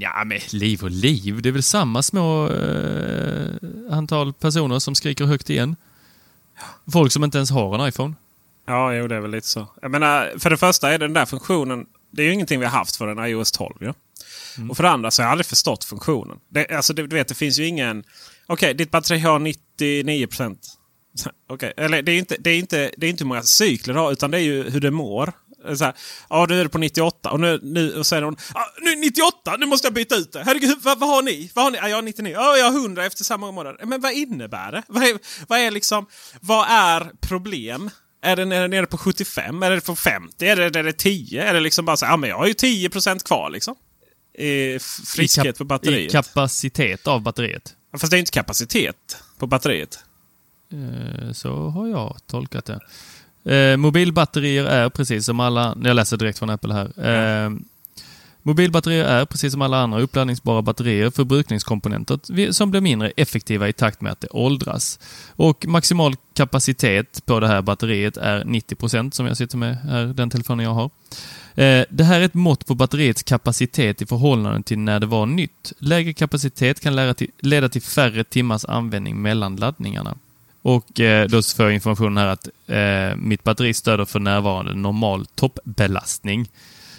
Ja, 0.00 0.24
men 0.24 0.38
liv 0.52 0.82
och 0.82 0.90
liv. 0.90 1.42
Det 1.42 1.48
är 1.48 1.52
väl 1.52 1.62
samma 1.62 2.02
små 2.02 2.50
eh, 2.50 3.50
antal 3.90 4.32
personer 4.32 4.78
som 4.78 4.94
skriker 4.94 5.24
högt 5.24 5.50
igen. 5.50 5.76
Folk 6.92 7.12
som 7.12 7.24
inte 7.24 7.38
ens 7.38 7.50
har 7.50 7.74
en 7.78 7.88
iPhone. 7.88 8.14
Ja, 8.66 8.94
jo, 8.94 9.08
det 9.08 9.14
är 9.16 9.20
väl 9.20 9.30
lite 9.30 9.46
så. 9.48 9.66
Jag 9.82 9.90
menar, 9.90 10.32
för 10.38 10.50
det 10.50 10.56
första 10.56 10.92
är 10.92 10.98
den 10.98 11.12
där 11.12 11.26
funktionen. 11.26 11.86
Det 12.10 12.22
är 12.22 12.26
ju 12.26 12.32
ingenting 12.32 12.60
vi 12.60 12.66
har 12.66 12.72
haft 12.78 12.96
för 12.96 13.08
en 13.08 13.26
iOS 13.26 13.52
12. 13.52 13.74
Ja? 13.80 13.94
Mm. 14.56 14.70
Och 14.70 14.76
för 14.76 14.82
det 14.82 14.90
andra 14.90 15.10
så 15.10 15.22
har 15.22 15.26
jag 15.26 15.32
aldrig 15.32 15.46
förstått 15.46 15.84
funktionen. 15.84 16.38
Det, 16.50 16.70
alltså, 16.70 16.92
du 16.92 17.06
vet, 17.06 17.28
det 17.28 17.34
finns 17.34 17.58
ju 17.58 17.66
ingen... 17.66 18.04
Okej, 18.46 18.74
ditt 18.74 18.90
batteri 18.90 19.18
har 19.18 19.38
99 19.38 20.26
procent. 20.26 20.78
Okej, 21.48 21.72
eller 21.76 22.02
det 22.02 22.12
är, 22.12 22.18
inte, 22.18 22.36
det, 22.40 22.50
är 22.50 22.58
inte, 22.58 22.90
det 22.96 23.06
är 23.06 23.10
inte 23.10 23.24
hur 23.24 23.28
många 23.28 23.42
cykler 23.42 23.94
det 23.94 24.00
har, 24.00 24.12
utan 24.12 24.30
det 24.30 24.38
är 24.38 24.42
ju 24.42 24.70
hur 24.70 24.80
det 24.80 24.90
mår. 24.90 25.32
Så 25.76 25.84
här, 25.84 25.94
ja, 26.28 26.46
nu 26.48 26.60
är 26.60 26.64
det 26.64 26.70
på 26.70 26.78
98 26.78 27.30
och 27.30 27.40
nu, 27.40 27.60
nu 27.62 27.98
och 27.98 28.06
säger 28.06 28.22
hon 28.22 28.36
ah, 28.54 28.64
nu 28.80 28.96
98, 28.96 29.56
nu 29.58 29.66
måste 29.66 29.86
jag 29.86 29.94
byta 29.94 30.16
ut 30.16 30.32
det. 30.32 30.42
Herregud, 30.44 30.78
vad, 30.82 30.98
vad 30.98 31.08
har 31.08 31.22
ni? 31.22 31.50
Vad 31.54 31.64
har 31.64 31.70
ni? 31.70 31.78
Ja, 31.78 31.88
jag 31.88 31.96
har 31.96 32.02
99. 32.02 32.32
Ja, 32.32 32.56
jag 32.56 32.70
har 32.70 32.78
100 32.78 33.04
efter 33.04 33.24
samma 33.24 33.52
månad. 33.52 33.76
Men 33.84 34.00
vad 34.00 34.12
innebär 34.12 34.72
det? 34.72 34.82
Vad 34.88 35.02
är, 35.02 35.18
vad 35.48 35.58
är 35.58 35.70
liksom, 35.70 36.06
vad 36.40 36.66
är 36.70 37.10
problem? 37.20 37.90
Är 38.22 38.36
den 38.36 38.52
är 38.52 38.68
nere 38.68 38.86
på 38.86 38.98
75? 38.98 39.62
Är 39.62 39.70
det 39.70 39.80
på 39.80 39.96
50? 39.96 40.46
Är 40.46 40.56
det, 40.56 40.78
är 40.78 40.82
det 40.82 40.92
10? 40.92 41.42
Är 41.42 41.54
det 41.54 41.60
liksom 41.60 41.84
bara 41.84 41.96
så 41.96 42.06
här, 42.06 42.12
ja 42.12 42.16
men 42.16 42.30
jag 42.30 42.36
har 42.36 42.46
ju 42.46 42.52
10% 42.52 43.26
kvar 43.26 43.50
liksom. 43.50 43.74
F- 44.38 44.82
friskhet 45.06 45.58
på 45.58 45.64
batteriet. 45.64 46.08
I 46.10 46.12
kapacitet 46.12 47.06
av 47.06 47.20
batteriet. 47.22 47.74
Fast 47.98 48.10
det 48.10 48.16
är 48.16 48.18
inte 48.18 48.30
kapacitet 48.30 49.22
på 49.38 49.46
batteriet. 49.46 49.98
Eh, 50.72 51.32
Så 51.32 51.68
har 51.68 51.86
jag 51.88 52.16
tolkat 52.26 52.64
det. 52.64 52.80
Eh, 53.56 53.76
mobilbatterier 53.76 54.64
är 54.64 54.88
precis 54.88 55.26
som 55.26 55.40
alla... 55.40 55.76
Jag 55.84 55.96
läser 55.96 56.16
direkt 56.16 56.38
från 56.38 56.50
Apple 56.50 56.74
här. 56.74 57.06
Eh, 57.46 57.50
mobilbatterier 58.42 59.04
är 59.04 59.24
precis 59.24 59.52
som 59.52 59.62
alla 59.62 59.78
andra 59.78 60.00
uppladdningsbara 60.00 60.62
batterier 60.62 61.10
förbrukningskomponenter 61.10 62.52
som 62.52 62.70
blir 62.70 62.80
mindre 62.80 63.10
effektiva 63.16 63.68
i 63.68 63.72
takt 63.72 64.00
med 64.00 64.12
att 64.12 64.20
det 64.20 64.28
åldras. 64.30 64.98
Och 65.36 65.66
maximal 65.66 66.14
kapacitet 66.34 67.26
på 67.26 67.40
det 67.40 67.48
här 67.48 67.62
batteriet 67.62 68.16
är 68.16 68.44
90% 68.44 69.10
som 69.10 69.26
jag 69.26 69.36
sitter 69.36 69.56
med 69.58 69.76
här, 69.76 70.04
den 70.06 70.30
telefonen 70.30 70.64
jag 70.64 70.74
har. 70.74 70.90
Eh, 71.56 71.84
det 71.90 72.04
här 72.04 72.20
är 72.20 72.24
ett 72.24 72.34
mått 72.34 72.66
på 72.66 72.74
batteriets 72.74 73.22
kapacitet 73.22 74.02
i 74.02 74.06
förhållande 74.06 74.62
till 74.62 74.78
när 74.78 75.00
det 75.00 75.06
var 75.06 75.26
nytt. 75.26 75.72
Lägre 75.78 76.12
kapacitet 76.12 76.80
kan 76.80 77.14
leda 77.38 77.68
till 77.68 77.82
färre 77.82 78.24
timmars 78.24 78.64
användning 78.64 79.22
mellan 79.22 79.56
laddningarna. 79.56 80.16
Och 80.62 81.00
eh, 81.00 81.28
då 81.28 81.42
får 81.42 81.64
jag 81.64 81.74
information 81.74 82.16
här 82.16 82.26
att 82.26 82.48
eh, 82.66 83.16
mitt 83.16 83.44
batteri 83.44 83.74
stöder 83.74 84.04
för 84.04 84.20
närvarande 84.20 84.74
normal 84.74 85.26
toppbelastning. 85.26 86.48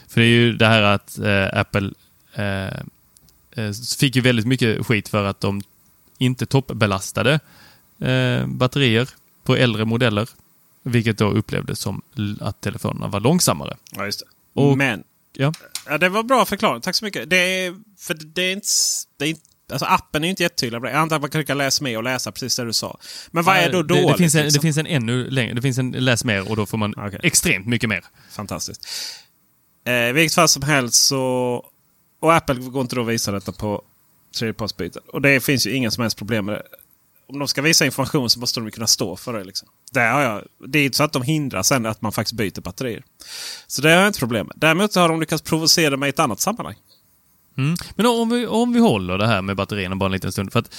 För 0.07 0.21
det 0.21 0.27
är 0.27 0.29
ju 0.29 0.53
det 0.53 0.67
här 0.67 0.81
att 0.81 1.19
Apple 1.53 1.91
fick 3.99 4.15
ju 4.15 4.21
väldigt 4.21 4.45
mycket 4.45 4.85
skit 4.85 5.07
för 5.07 5.25
att 5.25 5.41
de 5.41 5.61
inte 6.17 6.45
toppbelastade 6.45 7.39
batterier 8.45 9.09
på 9.43 9.55
äldre 9.55 9.85
modeller. 9.85 10.29
Vilket 10.83 11.17
då 11.17 11.31
upplevdes 11.31 11.79
som 11.79 12.01
att 12.39 12.61
telefonerna 12.61 13.07
var 13.07 13.19
långsammare. 13.19 13.77
Ja, 13.91 14.05
just 14.05 14.19
det. 14.19 14.25
Och- 14.55 14.77
Men 14.77 15.03
Ja. 15.37 15.53
Ja, 15.87 15.97
det 15.97 16.09
var 16.09 16.23
bra 16.23 16.45
förklarat. 16.45 16.83
Tack 16.83 16.95
så 16.95 17.05
mycket. 17.05 17.29
Det 17.29 17.37
är, 17.37 17.75
för 17.99 18.13
det 18.13 18.41
är 18.41 18.53
inte... 18.53 18.67
Det 19.17 19.25
är 19.25 19.29
inte 19.29 19.41
alltså 19.71 19.85
appen 19.85 20.23
är 20.23 20.29
inte 20.29 20.43
jättetydlig 20.43 20.81
det. 20.81 20.89
Jag 20.89 20.97
antar 20.97 21.15
att 21.15 21.33
man 21.35 21.45
kan 21.45 21.57
läsa 21.57 21.83
med 21.83 21.97
och 21.97 22.03
läsa 22.03 22.31
precis 22.31 22.55
det 22.55 22.65
du 22.65 22.73
sa. 22.73 22.99
Men 23.31 23.43
vad 23.43 23.57
är 23.57 23.71
då 23.71 23.81
det, 23.83 23.93
dåligt? 23.93 24.07
det, 24.11 24.17
finns 24.17 24.35
en, 24.35 24.43
liksom? 24.43 24.57
det 24.59 24.61
finns 24.61 24.77
en 24.77 24.85
ännu 24.87 25.29
längre, 25.29 25.53
det 25.53 25.61
finns 25.61 25.77
en 25.77 25.91
läs 25.91 26.23
mer 26.23 26.49
och 26.49 26.55
då 26.55 26.65
får 26.65 26.77
man 26.77 26.93
Okej. 26.97 27.19
extremt 27.23 27.67
mycket 27.67 27.89
mer. 27.89 28.05
Fantastiskt. 28.31 28.87
Eh, 29.85 30.13
vilket 30.13 30.35
fall 30.35 30.49
som 30.49 30.63
helst 30.63 31.05
så... 31.07 31.65
Och 32.19 32.33
Apple 32.35 32.55
går 32.55 32.81
inte 32.81 32.95
då 32.95 33.01
att 33.01 33.07
visa 33.07 33.31
detta 33.31 33.51
på 33.51 33.81
tredjepartsbyten. 34.39 35.01
Och 35.07 35.21
det 35.21 35.39
finns 35.39 35.67
ju 35.67 35.71
inga 35.71 35.91
som 35.91 36.01
helst 36.01 36.17
problem 36.17 36.45
med 36.45 36.55
det. 36.55 36.63
Om 37.27 37.39
de 37.39 37.47
ska 37.47 37.61
visa 37.61 37.85
information 37.85 38.29
så 38.29 38.39
måste 38.39 38.59
de 38.59 38.71
kunna 38.71 38.87
stå 38.87 39.15
för 39.15 39.33
det. 39.33 39.43
Liksom. 39.43 39.67
Det, 39.91 39.99
har 39.99 40.21
jag, 40.21 40.43
det 40.67 40.79
är 40.79 40.85
inte 40.85 40.97
så 40.97 41.03
att 41.03 41.13
de 41.13 41.21
hindrar 41.21 41.63
sen 41.63 41.85
att 41.85 42.01
man 42.01 42.11
faktiskt 42.11 42.33
byter 42.33 42.61
batterier. 42.61 43.03
Så 43.67 43.81
det 43.81 43.89
har 43.89 43.97
jag 43.97 44.07
inte 44.07 44.19
problem 44.19 44.47
med. 44.47 44.55
Däremot 44.57 44.95
har 44.95 45.09
de 45.09 45.19
lyckats 45.19 45.41
provocera 45.41 45.97
mig 45.97 46.07
i 46.07 46.09
ett 46.09 46.19
annat 46.19 46.39
sammanhang. 46.39 46.75
Mm. 47.57 47.75
Men 47.95 48.05
om 48.05 48.29
vi, 48.29 48.47
om 48.47 48.73
vi 48.73 48.79
håller 48.79 49.17
det 49.17 49.27
här 49.27 49.41
med 49.41 49.55
batterierna 49.55 49.95
bara 49.95 50.05
en 50.05 50.11
liten 50.11 50.31
stund. 50.31 50.51
För 50.51 50.59
att 50.59 50.75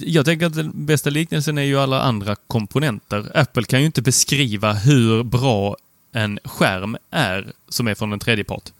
jag 0.00 0.24
tänker 0.24 0.46
att 0.46 0.54
den 0.54 0.86
bästa 0.86 1.10
liknelsen 1.10 1.58
är 1.58 1.62
ju 1.62 1.78
alla 1.78 2.02
andra 2.02 2.36
komponenter. 2.36 3.32
Apple 3.34 3.64
kan 3.64 3.80
ju 3.80 3.86
inte 3.86 4.02
beskriva 4.02 4.72
hur 4.72 5.22
bra 5.22 5.76
en 6.12 6.38
skärm 6.44 6.96
är 7.10 7.52
som 7.68 7.88
är 7.88 7.94
från 7.94 8.12
en 8.12 8.18
tredje 8.18 8.44
part. 8.44 8.72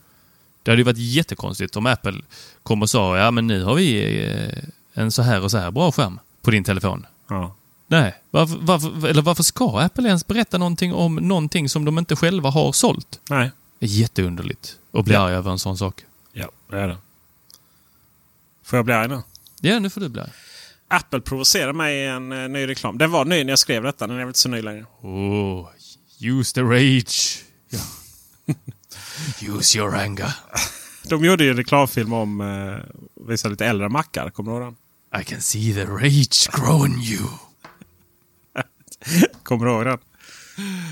Det 0.63 0.71
hade 0.71 0.81
ju 0.81 0.85
varit 0.85 0.99
jättekonstigt 0.99 1.77
om 1.77 1.87
Apple 1.87 2.21
kom 2.63 2.83
och 2.83 2.91
sa 2.91 3.19
ja 3.19 3.31
men 3.31 3.47
nu 3.47 3.63
har 3.63 3.75
vi 3.75 4.23
eh, 4.25 5.03
en 5.03 5.13
så 5.13 5.23
här 5.23 5.43
och 5.43 5.51
så 5.51 5.59
här 5.59 5.71
bra 5.71 5.93
skärm 5.93 6.19
på 6.47 6.51
din 6.51 6.65
telefon. 6.65 7.07
Ja. 7.29 7.55
Nej, 7.89 8.15
varför, 8.31 8.57
varför, 8.61 9.09
eller 9.09 9.23
varför 9.23 9.43
ska 9.43 9.79
Apple 9.81 10.09
ens 10.09 10.27
berätta 10.27 10.59
någonting 10.59 10.95
om 10.95 11.15
någonting 11.15 11.69
som 11.69 11.85
de 11.85 11.99
inte 11.99 12.17
själva 12.17 12.51
har 12.51 12.73
sålt? 12.73 13.21
Nej. 13.31 13.51
Det 13.79 13.87
är 13.87 13.91
jätteunderligt 13.91 14.77
att 14.93 15.05
bli 15.05 15.15
Ja. 15.15 15.21
arg 15.21 15.35
över 15.35 15.51
en 15.51 15.59
sån 15.59 15.79
sak. 15.79 16.05
Ja, 16.33 16.49
det 16.71 16.79
är 16.81 16.89
det. 16.89 16.97
Får 18.65 18.77
jag 18.77 18.85
bli 18.85 18.95
arg 18.95 19.09
nu? 19.09 19.23
Ja, 19.61 19.79
nu 19.79 19.91
får 19.91 20.01
du 20.01 20.09
bli 20.09 20.21
arg. 20.23 20.31
Apple 20.89 21.21
provocerar 21.21 21.73
mig 21.73 21.97
i 21.97 22.07
en 22.07 22.33
eh, 22.33 22.49
ny 22.49 22.67
reklam. 22.69 22.99
Den 22.99 23.11
var 23.11 23.25
ny 23.25 23.45
när 23.45 23.53
jag 23.53 23.59
skrev 23.59 23.83
detta. 23.83 24.07
Den 24.07 24.17
är 24.17 24.21
väl 24.21 24.29
inte 24.29 24.39
så 24.39 24.49
ny 24.49 24.63
längre. 24.63 24.87
Oh, 25.01 25.67
use 26.21 26.55
the 26.55 26.61
rage. 26.63 27.45
Ja. 27.71 27.79
use 29.57 29.79
your 29.79 29.95
anger. 29.97 30.35
De 31.05 31.25
gjorde 31.25 31.45
ju 31.45 31.51
en 31.51 31.57
reklamfilm 31.57 32.13
om 32.13 32.41
eh, 32.41 33.05
vissa 33.27 33.49
lite 33.49 33.67
äldre 33.67 33.89
mackar. 33.89 34.31
Kommer 34.31 34.51
du 34.53 34.57
ihåg 34.59 34.67
den? 34.67 34.77
I 35.21 35.25
can 35.25 35.41
see 35.41 35.73
the 35.75 35.85
rage 35.85 36.49
grow 36.53 36.87
in 36.87 36.99
you. 37.03 37.29
Kommer 39.43 39.67
du 39.67 39.73
ihåg 39.73 39.85
den? 39.85 39.99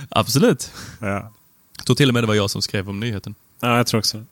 Absolut. 0.09 0.73
Ja. 1.01 1.33
Jag 1.77 1.87
tror 1.87 1.97
till 1.97 2.09
och 2.09 2.15
med 2.15 2.23
det 2.23 2.27
var 2.27 2.35
jag 2.35 2.51
som 2.51 2.63
skrev 2.63 2.89
om 2.89 3.01
nyheten. 3.01 3.35
ja, 3.61 3.77
jag 3.77 3.87
tror 3.87 3.99
också. 3.99 4.25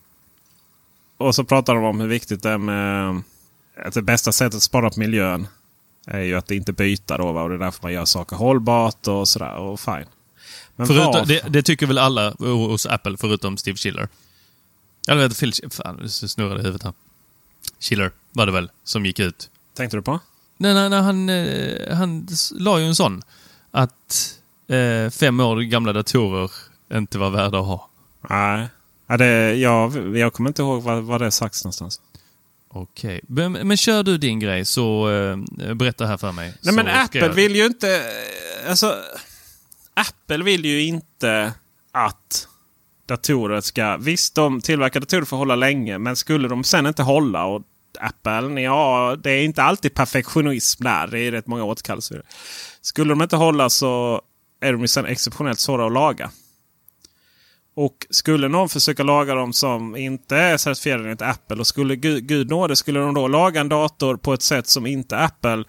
Och 1.17 1.35
så 1.35 1.45
pratar 1.45 1.75
de 1.75 1.85
om 1.85 2.01
hur 2.01 2.09
viktigt 2.09 2.43
det 2.43 2.51
är 2.51 2.59
med... 2.59 3.23
Att 3.77 3.95
det 3.95 4.03
bästa 4.03 4.33
sättet 4.33 4.55
att 4.55 4.63
spara 4.63 4.91
på 4.91 5.01
miljön 5.01 5.47
är 6.07 6.21
ju 6.21 6.35
att 6.37 6.51
inte 6.51 6.73
byta 6.73 7.19
då. 7.19 7.33
Va? 7.33 7.43
Och 7.43 7.49
det 7.49 7.55
är 7.55 7.59
därför 7.59 7.83
man 7.83 7.93
gör 7.93 8.05
saker 8.05 8.37
hållbart 8.37 9.07
och 9.07 9.29
sådär. 9.29 9.55
Och 9.55 9.81
fine. 9.81 10.07
Men 10.77 10.87
Förutom, 10.87 11.27
det, 11.27 11.45
det 11.49 11.63
tycker 11.63 11.87
väl 11.87 11.99
alla 11.99 12.31
hos 12.39 12.87
Apple, 12.87 13.17
förutom 13.17 13.57
Steve 13.57 13.77
Schiller. 13.77 14.09
Eller 15.09 15.29
vet 15.29 15.39
Phil... 15.39 15.53
Fan, 15.71 16.09
nu 16.37 16.45
i 16.45 16.49
huvudet 16.49 16.83
här. 16.83 16.93
Schiller 17.81 18.11
var 18.33 18.47
det 18.47 18.53
väl, 18.53 18.71
som 18.85 19.07
gick 19.07 19.19
ut. 19.19 19.51
Tänkte 19.75 19.97
du 19.97 20.03
på? 20.03 20.21
Nej, 20.57 20.75
nej, 20.75 20.89
nej 20.91 21.03
han, 21.03 21.29
eh, 21.29 21.97
han 21.97 22.27
la 22.53 22.79
ju 22.81 22.87
en 22.87 22.95
sån. 22.95 23.23
Att 23.71 24.39
eh, 24.69 25.11
fem 25.11 25.41
år 25.41 25.57
gamla 25.61 25.93
datorer 25.93 26.51
inte 26.95 27.19
var 27.19 27.31
värda 27.31 27.59
att 27.61 27.67
ha. 27.67 27.89
Nej. 28.31 28.69
Ja, 29.07 29.17
det, 29.17 29.55
jag, 29.55 30.17
jag 30.17 30.33
kommer 30.33 30.51
inte 30.51 30.63
ihåg 30.63 30.83
vad, 30.83 31.03
vad 31.03 31.21
det 31.21 31.27
är 31.27 31.31
sagt 31.31 31.65
någonstans. 31.65 32.01
Okej. 32.69 33.21
Men, 33.29 33.53
men 33.53 33.77
kör 33.77 34.03
du 34.03 34.19
din 34.19 34.41
grej 34.41 34.65
så 34.65 35.11
eh, 35.11 35.75
berätta 35.75 36.07
här 36.07 36.17
för 36.17 36.33
mig. 36.33 36.55
Nej 36.63 36.75
men 36.75 36.89
Apple 36.89 37.21
jag- 37.21 37.29
vill 37.29 37.57
ju 37.57 37.67
inte... 37.67 38.03
Alltså, 38.69 38.97
Apple 39.95 40.45
vill 40.45 40.65
ju 40.65 40.83
inte 40.83 41.53
att 41.93 42.49
datorer 43.07 43.61
ska... 43.61 43.97
Visst, 43.97 44.35
de 44.35 44.61
tillverkar 44.61 45.01
datorer 45.01 45.25
för 45.25 45.37
att 45.37 45.39
hålla 45.39 45.57
länge. 45.57 45.99
Men 45.99 46.17
skulle 46.17 46.49
de 46.49 46.65
sen 46.65 46.87
inte 46.87 47.03
hålla 47.03 47.45
och 47.45 47.63
Apple, 48.03 48.61
ja, 48.61 49.17
det 49.23 49.31
är 49.31 49.45
inte 49.45 49.63
alltid 49.63 49.95
perfektionism 49.95 50.85
där. 50.85 51.07
Det 51.07 51.19
är 51.19 51.31
rätt 51.31 51.47
många 51.47 51.65
återkallelser. 51.65 52.23
Skulle 52.81 53.13
de 53.13 53.23
inte 53.23 53.37
hålla 53.37 53.71
så 53.71 54.23
är 54.61 54.73
de 54.73 54.81
ju 54.81 54.89
sen 54.89 55.07
exceptionellt 55.07 55.61
svåra 55.61 55.87
att 55.87 55.93
laga. 55.93 56.31
Och 57.75 58.07
skulle 58.11 58.49
någon 58.49 58.69
försöka 58.69 59.03
laga 59.03 59.35
dem 59.35 59.53
som 59.53 59.97
inte 59.97 60.37
är 60.37 60.57
certifierade 60.57 61.05
enligt 61.05 61.23
Apple 61.23 61.57
och 61.57 61.67
skulle 61.67 61.97
gud, 61.97 62.27
gud 62.27 62.51
nåde 62.51 62.77
skulle 62.77 63.01
de 63.01 63.15
då 63.15 63.29
laga 63.29 63.61
en 63.61 63.69
dator 63.69 64.17
på 64.17 64.33
ett 64.33 64.43
sätt 64.43 64.67
som 64.67 64.87
inte 64.87 65.19
Apple 65.19 65.65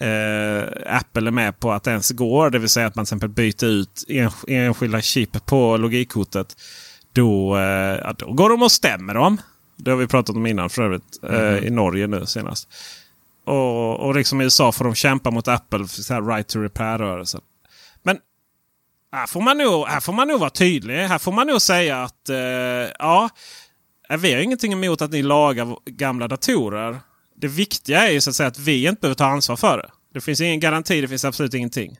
eh, 0.00 0.62
Apple 0.86 1.28
är 1.28 1.30
med 1.30 1.60
på 1.60 1.72
att 1.72 1.86
ens 1.86 2.10
går. 2.10 2.50
Det 2.50 2.58
vill 2.58 2.68
säga 2.68 2.86
att 2.86 2.94
man 2.94 3.04
till 3.04 3.16
exempel 3.16 3.28
byter 3.28 3.64
ut 3.64 4.04
enskilda 4.48 5.00
chip 5.00 5.46
på 5.46 5.76
logikkortet. 5.76 6.56
Då, 7.12 7.58
eh, 7.58 8.12
då 8.18 8.32
går 8.32 8.50
de 8.50 8.62
och 8.62 8.72
stämmer 8.72 9.14
dem. 9.14 9.40
Det 9.84 9.90
har 9.90 9.98
vi 9.98 10.06
pratat 10.06 10.36
om 10.36 10.46
innan 10.46 10.70
för 10.70 10.82
övrigt. 10.82 11.24
Eh, 11.30 11.66
I 11.66 11.70
Norge 11.70 12.06
nu 12.06 12.26
senast. 12.26 12.68
Och, 13.44 14.00
och 14.00 14.14
liksom 14.14 14.40
i 14.40 14.44
USA 14.44 14.72
får 14.72 14.84
de 14.84 14.94
kämpa 14.94 15.30
mot 15.30 15.48
Apple 15.48 15.86
för 15.86 16.02
så 16.02 16.14
här 16.14 16.22
right 16.22 16.48
to 16.48 16.58
repair-rörelsen. 16.58 17.40
Men 18.02 18.18
här 19.12 19.26
får, 19.26 19.40
man 19.40 19.58
nog, 19.58 19.86
här 19.86 20.00
får 20.00 20.12
man 20.12 20.28
nog 20.28 20.40
vara 20.40 20.50
tydlig. 20.50 20.94
Här 20.94 21.18
får 21.18 21.32
man 21.32 21.46
nog 21.46 21.62
säga 21.62 22.02
att 22.02 22.28
eh, 22.28 22.36
ja, 22.98 23.30
eh, 24.10 24.16
vi 24.16 24.32
har 24.32 24.40
ingenting 24.40 24.72
emot 24.72 25.02
att 25.02 25.10
ni 25.10 25.22
lagar 25.22 25.76
gamla 25.84 26.28
datorer. 26.28 27.00
Det 27.36 27.48
viktiga 27.48 28.08
är 28.08 28.12
ju 28.12 28.20
så 28.20 28.30
att 28.30 28.36
säga 28.36 28.46
att 28.46 28.58
vi 28.58 28.86
inte 28.86 29.00
behöver 29.00 29.14
ta 29.14 29.26
ansvar 29.26 29.56
för 29.56 29.78
det. 29.78 29.90
Det 30.14 30.20
finns 30.20 30.40
ingen 30.40 30.60
garanti, 30.60 31.00
det 31.00 31.08
finns 31.08 31.24
absolut 31.24 31.54
ingenting. 31.54 31.96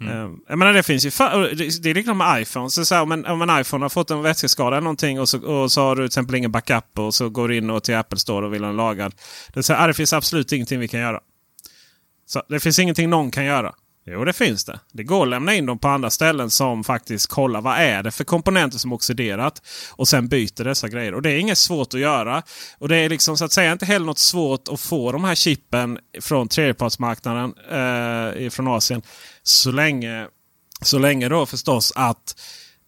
Mm. 0.00 0.16
Ehm, 0.16 0.38
jag 0.48 0.58
menar 0.58 0.72
det 0.72 0.82
finns 0.82 1.06
ju 1.06 1.10
det 1.10 1.90
är 1.90 1.94
likadant 1.94 2.18
med 2.18 2.42
iPhone. 2.42 2.70
Så 2.70 2.84
så 2.84 2.94
här, 2.94 3.02
om, 3.02 3.12
en, 3.12 3.26
om 3.26 3.42
en 3.42 3.60
iPhone 3.60 3.84
har 3.84 3.88
fått 3.88 4.10
en 4.10 4.22
vätskeskada 4.22 4.76
eller 4.76 4.84
någonting 4.84 5.20
och 5.20 5.28
så, 5.28 5.46
och 5.46 5.72
så 5.72 5.80
har 5.80 5.96
du 5.96 6.02
till 6.02 6.06
exempel 6.06 6.34
ingen 6.34 6.52
backup 6.52 6.98
och 6.98 7.14
så 7.14 7.28
går 7.28 7.48
du 7.48 7.56
in 7.56 7.70
och 7.70 7.84
till 7.84 7.96
Apple 7.96 8.18
Store 8.18 8.46
och 8.46 8.54
vill 8.54 8.62
ha 8.62 8.68
den 8.68 8.76
lagad. 8.76 9.14
Det, 9.52 9.60
är 9.60 9.62
så 9.62 9.72
här, 9.72 9.84
ah, 9.84 9.86
det 9.86 9.94
finns 9.94 10.12
absolut 10.12 10.52
ingenting 10.52 10.80
vi 10.80 10.88
kan 10.88 11.00
göra. 11.00 11.20
Så 12.26 12.42
Det 12.48 12.60
finns 12.60 12.78
ingenting 12.78 13.10
någon 13.10 13.30
kan 13.30 13.44
göra. 13.44 13.74
Jo, 14.06 14.24
det 14.24 14.32
finns 14.32 14.64
det. 14.64 14.80
Det 14.92 15.04
går 15.04 15.22
att 15.22 15.28
lämna 15.28 15.54
in 15.54 15.66
dem 15.66 15.78
på 15.78 15.88
andra 15.88 16.10
ställen 16.10 16.50
som 16.50 16.84
faktiskt 16.84 17.26
kollar 17.26 17.60
vad 17.60 17.78
är 17.78 18.02
det 18.02 18.10
för 18.10 18.24
komponenter 18.24 18.78
som 18.78 18.92
oxiderat. 18.92 19.62
Och 19.90 20.08
sen 20.08 20.28
byter 20.28 20.64
dessa 20.64 20.88
grejer. 20.88 21.14
Och 21.14 21.22
det 21.22 21.30
är 21.30 21.38
inget 21.38 21.58
svårt 21.58 21.94
att 21.94 22.00
göra. 22.00 22.42
Och 22.78 22.88
det 22.88 22.96
är 22.96 23.08
liksom 23.08 23.36
så 23.36 23.44
att 23.44 23.52
säga 23.52 23.72
inte 23.72 23.86
heller 23.86 24.06
något 24.06 24.18
svårt 24.18 24.68
att 24.68 24.80
få 24.80 25.12
de 25.12 25.24
här 25.24 25.34
chippen 25.34 25.98
från 26.20 26.48
tredjepartsmarknaden 26.48 27.54
eh, 27.70 28.50
från 28.50 28.68
Asien. 28.68 29.02
Så 29.42 29.72
länge, 29.72 30.26
så 30.82 30.98
länge 30.98 31.28
då 31.28 31.46
förstås 31.46 31.92
att 31.96 32.34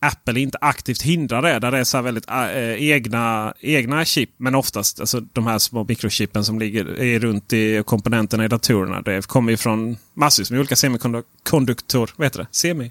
Apple 0.00 0.40
inte 0.40 0.58
aktivt 0.60 1.02
hindrar 1.02 1.42
det. 1.42 1.58
Där 1.58 1.70
det 1.70 1.78
är 1.78 1.84
så 1.84 1.96
här 1.96 2.02
väldigt 2.02 2.30
äh, 2.30 2.44
eh, 2.44 2.90
egna, 2.90 3.54
egna 3.60 4.04
chip. 4.04 4.30
Men 4.36 4.54
oftast 4.54 5.00
alltså, 5.00 5.20
de 5.20 5.46
här 5.46 5.58
små 5.58 5.84
mikrochippen 5.84 6.44
som 6.44 6.58
ligger 6.58 7.00
är 7.00 7.18
runt 7.18 7.52
i 7.52 7.82
komponenterna 7.86 8.44
i 8.44 8.48
datorerna. 8.48 9.02
Det 9.02 9.26
kommer 9.26 9.50
ju 9.50 9.56
från 9.56 9.96
massvis 10.14 10.50
med 10.50 10.60
olika 10.60 10.76
semikonduktorer. 10.76 12.10
Vad 12.16 12.26
heter 12.26 12.38
det? 12.38 12.46
Semi? 12.50 12.90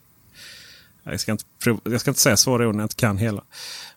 Jag 1.06 1.20
ska, 1.20 1.32
inte, 1.32 1.43
prov- 1.64 1.82
jag 1.84 2.01
ska 2.01 2.12
inte 2.12 2.22
säga 2.22 2.38
svåra 2.38 2.68
ord 2.68 2.76
när 2.76 2.82
jag 2.82 2.86
inte 2.86 2.95
kan 2.95 3.18
hela. 3.18 3.41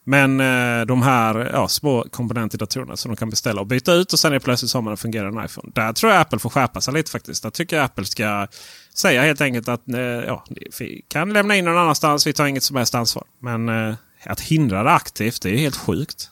Men 0.04 0.40
eh, 0.40 0.86
de 0.86 1.02
här 1.02 1.50
ja, 1.52 1.68
små 1.68 2.06
komponenter 2.11 2.56
i 2.56 2.59
datorerna 2.59 2.96
som 2.96 3.11
de 3.11 3.16
kan 3.16 3.30
beställa 3.30 3.61
och 3.61 3.66
byta 3.66 3.92
ut 3.92 4.12
och 4.12 4.18
sen 4.18 4.32
är 4.32 4.38
plötsligt 4.38 4.72
har 4.72 4.82
man 4.82 4.90
en 4.90 4.96
fungerande 4.96 5.44
iPhone. 5.44 5.70
Där 5.74 5.92
tror 5.92 6.12
jag 6.12 6.20
Apple 6.20 6.38
får 6.38 6.50
skärpa 6.50 6.80
sig 6.80 6.94
lite 6.94 7.11
faktiskt. 7.11 7.42
Där 7.42 7.50
tycker 7.50 7.76
jag 7.76 7.84
Apple 7.84 8.04
ska 8.04 8.46
säga 8.94 9.22
helt 9.22 9.40
enkelt 9.40 9.68
att 9.68 9.88
eh, 9.88 10.00
ja, 10.00 10.44
vi 10.78 11.02
kan 11.09 11.32
lämna 11.32 11.56
in 11.56 11.64
någon 11.64 11.78
annanstans. 11.78 12.26
Vi 12.26 12.32
tar 12.32 12.46
inget 12.46 12.62
som 12.62 12.76
helst 12.76 12.94
ansvar. 12.94 13.24
Men 13.38 13.68
eh, 13.68 13.94
att 14.26 14.40
hindra 14.40 14.82
det 14.82 14.90
aktivt, 14.90 15.42
det 15.42 15.50
är 15.50 15.56
helt 15.59 15.76
sjukt. 15.76 16.30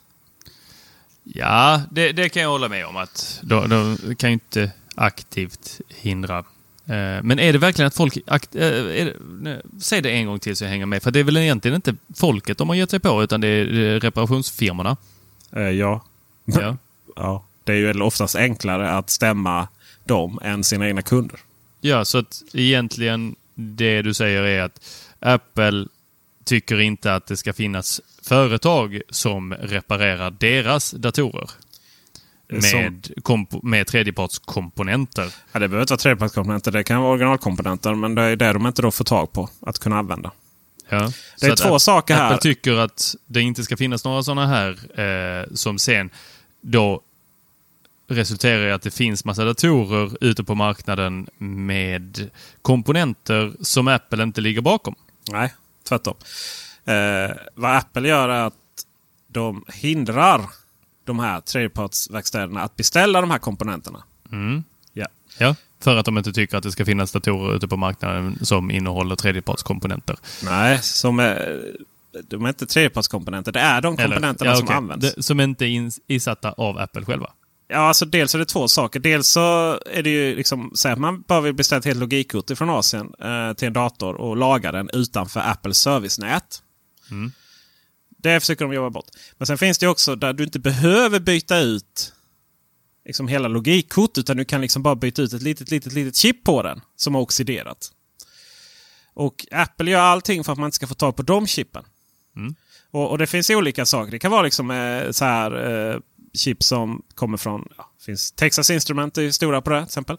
Ja, 1.25 1.83
det, 1.91 2.13
det 2.13 2.29
kan 2.29 2.43
jag 2.43 2.51
hålla 2.51 2.69
med 2.69 2.87
om. 2.87 2.97
att 2.97 3.41
De, 3.43 3.69
de 3.69 4.15
kan 4.17 4.31
ju 4.31 4.35
inte 4.35 4.71
aktivt 4.95 5.81
hindra. 5.89 6.45
Eh, 6.87 7.23
Men 7.23 7.39
är 7.39 7.53
det 7.53 7.59
verkligen 7.59 7.87
att 7.87 7.95
folk... 7.95 8.17
Eh, 8.17 8.41
det, 8.53 9.13
nej, 9.41 9.61
säg 9.81 10.03
det 10.03 10.11
en 10.11 10.27
gång 10.27 10.39
till 10.39 10.57
så 10.57 10.65
jag 10.65 10.71
hänger 10.71 10.87
med. 10.87 11.03
För 11.03 11.11
det 11.11 11.21
är 11.21 11.25
väl 11.25 11.37
egentligen 11.37 11.75
inte 11.75 11.95
folket 12.17 12.59
de 12.59 12.69
har 12.69 12.77
gett 12.77 12.91
sig 12.91 13.01
på, 13.01 13.23
utan 13.23 13.41
det 13.41 13.49
är 13.49 14.01
reparationsfirmorna. 14.01 14.97
Eh, 15.53 15.63
ja. 15.63 16.05
Ja. 16.45 16.77
ja. 17.17 17.45
Det 17.65 17.73
är 17.73 17.77
ju 17.77 18.01
oftast 18.01 18.37
enklare 18.37 18.91
att 18.91 19.11
stämma 19.11 19.69
dem 20.05 20.39
än 20.43 20.65
sina 20.65 20.89
egna 20.89 21.03
kunder. 21.03 21.41
Ja, 21.81 22.05
så 22.05 22.19
att 22.19 22.43
egentligen 22.53 23.37
det 23.55 24.03
du 24.03 24.15
säger 24.15 24.43
är 24.43 24.63
att 24.63 24.81
Apple 25.21 25.87
tycker 26.45 26.81
inte 26.81 27.15
att 27.15 27.27
det 27.27 27.37
ska 27.37 27.53
finnas 27.53 28.01
företag 28.23 29.01
som 29.11 29.55
reparerar 29.55 30.31
deras 30.31 30.91
datorer. 30.91 31.51
Med, 32.49 33.09
med 33.63 33.87
tredjepartskomponenter. 33.87 35.35
Ja, 35.53 35.59
det 35.59 35.69
behöver 35.69 35.81
inte 35.83 35.93
vara 35.93 35.99
tredjepartskomponenter. 35.99 36.73
Det 36.73 36.85
kan 36.85 37.01
vara 37.03 37.13
originalkomponenter. 37.13 37.95
Men 37.95 38.15
det 38.15 38.23
är 38.23 38.37
det 38.37 38.53
de 38.53 38.67
inte 38.67 38.83
då 38.83 38.91
får 38.91 39.05
tag 39.05 39.33
på 39.33 39.51
att 39.61 39.79
kunna 39.79 39.99
använda. 39.99 40.33
Ja. 40.89 41.13
Det 41.41 41.47
är 41.47 41.57
två 41.57 41.75
App- 41.75 41.83
saker 41.83 42.15
här. 42.15 42.27
Apple 42.27 42.39
tycker 42.39 42.73
att 42.73 43.15
det 43.27 43.41
inte 43.41 43.65
ska 43.65 43.77
finnas 43.77 44.05
några 44.05 44.23
sådana 44.23 44.47
här 44.47 45.01
eh, 45.01 45.47
som 45.55 45.79
sen 45.79 46.11
då 46.61 47.01
resulterar 48.09 48.67
i 48.69 48.73
att 48.73 48.83
det 48.83 48.91
finns 48.91 49.25
massa 49.25 49.45
datorer 49.45 50.17
ute 50.21 50.45
på 50.45 50.55
marknaden 50.55 51.29
med 51.39 52.31
komponenter 52.63 53.53
som 53.61 53.89
Apple 53.89 54.23
inte 54.23 54.41
ligger 54.41 54.61
bakom. 54.61 54.95
Nej, 55.31 55.55
tvärtom. 55.89 56.15
Eh, 56.85 57.37
vad 57.55 57.77
Apple 57.77 58.09
gör 58.09 58.29
är 58.29 58.47
att 58.47 58.55
de 59.29 59.65
hindrar 59.69 60.41
de 61.07 61.19
här 61.19 61.41
tredjepartsverkstäderna 61.41 62.63
att 62.63 62.77
beställa 62.77 63.21
de 63.21 63.31
här 63.31 63.39
komponenterna. 63.39 64.03
Mm. 64.33 64.65
Ja. 64.93 65.07
Ja, 65.39 65.55
för 65.81 65.97
att 65.97 66.05
de 66.05 66.19
inte 66.19 66.33
tycker 66.33 66.57
att 66.57 66.63
det 66.63 66.73
ska 66.73 66.85
finnas 66.85 67.13
datorer 67.13 67.57
ute 67.57 67.69
på 67.69 67.77
marknaden 67.77 68.39
som 68.43 68.71
innehåller 68.71 69.17
tredjepartskomponenter. 69.17 70.17
Nej, 70.45 70.83
som 70.83 71.19
är, 71.19 71.63
de 72.29 72.45
är 72.45 72.49
inte 72.49 72.67
tredjepartskomponenter. 72.67 73.53
Det 73.53 73.61
är 73.61 73.81
de 73.81 73.97
komponenterna 73.97 74.51
ja, 74.51 74.57
som 74.57 74.65
okej. 74.65 74.77
används. 74.77 75.15
Det, 75.15 75.23
som 75.23 75.41
inte 75.41 75.65
är 75.65 75.69
ins- 75.69 76.01
insatta 76.07 76.53
av 76.53 76.79
Apple 76.79 77.05
själva. 77.05 77.31
Ja, 77.69 77.79
alltså 77.79 78.05
dels 78.05 78.35
är 78.35 78.39
det 78.39 78.45
två 78.45 78.69
saker. 78.69 79.01
Dels 79.01 79.29
så 79.29 79.79
är 79.87 80.03
det 80.03 80.11
ju 80.11 80.37
liksom 80.37 80.71
så 80.75 80.89
att 80.89 80.99
man 80.99 81.25
bara 81.27 81.41
vill 81.41 81.55
beställa 81.55 81.79
ett 81.79 81.85
helt 81.85 82.01
logikkort 82.01 82.59
från 82.59 82.71
Asien 82.71 83.13
eh, 83.19 83.53
till 83.53 83.67
en 83.67 83.73
dator 83.73 84.15
och 84.15 84.37
laga 84.37 84.73
den 84.73 84.91
utanför 84.93 85.41
Apples 85.41 85.79
servicenät. 85.79 86.63
Det 88.17 88.41
försöker 88.41 88.65
de 88.65 88.75
jobba 88.75 88.91
bort. 88.91 89.07
Men 89.39 89.47
sen 89.47 89.59
finns 89.59 89.79
det 89.79 89.89
också 89.89 90.17
där 90.17 90.33
du 90.33 90.45
inte 90.45 90.59
behöver 90.59 91.21
byta 91.21 91.59
ut 91.59 92.13
liksom 93.05 93.29
hela 93.29 93.49
logikkort 93.49 94.19
utan 94.19 94.37
du 94.37 94.45
kan 94.45 94.61
liksom 94.61 94.83
bara 94.83 94.95
byta 94.95 95.23
ut 95.23 95.33
ett 95.33 95.43
litet, 95.43 95.71
litet, 95.71 95.93
litet 95.93 96.17
chip 96.17 96.45
på 96.45 96.63
den 96.63 96.81
som 96.97 97.15
har 97.15 97.23
oxiderat. 97.23 97.93
Och 99.15 99.47
Apple 99.51 99.91
gör 99.91 100.01
allting 100.01 100.45
för 100.45 100.53
att 100.53 100.59
man 100.59 100.67
inte 100.67 100.77
ska 100.77 100.87
få 100.87 100.95
tag 100.95 101.17
på 101.17 101.23
de 101.23 101.47
chippen. 101.47 101.85
Och, 102.91 103.11
och 103.11 103.19
det 103.19 103.27
finns 103.27 103.51
olika 103.51 103.87
saker. 103.87 104.11
Det 104.11 104.19
kan 104.19 104.31
vara 104.31 104.43
liksom 104.43 104.71
eh, 104.71 105.11
så 105.11 105.25
här 105.25 105.71
eh, 105.71 106.01
chip 106.35 106.63
som 106.63 107.03
kommer 107.15 107.37
från 107.37 107.69
ja, 107.79 107.91
finns 108.07 108.33
Texas 108.33 108.71
Instrument 108.71 109.19
är 109.19 109.31
stora 109.31 109.63
på 109.63 109.71
det 109.71 109.79
till 109.79 109.85
exempel. 109.85 110.17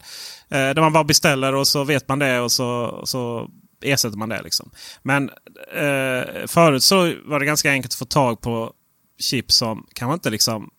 Eh, 0.48 0.58
där 0.58 0.80
man 0.80 0.92
bara 0.92 1.04
beställer 1.04 1.54
och 1.54 1.68
så 1.68 1.84
vet 1.84 2.08
man 2.08 2.18
det 2.18 2.40
och 2.40 2.52
så, 2.52 3.02
så 3.04 3.50
ersätter 3.80 4.16
man 4.18 4.28
det. 4.28 4.42
Liksom. 4.42 4.70
Men 5.02 5.30
eh, 5.72 6.46
förut 6.46 6.82
så 6.82 7.14
var 7.24 7.40
det 7.40 7.46
ganska 7.46 7.70
enkelt 7.70 7.92
att 7.92 7.98
få 7.98 8.04
tag 8.04 8.40
på 8.40 8.72
chip 9.18 9.52
som 9.52 9.86
kanske 9.94 10.14
inte 10.14 10.30
liksom 10.30 10.70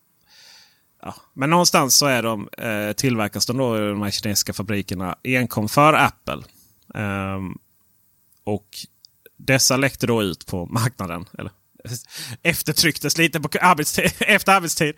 Ja, 1.01 1.15
men 1.33 1.49
någonstans 1.49 1.97
så 1.97 2.05
är 2.05 2.23
de, 2.23 2.49
eh, 2.57 2.93
tillverkas 2.93 3.45
de 3.45 3.57
då 3.57 3.77
i 3.77 3.89
de 3.89 4.01
här 4.01 4.11
kinesiska 4.11 4.53
fabrikerna 4.53 5.15
enkom 5.23 5.69
för 5.69 5.93
Apple. 5.93 6.43
Eh, 6.95 7.39
och 8.43 8.67
dessa 9.37 9.77
läckte 9.77 10.07
då 10.07 10.23
ut 10.23 10.45
på 10.45 10.65
marknaden. 10.65 11.25
Eller 11.37 11.51
eftertrycktes 12.43 13.17
lite 13.17 13.39
på 13.39 13.49
arbetstid, 13.61 14.11
efter 14.19 14.53
arbetstid. 14.53 14.95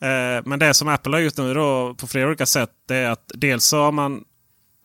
Eh, 0.00 0.42
men 0.44 0.58
det 0.58 0.74
som 0.74 0.88
Apple 0.88 1.12
har 1.12 1.20
gjort 1.20 1.36
nu 1.36 1.54
då 1.54 1.94
på 1.94 2.06
flera 2.06 2.28
olika 2.28 2.46
sätt 2.46 2.70
det 2.88 2.96
är 2.96 3.10
att 3.10 3.30
dels 3.34 3.64
så 3.64 3.78
har 3.82 3.92
man 3.92 4.24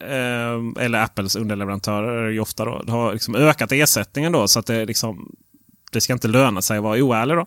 eh, 0.02 0.84
eller 0.84 1.04
Apples 1.04 1.36
underleverantörer 1.36 2.24
är 2.28 2.30
ju 2.30 2.40
ofta 2.40 2.66
då, 2.66 2.84
har 2.88 3.14
liksom 3.14 3.36
ökat 3.36 3.72
ersättningen 3.72 4.32
då 4.32 4.48
så 4.48 4.60
att 4.60 4.66
det 4.66 4.86
liksom 4.86 5.36
det 5.92 6.02
ska 6.02 6.14
inte 6.14 6.28
löna 6.28 6.62
sig 6.62 6.78
att 6.78 6.84
vara 6.84 7.04
oärlig 7.04 7.38
då. 7.38 7.46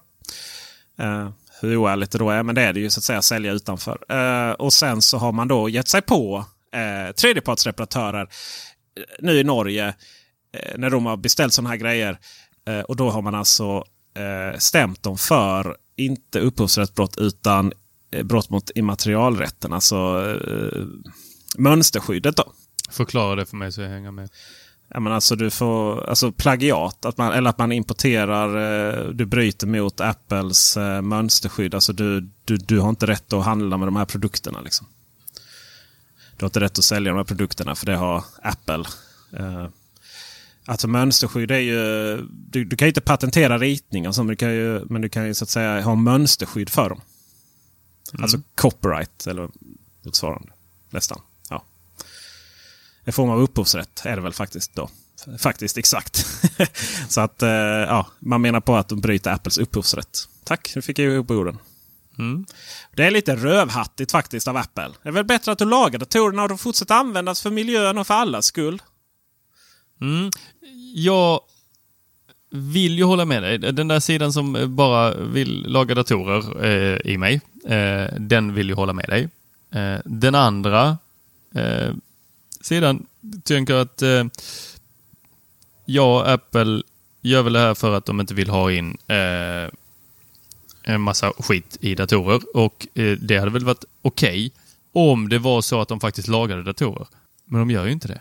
Eh, 1.05 1.28
hur 1.61 1.76
oärligt 1.76 2.11
det 2.11 2.18
då 2.18 2.30
är, 2.30 2.42
men 2.42 2.55
det 2.55 2.62
är 2.62 2.72
det 2.72 2.80
ju 2.80 2.90
så 2.90 3.00
att 3.00 3.05
säga 3.05 3.22
sälja 3.22 3.52
utanför. 3.52 3.98
Eh, 4.09 4.52
och 4.52 4.72
sen 4.72 5.02
så 5.02 5.18
har 5.18 5.32
man 5.32 5.48
då 5.48 5.68
gett 5.68 5.88
sig 5.88 6.02
på 6.02 6.44
eh, 6.74 7.12
tredjepartsreparatörer 7.12 8.22
eh, 8.22 9.02
nu 9.18 9.32
i 9.32 9.44
Norge 9.44 9.94
eh, 10.52 10.78
när 10.78 10.90
de 10.90 11.07
har 11.07 11.16
beställt 11.16 11.52
sådana 11.52 11.70
här 11.70 11.76
grejer. 11.76 12.18
Eh, 12.68 12.80
och 12.80 12.96
då 12.96 13.11
har 13.11 13.22
man 13.22 13.34
alltså 13.34 13.84
eh, 14.16 14.59
stämt 14.59 15.02
dem 15.02 15.18
för 15.18 15.76
inte 15.96 16.40
upphovsrättsbrott 16.40 17.18
utan 17.18 17.72
eh, 18.11 18.22
brott 18.22 18.50
mot 18.50 18.70
immaterialrätten. 18.74 19.72
Alltså 19.72 19.96
eh, 20.46 20.82
mönsterskyddet 21.55 22.36
då. 22.36 22.52
Förklara 22.90 23.34
det 23.34 23.46
för 23.46 23.57
mig 23.57 23.72
så 23.72 23.80
jag 23.80 23.88
hänger 23.88 24.11
med. 24.11 24.30
Ja, 24.88 25.00
men 25.00 25.12
alltså 25.12 25.36
du 25.36 25.50
får 25.50 26.09
alltså 26.09 26.32
plagiat, 26.32 27.05
att 27.05 27.16
man, 27.16 27.32
eller 27.32 27.50
att 27.50 27.59
man 27.59 27.72
importerar, 27.72 28.48
eh, 28.57 29.09
du 29.09 29.26
bryter 29.26 29.66
mot 29.66 30.00
Apples 30.00 30.76
eh, 30.76 31.02
mönsterskydd. 31.02 31.74
Alltså 31.74 31.92
du, 31.92 32.28
du, 32.44 32.57
du 32.57 32.80
har 32.80 32.88
inte 32.88 33.07
rätt 33.07 33.32
att 33.32 33.44
handla 33.44 33.76
med 33.76 33.88
de 33.88 33.96
här 33.96 34.05
produkterna. 34.05 34.61
Liksom. 34.61 34.86
Du 36.36 36.44
har 36.44 36.48
inte 36.48 36.61
rätt 36.61 36.78
att 36.78 36.84
sälja 36.84 37.12
de 37.12 37.16
här 37.16 37.24
produkterna 37.24 37.74
för 37.74 37.86
det 37.86 37.96
har 37.96 38.24
Apple. 38.42 38.84
Eh, 39.36 39.66
alltså 40.64 40.88
mönsterskydd 40.88 41.50
är 41.50 41.59
ju, 41.59 42.16
du, 42.30 42.64
du 42.64 42.76
kan 42.76 42.86
ju 42.86 42.90
inte 42.90 43.00
patentera 43.00 43.59
ritningar, 43.59 44.12
så, 44.12 44.22
men, 44.22 44.28
du 44.28 44.36
kan 44.36 44.55
ju, 44.55 44.84
men 44.84 45.02
du 45.02 45.09
kan 45.09 45.26
ju 45.26 45.34
så 45.34 45.44
att 45.44 45.50
säga 45.50 45.80
ha 45.80 45.94
mönsterskydd 45.94 46.70
för 46.70 46.88
dem. 46.88 47.00
Alltså 48.18 48.40
copyright 48.55 49.26
eller 49.26 49.48
motsvarande. 50.02 50.52
Nästan. 50.90 51.20
En 53.05 53.12
form 53.12 53.30
av 53.30 53.40
upphovsrätt 53.40 54.02
är 54.05 54.16
det 54.16 54.22
väl 54.22 54.32
faktiskt 54.32 54.74
då. 54.74 54.90
Faktiskt 55.38 55.78
exakt. 55.78 56.26
så 57.09 57.20
att 57.20 57.42
eh, 57.42 57.48
ja, 57.48 58.07
man 58.18 58.42
menar 58.42 58.61
på 58.61 58.76
att 58.76 58.88
de 58.88 59.00
bryter 59.00 59.30
Apples 59.30 59.59
upphovsrätt. 59.59 60.28
Tack, 60.44 60.72
nu 60.76 60.82
fick 60.82 60.98
jag 60.98 61.12
ihop 61.12 61.30
orden. 61.30 61.59
Det 62.94 63.05
är 63.05 63.11
lite 63.11 63.36
rövhattigt 63.36 64.12
faktiskt 64.12 64.48
av 64.48 64.57
Apple. 64.57 64.90
Det 65.02 65.09
är 65.09 65.12
väl 65.12 65.24
bättre 65.24 65.52
att 65.52 65.59
du 65.59 65.64
lagar 65.64 65.98
datorerna 65.98 66.42
och 66.42 66.48
de 66.48 66.59
fortsätter 66.59 66.94
användas 66.94 67.42
för 67.42 67.50
miljön 67.50 67.98
och 67.98 68.07
för 68.07 68.14
allas 68.14 68.46
skull. 68.46 68.82
Jag 70.94 71.40
vill 72.50 72.98
ju 72.98 73.05
hålla 73.05 73.24
med 73.24 73.42
dig. 73.42 73.59
Den 73.59 73.88
där 73.88 74.00
sidan 74.00 74.32
som 74.32 74.76
bara 74.76 75.14
vill 75.14 75.66
laga 75.68 75.94
datorer 75.94 76.64
eh, 76.64 77.12
i 77.12 77.18
mig, 77.18 77.40
eh, 77.64 78.14
den 78.18 78.55
vill 78.55 78.68
ju 78.68 78.74
hålla 78.74 78.92
med 78.92 79.09
dig. 79.09 79.28
Eh, 79.72 80.00
den 80.05 80.34
andra 80.34 80.98
eh, 81.55 81.94
sidan 82.64 83.06
tänker 83.44 83.74
att 83.74 84.02
eh, 84.02 84.24
jag 85.84 86.20
och 86.20 86.30
Apple 86.30 86.82
gör 87.22 87.42
väl 87.42 87.52
det 87.52 87.58
här 87.58 87.74
för 87.74 87.96
att 87.96 88.06
de 88.06 88.20
inte 88.20 88.34
vill 88.34 88.50
ha 88.50 88.72
in 88.72 88.96
eh, 89.06 89.70
en 90.82 91.00
massa 91.00 91.32
skit 91.38 91.78
i 91.80 91.94
datorer. 91.94 92.40
Och 92.56 92.86
eh, 92.94 93.18
det 93.18 93.38
hade 93.38 93.50
väl 93.50 93.64
varit 93.64 93.84
okej 94.02 94.52
om 94.92 95.28
det 95.28 95.38
var 95.38 95.60
så 95.62 95.80
att 95.80 95.88
de 95.88 96.00
faktiskt 96.00 96.28
lagade 96.28 96.62
datorer. 96.62 97.06
Men 97.44 97.60
de 97.60 97.70
gör 97.70 97.86
ju 97.86 97.92
inte 97.92 98.08
det. 98.08 98.20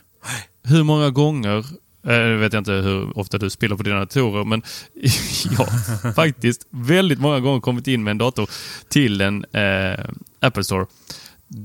Hur 0.64 0.84
många 0.84 1.10
gånger, 1.10 1.58
eh, 1.58 1.64
nu 2.04 2.32
jag 2.32 2.38
vet 2.38 2.54
jag 2.54 2.62
inte 2.62 2.72
hur 2.72 3.18
ofta 3.18 3.38
du 3.38 3.50
spelar 3.50 3.78
på 3.78 3.84
dina 3.84 4.00
datorer, 4.00 4.44
men 4.44 4.62
jag 5.52 5.58
har 5.58 6.14
faktiskt 6.14 6.68
väldigt 6.70 7.20
många 7.20 7.40
gånger 7.40 7.62
kommit 7.62 7.88
in 7.88 8.04
med 8.04 8.12
en 8.12 8.18
dator 8.18 8.50
till 8.88 9.22
en 9.22 9.46
eh, 9.46 10.06
Apple 10.40 10.64
Store. 10.64 10.86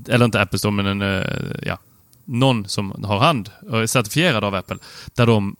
Eller 0.07 0.25
inte 0.25 0.41
Apple 0.41 0.59
Store, 0.59 0.71
men 0.71 0.85
en, 0.85 1.01
eh, 1.01 1.55
ja, 1.63 1.77
någon 2.29 2.67
som 2.67 3.03
har 3.03 3.19
hand 3.19 3.51
och 3.69 3.81
är 3.81 3.87
certifierad 3.87 4.43
av 4.43 4.55
Apple. 4.55 4.77
Där 5.13 5.25
de 5.25 5.55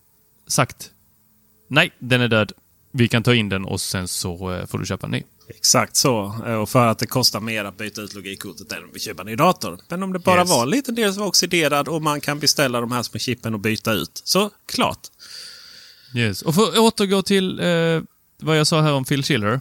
sagt 0.47 0.91
nej, 1.67 1.91
den 1.99 2.21
är 2.21 2.27
död. 2.27 2.51
Vi 2.91 3.07
kan 3.07 3.23
ta 3.23 3.35
in 3.35 3.49
den 3.49 3.65
och 3.65 3.81
sen 3.81 4.07
så 4.07 4.51
eh, 4.53 4.65
får 4.65 4.79
du 4.79 4.85
köpa 4.85 5.07
en 5.07 5.11
ny. 5.11 5.23
Exakt 5.47 5.95
så. 5.95 6.35
Eh, 6.45 6.53
Och 6.53 6.69
för 6.69 6.87
att 6.87 6.99
det 6.99 7.07
kostar 7.07 7.39
mer 7.39 7.65
att 7.65 7.77
byta 7.77 8.01
ut 8.01 8.13
logikkortet 8.13 8.71
än 8.71 8.79
att 8.95 9.01
köpa 9.01 9.21
en 9.21 9.25
ny 9.27 9.35
dator. 9.35 9.79
Men 9.87 10.03
om 10.03 10.13
det 10.13 10.19
bara 10.19 10.39
Yes. 10.41 10.49
var 10.49 10.63
en 10.63 10.69
liten 10.69 10.95
del 10.95 11.13
som 11.13 11.19
var 11.21 11.27
oxiderad 11.27 11.87
och 11.87 12.01
man 12.01 12.21
kan 12.21 12.39
beställa 12.39 12.81
de 12.81 12.91
här 12.91 13.03
små 13.03 13.19
chippen 13.19 13.53
och 13.53 13.59
byta 13.59 13.91
ut. 13.93 14.21
Så 14.23 14.49
klart. 14.65 15.07
Yes. 16.15 16.41
Och 16.41 16.55
för 16.55 16.63
att 16.69 16.77
återgå 16.77 17.21
till 17.21 17.59
eh, 17.59 18.01
vad 18.37 18.59
jag 18.59 18.67
sa 18.67 18.81
här 18.81 18.93
om 18.93 19.05
Phil 19.05 19.23
Schiller. 19.23 19.59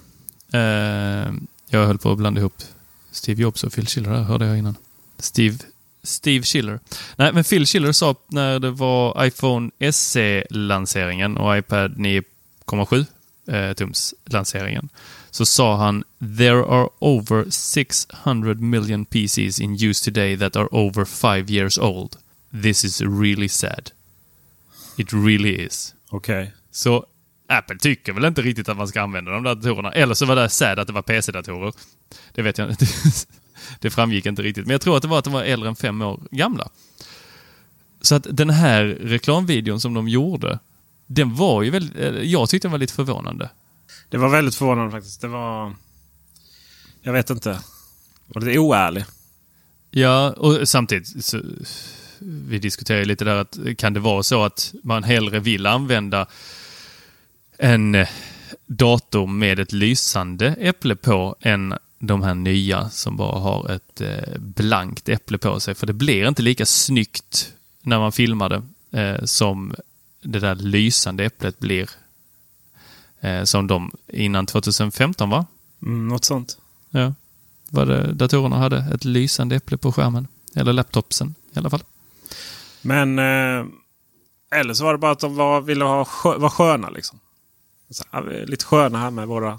Eh, 0.53 1.33
jag 1.71 1.87
höll 1.87 1.99
på 1.99 2.13
att 2.13 2.19
blanda 2.19 2.41
ihop 2.41 2.63
Steve 3.11 3.43
Jobs 3.43 3.65
och 3.65 3.73
Phil 3.73 3.87
Schiller, 3.87 4.11
hörde 4.11 4.47
jag 4.47 4.59
innan. 4.59 4.77
Steve, 5.19 5.59
Steve 6.03 6.45
Schiller. 6.45 6.81
Nej, 7.17 7.33
men 7.33 7.45
Phil 7.45 7.67
Schiller 7.67 7.93
sa 7.93 8.15
när 8.27 8.59
det 8.59 8.71
var 8.71 9.25
iPhone 9.25 9.71
SE-lanseringen 9.93 11.37
och 11.37 11.59
iPad 11.59 11.97
9,7 11.97 13.07
eh, 13.49 13.73
tums 13.73 14.15
lanseringen 14.27 14.89
så 15.31 15.47
sa 15.47 15.77
han 15.77 16.05
“There 16.39 16.65
are 16.65 16.89
over 16.99 17.51
600 17.51 18.55
million 18.55 19.05
PCs 19.05 19.61
in 19.61 19.73
use 19.73 20.05
today 20.05 20.39
that 20.39 20.57
are 20.57 20.69
over 20.71 21.05
five 21.05 21.53
years 21.53 21.79
old. 21.79 22.17
This 22.63 22.85
is 22.85 23.01
really 23.01 23.49
sad. 23.49 23.91
It 24.97 25.13
really 25.13 25.67
is.” 25.67 25.95
Okej. 26.11 26.53
Så 26.71 27.07
Apple 27.49 27.79
tycker 27.79 28.13
väl 28.13 28.25
inte 28.25 28.43
riktigt 28.43 28.69
att 28.69 28.77
man 28.77 28.89
ska 28.89 29.03
använda 29.03 29.31
de 29.31 29.43
där 29.43 29.55
datorerna. 29.55 29.93
Eller 29.93 30.15
så 30.15 30.27
var 30.27 30.37
det 30.37 30.49
sad 30.49 30.79
att 30.79 30.87
det 30.87 30.93
var 30.93 31.03
PC-datorer. 31.03 31.73
Det 32.35 32.43
vet 32.43 32.59
jag 32.59 32.71
inte. 32.71 32.87
Det 33.81 33.91
framgick 33.91 34.27
inte 34.27 34.43
riktigt. 34.43 34.67
Men 34.67 34.73
jag 34.73 34.81
tror 34.81 34.97
att 34.97 35.03
det 35.03 35.09
var 35.09 35.19
att 35.19 35.25
de 35.25 35.33
var 35.33 35.43
äldre 35.43 35.69
än 35.69 35.77
fem 35.77 36.03
år 36.03 36.21
gamla. 36.31 36.69
Så 38.01 38.15
att 38.15 38.27
den 38.31 38.51
här 38.51 38.85
reklamvideon 38.85 39.81
som 39.81 39.95
de 39.95 40.09
gjorde, 40.09 40.59
den 41.07 41.35
var 41.35 41.63
ju 41.63 41.71
väldigt... 41.71 41.97
eh, 41.97 42.09
Jag 42.09 42.49
tyckte 42.49 42.69
den 42.69 42.73
var 42.73 42.79
lite 42.79 42.93
förvånande. 42.93 43.51
Det 44.09 44.17
var 44.17 44.29
väldigt 44.29 44.55
förvånande 44.55 44.91
faktiskt. 44.91 45.21
Det 45.21 45.29
var... 45.29 45.75
Jag 47.03 47.13
vet 47.13 47.31
inte. 47.31 47.61
Var 48.27 48.41
lite 48.41 48.59
oärlig. 48.59 49.05
Ja, 49.91 50.31
och 50.31 50.69
samtidigt 50.69 51.25
så, 51.25 51.41
vi 52.19 52.59
diskuterar 52.59 53.05
lite 53.05 53.25
där 53.25 53.37
att 53.37 53.59
kan 53.79 53.93
det 53.93 54.01
vara 54.01 54.23
så 54.23 54.45
att 54.45 54.75
man 54.83 55.05
hellre 55.05 55.41
vill 55.41 55.67
använda 55.67 56.27
en 57.59 57.95
eh, 57.95 58.09
dator 58.67 59.27
med 59.27 59.59
ett 59.59 59.73
lysande 59.73 60.47
äpple 60.47 60.97
på 60.97 61.37
än 61.41 61.75
de 61.99 62.23
här 62.23 62.35
nya 62.35 62.91
som 62.91 63.17
bara 63.17 63.39
har 63.39 63.71
ett 63.71 64.01
eh, 64.01 64.39
blankt 64.39 65.09
äpple 65.09 65.39
på 65.39 65.61
sig. 65.61 65.75
För 65.75 65.87
det 65.87 65.93
blir 65.93 66.29
inte 66.29 66.43
lika 66.43 66.67
snyggt 66.67 67.53
när 67.83 67.99
man 67.99 68.13
filmar 68.13 68.49
det 68.49 68.63
eh, 69.01 69.25
som 69.25 69.75
det 70.23 70.39
där 70.39 70.55
lysande 70.55 71.25
äpplet 71.25 71.59
blir. 71.59 71.91
Eh, 73.21 73.45
som 73.45 73.67
de 73.67 73.91
innan 74.07 74.47
2015 74.47 75.31
va? 75.31 75.47
Mm, 75.83 76.09
något 76.09 76.25
sånt. 76.25 76.59
Ja. 76.91 77.15
Var 77.71 77.87
det, 77.87 78.13
datorerna 78.13 78.57
hade 78.57 78.79
ett 78.95 79.05
lysande 79.05 79.57
äpple 79.57 79.77
på 79.77 79.93
skärmen. 79.93 80.27
Eller 80.55 80.73
laptopsen 80.73 81.35
i 81.55 81.59
alla 81.59 81.71
fall. 81.71 81.83
Men... 82.83 83.19
Eh, 83.19 83.67
eller 84.51 84.75
så 84.75 84.85
var 84.85 84.93
det 84.93 84.99
bara 84.99 85.13
att 85.13 85.21
de 85.21 85.37
var, 85.37 85.61
ville 85.61 85.85
ha 85.85 86.05
skö, 86.05 86.39
vara 86.39 86.51
sköna 86.51 86.91
liksom. 86.91 87.19
Så, 87.91 88.05
är 88.11 88.47
lite 88.47 88.65
sköna 88.65 88.99
här 88.99 89.11
med 89.11 89.29
våra 89.29 89.59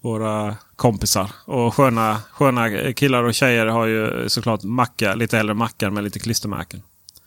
våra 0.00 0.56
kompisar. 0.76 1.30
Och 1.44 1.74
sköna, 1.74 2.20
sköna 2.30 2.92
killar 2.92 3.22
och 3.22 3.34
tjejer 3.34 3.66
har 3.66 3.86
ju 3.86 4.28
såklart 4.28 4.62
mackar, 4.62 5.16
lite 5.16 5.38
äldre 5.38 5.54
mackar 5.54 5.90
med 5.90 6.04
lite 6.04 6.18
klistermärken. 6.18 6.82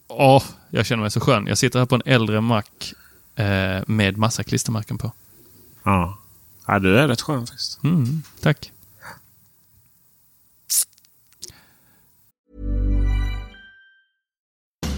Åh, 0.08 0.44
jag 0.70 0.86
känner 0.86 1.02
mig 1.02 1.12
så 1.12 1.20
skön. 1.20 1.48
Jag 1.48 1.58
sitter 1.58 1.80
här 1.80 1.86
på 1.86 1.96
en 1.96 2.02
äldre 2.06 2.42
mack 2.42 2.94
eh, 3.36 3.84
med 3.88 4.18
massa 4.18 4.44
klistermärken 4.44 4.98
på. 4.98 5.12
Ja. 5.84 6.18
ja, 6.68 6.80
du 6.80 7.00
är 7.00 7.08
rätt 7.08 7.22
skön 7.22 7.48
faktiskt. 7.48 7.84
Mm, 7.84 8.24
tack. 8.42 8.72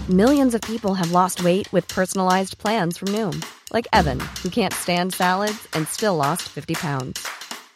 Millions 0.08 0.54
of 0.54 0.60
people 0.60 0.94
have 0.94 1.12
lost 1.12 1.44
weight 1.44 1.72
with 1.72 1.94
personalized 1.94 2.58
plans 2.58 2.98
from 2.98 3.12
Noom, 3.12 3.40
like 3.72 3.86
Evan, 3.92 4.18
who 4.42 4.50
can't 4.50 4.74
stand 4.74 5.14
salads 5.14 5.68
and 5.72 5.88
still 5.88 6.16
lost 6.16 6.42
50 6.42 6.74
pounds. 6.74 7.26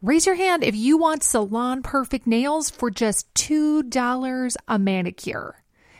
Raise 0.00 0.26
your 0.26 0.36
hand 0.36 0.62
if 0.62 0.76
you 0.76 0.96
want 0.96 1.24
salon 1.24 1.82
perfect 1.82 2.24
nails 2.24 2.70
for 2.70 2.88
just 2.88 3.32
$2 3.34 4.56
a 4.68 4.78
manicure. 4.78 5.64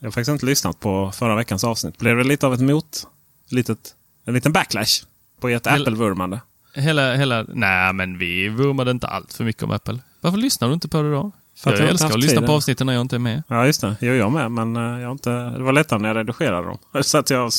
jag 0.00 0.06
har 0.06 0.10
faktiskt 0.10 0.28
inte 0.28 0.46
lyssnat 0.46 0.80
på 0.80 1.12
förra 1.12 1.36
veckans 1.36 1.64
avsnitt. 1.64 1.98
Blev 1.98 2.16
det 2.16 2.24
lite 2.24 2.46
av 2.46 2.54
ett 2.54 2.60
mot... 2.60 3.06
Litet, 3.48 3.94
en 4.24 4.34
liten 4.34 4.52
backlash 4.52 5.04
på 5.40 5.48
ert 5.48 5.66
Apple-vurmande? 5.66 6.40
Hela, 6.74 7.14
hela... 7.14 7.46
Nej, 7.48 7.92
men 7.92 8.18
vi 8.18 8.48
vurmade 8.48 8.90
inte 8.90 9.06
allt 9.06 9.32
för 9.32 9.44
mycket 9.44 9.62
om 9.62 9.70
Apple. 9.70 9.98
Varför 10.20 10.38
lyssnar 10.38 10.68
du 10.68 10.74
inte 10.74 10.88
på 10.88 11.02
det 11.02 11.12
då? 11.12 11.32
För 11.56 11.70
jag 11.70 11.80
jag 11.80 11.88
älskar 11.88 12.08
att 12.08 12.16
lyssna 12.16 12.28
tiden. 12.28 12.46
på 12.46 12.52
avsnitten 12.52 12.86
när 12.86 12.94
jag 12.94 13.00
inte 13.00 13.16
är 13.16 13.20
med. 13.20 13.42
Ja, 13.48 13.66
just 13.66 13.80
det. 13.80 13.96
Jo, 14.00 14.12
jag 14.12 14.32
med. 14.32 14.52
Men 14.52 14.76
eh, 14.76 14.82
jag 14.82 15.08
har 15.08 15.12
inte, 15.12 15.30
det 15.30 15.62
var 15.62 15.72
lättare 15.72 15.98
när 15.98 16.08
jag 16.08 16.16
redigerade 16.16 16.66
dem. 16.66 16.78
Så 17.02 17.18
att 17.18 17.30
jag 17.30 17.52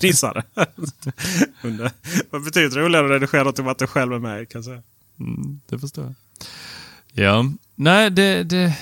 fnissade. 0.00 0.42
Det 1.62 1.90
var 2.30 2.40
betydligt 2.40 2.76
roligare 2.76 3.06
att 3.06 3.12
redigera 3.12 3.52
till 3.52 3.68
att 3.68 3.80
jag 3.80 3.90
själv 3.90 4.12
är 4.12 4.18
med 4.18 4.48
kan 4.48 4.64
säga. 4.64 4.82
Mm, 5.20 5.60
det 5.68 5.78
förstår 5.78 6.04
jag. 6.04 6.14
Ja, 7.24 7.44
nej 7.74 8.10
det... 8.10 8.42
det... 8.42 8.74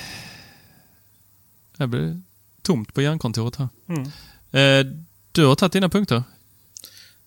Blir 1.77 2.21
tomt 2.63 2.93
på 2.93 3.01
hjärnkontoret 3.01 3.55
här. 3.55 3.69
Mm. 3.87 4.03
Eh, 4.51 4.93
du 5.31 5.45
har 5.45 5.55
tagit 5.55 5.73
dina 5.73 5.89
punkter. 5.89 6.23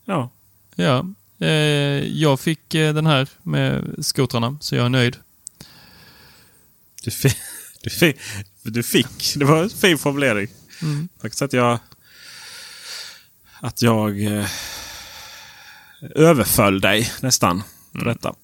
Ja. 0.05 0.31
Ja. 0.75 1.07
Eh, 1.39 1.49
jag 2.21 2.41
fick 2.41 2.75
eh, 2.75 2.95
den 2.95 3.07
här 3.07 3.29
med 3.43 3.95
skotrarna, 3.99 4.59
så 4.61 4.77
jag 4.77 4.85
är 4.85 4.89
nöjd. 4.89 5.17
Du 7.03 7.11
fick, 7.11 7.37
du 7.83 7.91
fick, 7.91 8.17
du 8.63 8.83
fick. 8.83 9.35
Det 9.37 9.45
var 9.45 9.63
en 9.63 9.71
fin 9.71 9.99
formulering. 9.99 10.49
Mm. 10.83 11.09
Faktiskt 11.23 11.43
att 11.43 11.53
jag... 11.53 11.79
Att 13.61 13.83
jag 13.83 14.21
överföll 16.15 16.81
dig 16.81 17.13
nästan 17.21 17.63
på 17.93 18.05
detta. 18.05 18.35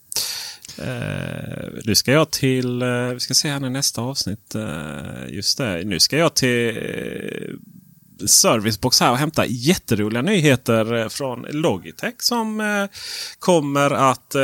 Eh, 0.79 1.69
nu 1.85 1.95
ska 1.95 2.13
jag 2.13 2.31
till... 2.31 2.83
Eh, 2.83 3.09
vi 3.09 3.21
ska 3.21 3.35
se 3.35 3.49
här 3.49 3.67
i 3.67 3.71
nästa 3.71 4.01
avsnitt. 4.01 4.55
Eh, 4.55 5.29
just 5.29 5.59
det. 5.59 5.85
Nu 5.85 6.01
ska 6.01 6.17
jag 6.17 6.35
till 6.35 7.59
Servicebox 8.27 9.01
här 9.01 9.11
och 9.11 9.19
hämta 9.19 9.47
jätteroliga 9.47 10.23
nyheter 10.23 11.09
från 11.09 11.47
Logitech 11.51 12.15
som 12.19 12.89
kommer 13.39 13.91
att 13.91 14.37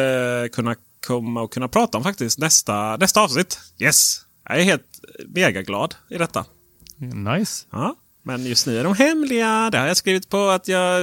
kunna 0.53 0.77
komma 1.07 1.43
och 1.43 1.53
kunna 1.53 1.69
prata 1.69 1.99
om 1.99 2.05
faktiskt 2.05 2.39
nästa, 2.39 2.97
nästa 2.97 3.21
avsnitt. 3.21 3.59
Yes! 3.79 4.21
Jag 4.49 4.59
är 4.59 4.63
helt 4.63 5.01
mega 5.27 5.63
glad 5.63 5.95
i 6.11 6.19
detta. 6.19 6.45
Nice. 6.97 7.67
Ja, 7.71 7.97
men 8.23 8.47
just 8.47 8.67
nu 8.67 8.79
är 8.79 8.85
de 8.85 8.95
hemliga. 8.95 9.71
Det 9.71 9.79
har 9.79 9.87
jag 9.87 9.97
skrivit 9.97 10.29
på 10.29 10.49
att 10.49 10.69
jag 10.69 11.03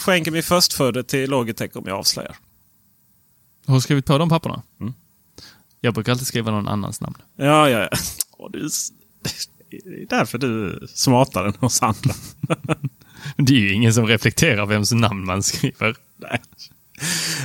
skänker 0.00 0.30
min 0.30 0.42
förstfödde 0.42 1.04
till 1.04 1.30
Logitech 1.30 1.76
om 1.76 1.84
jag 1.86 1.98
avslöjar. 1.98 2.36
Har 3.68 3.80
skrivit 3.80 4.06
på 4.06 4.18
de 4.18 4.28
papperna? 4.28 4.62
Mm. 4.80 4.92
Jag 5.80 5.94
brukar 5.94 6.12
alltid 6.12 6.26
skriva 6.26 6.50
någon 6.50 6.68
annans 6.68 7.00
namn. 7.00 7.16
Ja, 7.36 7.70
ja, 7.70 7.88
ja. 7.90 8.48
Du, 8.52 8.68
det 9.70 10.02
är 10.02 10.06
därför 10.06 10.38
du 10.38 10.70
är 10.70 10.86
smartare 10.86 11.48
än 11.48 11.54
oss 11.60 11.82
andra. 11.82 12.14
Det 13.36 13.52
är 13.52 13.58
ju 13.58 13.72
ingen 13.72 13.94
som 13.94 14.06
reflekterar 14.06 14.66
vems 14.66 14.92
namn 14.92 15.24
man 15.24 15.42
skriver. 15.42 15.96
Nej. 16.16 16.42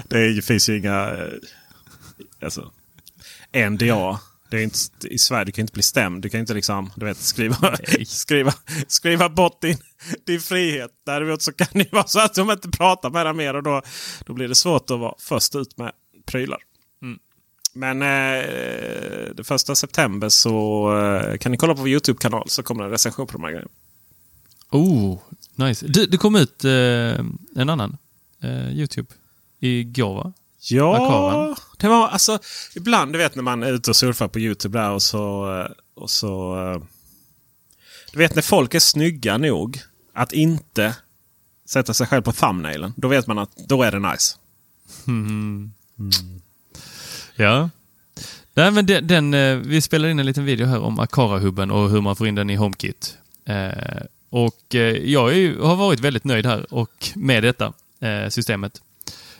Det 0.08 0.18
är, 0.20 0.42
finns 0.42 0.70
ju 0.70 0.78
inga... 0.78 1.12
eh, 1.12 1.28
Alltså, 2.42 2.72
NDA. 3.70 4.20
Det 4.50 4.58
är 4.60 4.64
inte, 4.64 4.78
I 5.10 5.18
Sverige 5.18 5.46
du 5.46 5.52
kan 5.52 5.62
inte 5.62 5.74
bli 5.74 5.84
stämd. 5.84 6.22
Du 6.22 6.30
kan 6.30 6.40
inte 6.40 6.54
liksom, 6.54 6.92
du 6.96 7.06
vet, 7.06 7.18
skriva, 7.18 7.78
skriva, 8.06 8.54
skriva 8.88 9.30
bort 9.30 9.62
din, 9.62 9.78
din 10.26 10.40
frihet. 10.40 10.92
Däremot 11.06 11.42
så 11.42 11.54
kan 11.54 11.68
det 11.74 11.92
vara 11.92 12.08
så 12.08 12.20
att 12.20 12.34
de 12.36 12.52
inte 12.52 12.70
pratar 12.70 13.10
med 13.10 13.26
dig 13.26 13.34
mer 13.34 13.54
och 13.54 13.64
då, 13.64 13.82
då 14.26 14.34
blir 14.34 14.48
det 14.48 14.56
svårt 14.56 14.92
att 14.92 15.00
vara 15.00 15.16
först 15.20 15.56
ut 15.56 15.78
med 15.78 15.92
prylar. 16.34 16.60
Men 17.76 18.02
eh, 18.02 19.36
det 19.36 19.44
första 19.44 19.76
september 19.76 20.30
så 20.30 20.56
eh, 20.98 21.38
kan 21.38 21.52
ni 21.52 21.58
kolla 21.58 21.74
på 21.76 21.80
vår 21.82 21.90
YouTube-kanal 21.90 22.50
så 22.50 22.64
kommer 22.64 22.84
det 22.84 22.88
en 22.88 22.92
recension 22.92 23.28
på 23.28 23.34
de 23.34 23.44
här 23.44 23.52
grejerna. 23.52 23.72
Oh, 24.72 25.20
nice. 25.56 25.86
Du, 25.88 26.06
det 26.06 26.18
kom 26.18 26.36
ut 26.36 26.64
eh, 26.66 26.72
en 27.56 27.70
annan 27.70 27.98
eh, 28.42 28.72
YouTube 28.72 29.08
igår 29.60 30.14
va? 30.16 30.34
Ja, 30.70 30.96
Arkaven. 30.96 31.56
det 31.78 31.88
var 31.88 32.08
alltså 32.08 32.40
ibland 32.76 33.14
du 33.14 33.18
vet 33.20 33.36
när 33.36 33.44
man 33.44 33.64
är 33.64 33.74
ute 33.74 33.90
och 33.90 33.96
surfar 33.96 34.28
på 34.28 34.40
Youtube 34.40 34.80
där 34.80 34.92
och 34.92 35.02
så... 35.04 35.52
eh, 35.60 35.72
Och 35.96 36.10
så 36.10 36.56
eh, 36.74 36.82
du 38.12 38.18
vet 38.20 38.36
när 38.36 38.42
folk 38.42 38.74
är 38.74 38.80
snygga 38.80 39.38
nog 39.38 39.80
att 40.14 40.34
inte 40.34 40.96
sätta 41.66 41.94
sig 41.94 42.08
själv 42.08 42.22
på 42.22 42.32
thumbnailen. 42.32 42.94
Då 42.98 43.08
vet 43.08 43.28
man 43.28 43.40
att 43.40 43.56
då 43.68 43.84
är 43.84 43.92
det 43.92 44.00
nice. 44.00 44.36
Mm. 46.04 46.42
Ja. 47.36 47.70
Nej, 48.54 48.72
men 48.72 48.86
den, 48.86 49.08
den, 49.08 49.34
eh, 49.34 49.56
vi 49.58 49.82
spelade 49.82 50.12
in 50.12 50.20
en 50.20 50.26
liten 50.26 50.46
video 50.46 50.68
här 50.68 50.80
om 50.80 51.00
Akara-hubben 51.00 51.72
och 51.72 51.90
hur 51.90 52.02
man 52.02 52.16
får 52.16 52.28
in 52.28 52.36
den 52.36 52.50
i 52.50 52.56
HomeKit. 52.56 53.18
Eh, 53.46 54.04
och 54.30 54.76
eh, 54.76 54.82
jag 54.98 55.32
är, 55.32 55.36
ju- 55.38 55.62
har 55.62 55.76
varit 55.76 56.00
väldigt 56.00 56.24
nöjd 56.24 56.46
här 56.46 56.74
och 56.74 57.10
med 57.16 57.44
detta 57.44 57.74
eh, 58.00 58.30
systemet. 58.30 58.82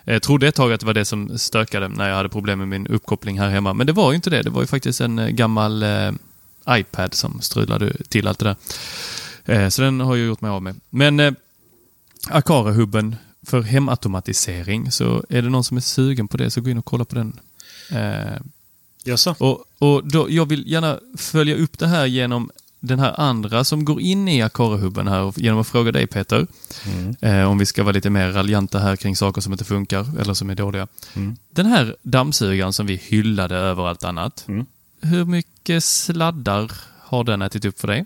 Jag 0.04 0.22
trodde 0.22 0.48
ett 0.48 0.56
tag 0.56 0.74
att 0.74 0.80
det 0.80 0.86
var 0.86 0.94
det 0.94 1.06
som 1.06 1.38
stökade 1.38 1.88
när 1.88 2.10
jag 2.10 2.16
hade 2.16 2.30
problem 2.30 2.60
med 2.60 2.68
min 2.68 2.88
uppkoppling 2.88 3.40
här 3.40 3.50
hemma. 3.50 3.74
Men 3.74 3.88
det 3.88 3.94
var 3.94 4.12
ju 4.12 4.16
inte 4.16 4.30
det. 4.30 4.42
Det 4.44 4.50
var 4.50 4.62
ju 4.62 4.68
faktiskt 4.68 5.02
en 5.02 5.36
gammal 5.36 5.84
eh, 5.84 6.12
iPad 6.70 7.14
som 7.14 7.42
strulade 7.42 7.94
till 8.10 8.28
allt 8.28 8.40
det 8.40 8.46
där. 8.46 8.56
Eh, 9.64 9.70
så 9.70 9.82
den 9.82 10.00
har 10.00 10.16
jag 10.16 10.28
gjort 10.28 10.42
mig 10.42 10.52
av 10.52 10.62
med. 10.64 10.76
Men 10.90 11.20
eh, 11.20 11.34
Akara-hubben 12.30 13.16
för 13.44 13.62
hemautomatisering, 13.62 14.92
så 14.92 15.24
är 15.30 15.42
det 15.42 15.50
någon 15.50 15.64
som 15.64 15.78
är 15.78 15.82
sugen 15.82 16.28
på 16.28 16.38
det 16.38 16.52
så 16.52 16.62
gå 16.62 16.70
in 16.70 16.78
och 16.78 16.86
kolla 16.86 17.06
på 17.06 17.16
den. 17.16 17.40
Eh, 17.92 18.42
Jaså? 19.04 19.36
och, 19.40 19.66
och 19.80 20.08
då, 20.08 20.28
jag 20.30 20.46
vill 20.46 20.72
gärna 20.72 21.00
följa 21.18 21.56
upp 21.56 21.80
det 21.80 21.88
här 21.88 22.06
genom 22.06 22.52
den 22.80 23.00
här 23.00 23.20
andra 23.20 23.64
som 23.64 23.86
går 23.86 24.02
in 24.02 24.28
i 24.28 24.42
Akara-hubben 24.42 25.08
här 25.08 25.22
och 25.22 25.40
genom 25.40 25.60
att 25.60 25.68
fråga 25.68 25.92
dig 25.92 26.08
Peter. 26.08 26.48
Eh, 27.22 27.44
om 27.44 27.58
vi 27.58 27.66
ska 27.66 27.84
vara 27.84 27.94
lite 27.94 28.10
mer 28.10 28.32
raljanta 28.32 28.80
här 28.80 28.96
kring 28.96 29.16
saker 29.16 29.42
som 29.42 29.54
inte 29.54 29.66
funkar 29.66 30.20
eller 30.20 30.34
som 30.34 30.50
är 30.50 30.56
dåliga. 30.56 30.88
Den 31.50 31.66
här 31.66 31.96
dammsugaren 32.02 32.74
som 32.74 32.86
vi 32.86 32.96
hyllade 32.96 33.56
över 33.56 33.88
allt 33.88 34.04
annat. 34.04 34.48
Hur 35.02 35.26
mycket 35.26 35.84
sladdar 35.84 36.72
har 37.02 37.24
den 37.24 37.42
ätit 37.42 37.66
upp 37.66 37.80
för 37.80 37.88
dig? 37.88 38.06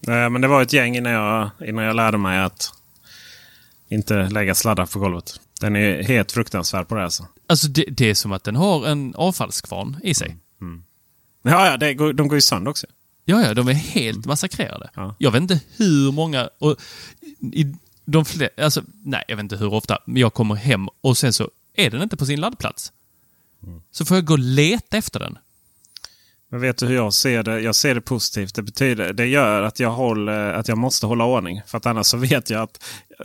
Nej, 0.00 0.30
men 0.30 0.40
det 0.40 0.48
var 0.48 0.62
ett 0.62 0.72
gäng 0.72 0.96
innan 0.96 1.12
jag, 1.12 1.50
innan 1.66 1.84
jag 1.84 1.96
lärde 1.96 2.18
mig 2.18 2.38
att 2.38 2.72
inte 3.88 4.28
lägga 4.28 4.54
sladdar 4.54 4.86
på 4.86 4.98
golvet. 4.98 5.40
Den 5.60 5.76
är 5.76 6.02
helt 6.02 6.32
fruktansvärd 6.32 6.88
på 6.88 6.94
det 6.94 7.04
alltså. 7.04 7.26
Alltså 7.46 7.68
det, 7.68 7.84
det 7.88 8.10
är 8.10 8.14
som 8.14 8.32
att 8.32 8.44
den 8.44 8.56
har 8.56 8.86
en 8.86 9.14
avfallskvarn 9.14 9.96
i 10.02 10.14
sig. 10.14 10.36
Ja, 11.42 11.70
ja 11.70 11.76
det 11.76 11.94
de 11.94 12.28
går 12.28 12.34
ju 12.34 12.40
sönder 12.40 12.70
också. 12.70 12.86
Ja, 13.24 13.42
ja, 13.42 13.54
de 13.54 13.68
är 13.68 13.72
helt 13.72 14.26
massakrerade. 14.26 14.90
Ja. 14.94 15.14
Jag 15.18 15.30
vet 15.30 15.42
inte 15.42 15.60
hur 15.76 16.12
många... 16.12 16.50
Och 16.58 16.76
i 17.52 17.74
de 18.04 18.24
fler, 18.24 18.50
alltså, 18.56 18.82
nej, 19.04 19.24
jag 19.28 19.36
vet 19.36 19.42
inte 19.42 19.56
hur 19.56 19.74
ofta, 19.74 19.98
men 20.06 20.16
jag 20.16 20.34
kommer 20.34 20.54
hem 20.54 20.88
och 21.00 21.18
sen 21.18 21.32
så 21.32 21.50
är 21.74 21.90
den 21.90 22.02
inte 22.02 22.16
på 22.16 22.26
sin 22.26 22.40
laddplats. 22.40 22.92
Så 23.90 24.04
får 24.04 24.16
jag 24.16 24.24
gå 24.24 24.32
och 24.32 24.38
leta 24.38 24.96
efter 24.96 25.20
den. 25.20 25.38
Men 26.50 26.60
vet 26.60 26.76
du 26.78 26.86
hur 26.86 26.94
jag 26.94 27.14
ser 27.14 27.42
det? 27.42 27.60
Jag 27.60 27.74
ser 27.74 27.94
det 27.94 28.00
positivt. 28.00 28.54
Det 28.54 28.62
betyder, 28.62 29.12
det 29.12 29.26
gör 29.26 29.62
att 29.62 29.80
jag, 29.80 29.90
håller, 29.90 30.52
att 30.52 30.68
jag 30.68 30.78
måste 30.78 31.06
hålla 31.06 31.24
ordning. 31.24 31.62
För 31.66 31.78
att 31.78 31.86
annars 31.86 32.06
så 32.06 32.16
vet 32.16 32.50
jag 32.50 32.62
att 32.62 32.84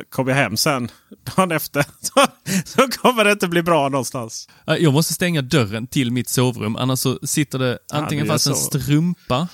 kommer 0.09 0.31
jag 0.31 0.37
hem 0.37 0.57
sen 0.57 0.91
dagen 1.35 1.51
efter 1.51 1.85
så, 2.01 2.25
så 2.65 2.87
kommer 2.87 3.25
det 3.25 3.31
inte 3.31 3.47
bli 3.47 3.63
bra 3.63 3.89
någonstans. 3.89 4.49
Eh, 4.67 4.75
Jag 4.75 4.93
måste 4.93 5.13
stänga 5.13 5.41
dörren 5.41 5.87
till 5.87 6.11
mitt 6.11 6.29
sovrum, 6.29 6.75
annars 6.75 6.99
så 6.99 7.19
sitter 7.23 7.59
det 7.59 7.77
antingen 7.93 8.23
du 8.25 8.27
gör 8.27 8.33
fast 8.33 8.47
en 8.47 8.55
strumpa 8.55 9.47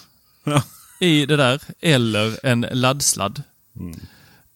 Ja. 0.44 0.64
i 1.00 1.26
det 1.26 1.36
där, 1.36 1.62
eller 1.82 2.46
en 2.46 2.62
laddsladd. 2.72 3.44
Mm. 3.80 4.00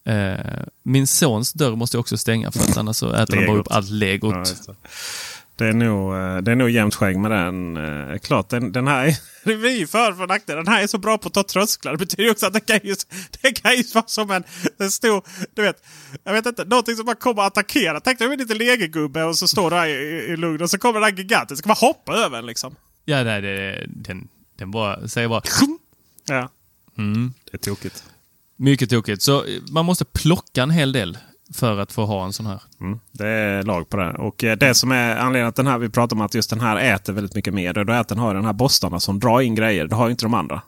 Eh, 0.06 0.66
min 0.84 1.08
sons 1.08 1.54
dörr 1.54 1.76
måste 1.76 1.98
jag 1.98 2.00
också 2.00 2.18
stänga 2.18 2.52
för 2.52 2.60
att 2.60 2.78
annars 2.78 2.96
så 2.98 3.14
äter 3.14 3.36
de 3.36 3.46
bara 3.48 3.58
upp 3.60 3.68
allt 3.72 3.90
legot. 3.90 4.56
Ja, 4.68 4.74
det. 5.56 5.68
Är, 5.68 5.74
nog, 5.74 6.16
eh, 6.16 6.38
det 6.38 6.52
är 6.52 6.56
nog 6.56 6.70
jämnt 6.70 6.96
skägg 6.96 7.18
med 7.18 7.32
den. 7.32 7.78
Eh, 7.78 8.18
Klart, 8.18 8.50
den, 8.50 8.72
den 8.72 8.88
här 8.88 9.06
är, 9.08 9.16
det 9.44 9.68
är 9.68 9.78
ju 9.80 9.88
för 9.88 10.14
för 10.14 10.28
nackdel. 10.28 10.56
Den 10.56 10.68
här 10.68 10.84
är 10.84 10.88
så 10.88 10.98
bra 10.98 11.18
på 11.18 11.28
att 11.28 11.34
ta 11.34 11.44
trösklar. 11.44 11.92
Det 11.92 11.98
betyder 11.98 12.24
ju 12.24 12.32
också 12.32 12.46
att 12.46 12.54
det 12.54 12.60
kan 12.60 12.80
ju, 12.84 12.96
det 13.42 13.52
kan 13.52 13.76
ju 13.76 13.84
vara 13.94 14.08
som 14.08 14.32
en, 14.32 14.44
en 14.80 14.92
stor, 14.92 15.24
du 15.56 15.62
vet, 15.62 15.84
jag 16.24 16.34
vet 16.34 16.46
inte, 16.46 16.66
någonting 16.66 16.96
som 16.96 17.06
bara 17.06 17.16
kommer 17.16 17.42
att 17.42 17.48
attackera. 17.48 18.00
Tänk 18.00 18.20
dig 18.20 18.34
en 18.34 18.40
liten 18.40 18.58
legogubbe 18.58 19.24
och 19.24 19.36
så 19.38 19.48
står 19.48 19.70
du 19.70 19.76
här 19.76 19.88
i, 19.88 19.92
i, 20.34 20.38
lugn 20.38 20.62
och 20.62 20.70
så 20.70 20.78
kommer 20.78 20.94
den 21.00 21.04
här 21.04 21.18
giganten. 21.18 21.58
Ska 21.58 21.68
bara 21.68 21.74
hoppa 21.74 22.14
över 22.14 22.38
en 22.38 22.46
liksom. 22.46 22.76
Ja, 23.06 23.24
nej, 23.24 23.42
det, 23.42 23.86
den, 23.88 24.28
den 24.58 24.72
bara, 24.72 25.08
säger 25.08 25.28
bara... 25.28 25.42
Ja, 26.26 26.50
Mm. 26.98 27.34
det 27.52 27.58
är 27.58 27.58
tokigt. 27.58 28.04
Mycket 28.58 28.90
tokigt. 28.90 29.22
Så 29.22 29.46
eh, 29.46 29.62
man 29.72 29.86
måste 29.86 30.06
plocka 30.06 30.64
en 30.64 30.70
hel 30.72 30.92
del 30.92 31.18
för 31.54 31.78
att 31.78 31.92
få 31.92 32.06
ha 32.06 32.26
en 32.26 32.34
sån 32.34 32.46
här. 32.46 32.62
Mm, 32.82 33.00
det 33.12 33.28
är 33.28 33.64
lag 33.64 33.90
på 33.90 33.98
det. 33.98 34.14
Och 34.14 34.44
eh, 34.44 34.58
det 34.58 34.74
som 34.74 34.92
är 34.92 35.16
anledningen 35.16 35.48
att 35.48 35.56
den 35.56 35.68
här, 35.68 35.78
vi 35.78 35.90
pratar 35.90 36.16
om 36.16 36.22
att 36.22 36.34
just 36.34 36.50
den 36.50 36.62
här 36.62 36.78
äter 36.78 37.14
väldigt 37.14 37.36
mycket 37.36 37.54
mer. 37.54 37.74
Det 37.74 37.94
är 37.94 38.00
att 38.00 38.08
den 38.08 38.18
har 38.18 38.34
den 38.34 38.46
här 38.46 38.54
borstarna 38.54 39.00
som 39.00 39.20
drar 39.20 39.42
in 39.42 39.56
grejer. 39.56 39.88
Det 39.88 39.96
har 39.96 40.08
ju 40.08 40.12
inte 40.12 40.26
de 40.26 40.34
andra. 40.34 40.62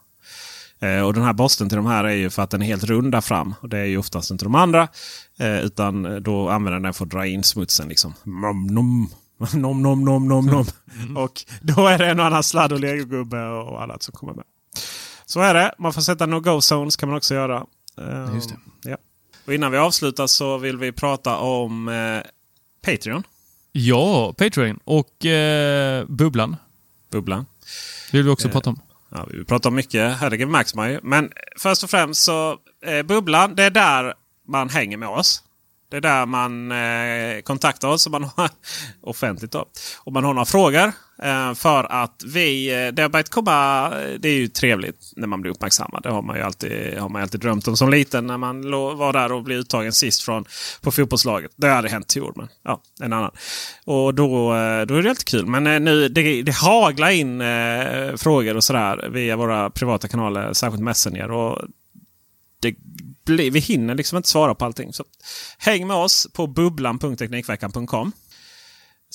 Eh, 0.80 1.02
och 1.02 1.14
den 1.14 1.24
här 1.24 1.34
borsten 1.34 1.70
till 1.70 1.76
de 1.76 1.86
här 1.86 2.04
är 2.04 2.14
ju 2.16 2.30
för 2.30 2.42
att 2.42 2.50
den 2.50 2.62
är 2.62 2.66
helt 2.66 2.84
rund 2.84 3.12
där 3.12 3.22
fram. 3.22 3.56
Och 3.62 3.70
det 3.70 3.78
är 3.78 3.86
ju 3.86 3.98
oftast 3.98 4.32
inte 4.32 4.46
de 4.46 4.56
andra. 4.56 4.88
Eh, 5.40 5.60
utan 5.60 6.24
då 6.24 6.50
använder 6.50 6.80
den 6.80 6.94
för 6.94 7.06
att 7.06 7.12
dra 7.12 7.26
in 7.26 7.44
smutsen. 7.44 7.88
Liksom. 7.88 8.14
Nom, 8.24 8.68
nom, 8.68 9.10
nom, 9.54 9.82
nom, 9.82 10.06
nom, 10.06 10.28
nom, 10.28 10.46
nom. 10.46 10.66
Och 11.18 11.46
då 11.62 11.88
är 11.88 11.98
det 11.98 12.08
en 12.08 12.20
och 12.20 12.26
annan 12.26 12.44
sladd 12.44 12.72
och 12.74 12.80
legogubbe 12.80 13.48
och 13.48 13.84
annat 13.84 14.04
som 14.04 14.12
kommer 14.12 14.34
med. 14.34 14.44
Så 15.26 15.40
är 15.40 15.54
det. 15.54 15.74
Man 15.80 15.94
får 15.94 16.02
sätta 16.02 16.26
no-go 16.26 16.62
zones 16.62 16.96
kan 16.96 17.10
man 17.10 17.18
också 17.18 17.34
göra. 17.34 17.66
Just 18.34 18.50
det. 18.50 18.90
Ja. 18.90 18.98
Och 19.46 19.54
innan 19.54 19.72
vi 19.72 19.78
avslutar 19.78 20.28
så 20.28 20.58
vill 20.58 20.78
vi 20.78 20.92
prata 20.92 21.38
om 21.38 21.88
eh, 21.88 22.22
Patreon. 22.82 23.24
Ja, 23.72 24.34
Patreon 24.38 24.80
och 24.84 25.26
eh, 25.26 26.06
Bubblan 26.08 26.56
Bubblan. 27.12 27.46
vill 28.12 28.24
vi 28.24 28.30
också 28.30 28.50
prata 28.50 28.70
om. 28.70 28.80
Ja, 29.10 29.28
vi 29.32 29.46
pratar 29.46 29.70
om 29.70 29.76
mycket, 29.76 30.18
herregud 30.18 30.48
märks 30.48 30.76
man 30.76 30.92
ju. 30.92 31.00
Men 31.04 31.32
först 31.58 31.84
och 31.84 31.90
främst 31.90 32.24
så 32.24 32.58
eh, 32.86 33.04
Bubblan, 33.04 33.56
det 33.56 33.64
är 33.64 33.70
där 33.70 34.14
man 34.48 34.70
hänger 34.70 34.98
med 34.98 35.10
oss. 35.10 35.44
Det 35.90 35.98
är 35.98 36.02
där 36.02 36.26
man 36.26 36.72
eh, 36.72 37.42
kontaktar 37.42 37.88
oss 37.88 38.06
om 38.06 38.12
man 38.12 38.24
har, 38.24 38.50
offentligt. 39.02 39.52
Då. 39.52 39.66
Om 39.98 40.14
man 40.14 40.24
har 40.24 40.34
några 40.34 40.46
frågor. 40.46 40.92
Eh, 41.24 41.54
för 41.54 41.84
att 41.84 42.24
vi, 42.26 42.74
eh, 42.86 42.94
det 42.94 43.02
har 43.02 43.10
börjat 43.10 43.30
komma, 43.30 43.90
det 44.20 44.30
är 44.30 44.34
ju 44.34 44.48
trevligt 44.48 45.12
när 45.16 45.28
man 45.28 45.42
blir 45.42 45.52
uppmärksammad. 45.52 46.04
Det 46.04 46.10
har 46.10 46.22
man 46.22 46.36
ju 46.36 46.42
alltid, 46.42 46.98
har 46.98 47.10
man 47.10 47.22
alltid 47.22 47.40
drömt 47.40 47.68
om 47.68 47.78
som 47.78 47.90
liten 47.90 48.28
när 48.28 48.38
man 48.38 48.72
var 48.72 49.14
där 49.14 49.32
och 49.32 49.44
blev 49.44 49.60
uttagen 49.60 49.94
sist 49.94 50.22
från, 50.22 50.46
på 50.82 50.92
fotbollslaget. 50.92 51.52
Det 51.56 51.68
hade 51.68 51.90
hänt 51.90 52.18
i 52.18 52.22
år, 52.22 52.34
men 52.36 52.48
ja, 52.64 52.82
en 53.02 53.14
annan. 53.14 53.32
Och 53.86 54.14
då, 54.14 54.56
eh, 54.56 54.86
då 54.86 54.96
är 54.96 55.02
det 55.02 55.10
alltid 55.10 55.26
kul. 55.26 55.46
Men 55.46 55.84
nu, 55.84 56.10
det, 56.10 56.42
det 56.42 56.56
haglar 56.56 57.10
in 57.10 57.42
eh, 57.42 58.16
frågor 58.16 58.56
och 58.56 58.64
sådär 58.64 59.10
via 59.12 59.36
våra 59.36 59.70
privata 59.70 60.08
kanaler, 60.08 60.54
särskilt 60.54 60.84
Messenger. 60.84 61.32
Och 61.32 61.62
det 62.60 62.76
vi 63.50 63.60
hinner 63.60 63.96
liksom 63.96 64.18
inte 64.18 64.30
svara 64.30 64.56
på 64.56 64.66
allting. 64.66 64.94
Så 64.94 65.04
häng 65.58 65.88
med 65.88 65.98
oss 65.98 66.28
på 66.34 66.48
bubblan.teknikveckan.com. 66.48 68.12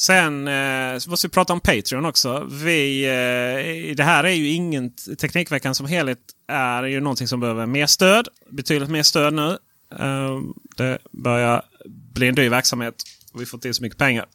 Sen 0.01 0.48
eh, 0.48 1.01
måste 1.09 1.26
vi 1.26 1.30
prata 1.30 1.53
om 1.53 1.61
Patreon 1.61 2.05
också. 2.05 2.48
Vi, 2.51 3.05
eh, 3.05 3.96
det 3.96 4.03
här 4.03 4.24
är 4.24 4.30
ju 4.30 4.48
ingen... 4.48 4.92
Teknikveckan 4.94 5.74
som 5.74 5.86
helhet 5.86 6.18
är 6.48 6.82
ju 6.82 7.01
någonting 7.01 7.28
som 7.28 7.40
behöver 7.40 7.66
mer 7.66 7.86
stöd. 7.86 8.28
Betydligt 8.51 8.90
mer 8.90 9.03
stöd 9.03 9.34
nu. 9.34 9.59
Eh, 9.98 10.40
det 10.76 10.98
börjar 11.11 11.62
bli 12.14 12.28
en 12.28 12.34
dyr 12.34 12.48
verksamhet. 12.48 12.94
Och 13.32 13.40
vi 13.40 13.46
får 13.46 13.57
inte 13.57 13.68
in 13.68 13.74
så 13.74 13.82
mycket 13.82 13.98
pengar. 13.98 14.26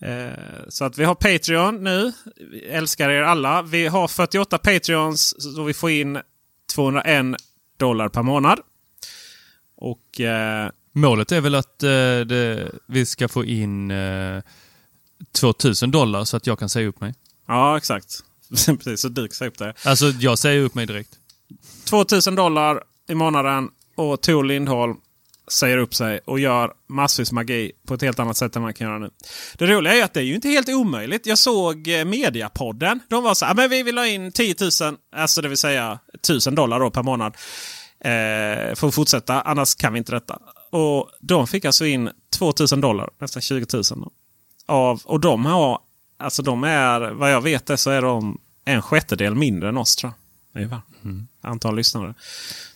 Eh, 0.00 0.32
så 0.68 0.84
att 0.84 0.98
vi 0.98 1.04
har 1.04 1.14
Patreon 1.14 1.84
nu. 1.84 2.12
Vi 2.50 2.60
älskar 2.60 3.10
er 3.10 3.22
alla. 3.22 3.62
Vi 3.62 3.86
har 3.86 4.08
48 4.08 4.58
Patreons 4.58 5.34
så 5.54 5.64
vi 5.64 5.74
får 5.74 5.90
in 5.90 6.18
201 6.74 7.36
dollar 7.78 8.08
per 8.08 8.22
månad. 8.22 8.60
Och 9.76 10.20
eh, 10.20 10.70
Målet 10.94 11.32
är 11.32 11.40
väl 11.40 11.54
att 11.54 11.82
eh, 11.82 11.88
det, 12.26 12.72
vi 12.86 13.06
ska 13.06 13.28
få 13.28 13.44
in 13.44 13.90
eh, 13.90 14.42
2000 15.32 15.90
dollar 15.90 16.24
så 16.24 16.36
att 16.36 16.46
jag 16.46 16.58
kan 16.58 16.68
säga 16.68 16.88
upp 16.88 17.00
mig. 17.00 17.14
ja, 17.48 17.76
exakt. 17.76 18.22
Precis, 18.66 19.00
så 19.00 19.08
du 19.08 19.28
kan 19.28 19.34
säga 19.34 19.48
upp 19.48 19.58
det. 19.58 19.74
Alltså, 19.84 20.06
jag 20.06 20.38
säger 20.38 20.62
upp 20.62 20.74
mig 20.74 20.86
direkt. 20.86 21.10
2000 21.84 22.34
dollar 22.34 22.82
i 23.08 23.14
månaden 23.14 23.68
och 23.96 24.20
Tor 24.20 24.44
Lindholm 24.44 24.96
säger 25.50 25.78
upp 25.78 25.94
sig 25.94 26.20
och 26.24 26.40
gör 26.40 26.72
massvis 26.88 27.32
magi 27.32 27.72
på 27.86 27.94
ett 27.94 28.02
helt 28.02 28.18
annat 28.18 28.36
sätt 28.36 28.56
än 28.56 28.62
man 28.62 28.74
kan 28.74 28.86
göra 28.86 28.98
nu. 28.98 29.10
Det 29.58 29.66
roliga 29.66 29.94
är 29.94 30.04
att 30.04 30.14
det 30.14 30.20
är 30.20 30.24
ju 30.24 30.34
inte 30.34 30.48
helt 30.48 30.68
omöjligt. 30.68 31.26
Jag 31.26 31.38
såg 31.38 31.88
eh, 31.88 32.04
Mediapodden. 32.04 33.00
De 33.08 33.24
var 33.24 33.34
så 33.34 33.44
här, 33.44 33.54
men 33.54 33.70
vi 33.70 33.82
vill 33.82 33.98
ha 33.98 34.06
in 34.06 34.32
10 34.32 34.54
000, 34.60 34.96
alltså 35.16 35.42
det 35.42 35.48
vill 35.48 35.58
säga 35.58 35.98
1000 36.14 36.54
dollar 36.54 36.80
då 36.80 36.90
per 36.90 37.02
månad. 37.02 37.36
Eh, 38.04 38.74
för 38.74 38.88
att 38.88 38.94
fortsätta, 38.94 39.40
annars 39.40 39.74
kan 39.74 39.92
vi 39.92 39.98
inte 39.98 40.12
detta. 40.12 40.38
Och 40.70 41.10
de 41.20 41.46
fick 41.46 41.64
alltså 41.64 41.86
in 41.86 42.10
2000 42.38 42.80
dollar, 42.80 43.10
nästan 43.20 43.42
20 43.42 43.66
000. 43.72 43.82
Då. 43.90 44.10
Av, 44.66 45.02
och 45.04 45.20
de 45.20 45.46
har, 45.46 45.78
alltså 46.18 46.42
de 46.42 46.64
är, 46.64 47.00
vad 47.00 47.32
jag 47.32 47.40
vet 47.40 47.66
det, 47.66 47.76
så 47.76 47.90
är 47.90 48.02
de 48.02 48.38
en 48.64 48.82
sjättedel 48.82 49.34
mindre 49.34 49.68
än 49.68 49.76
oss 49.76 49.96
tror 49.96 50.12
jag. 50.12 50.60
Ungefär. 50.60 50.80
Antal 51.40 51.76
lyssnare. 51.76 52.14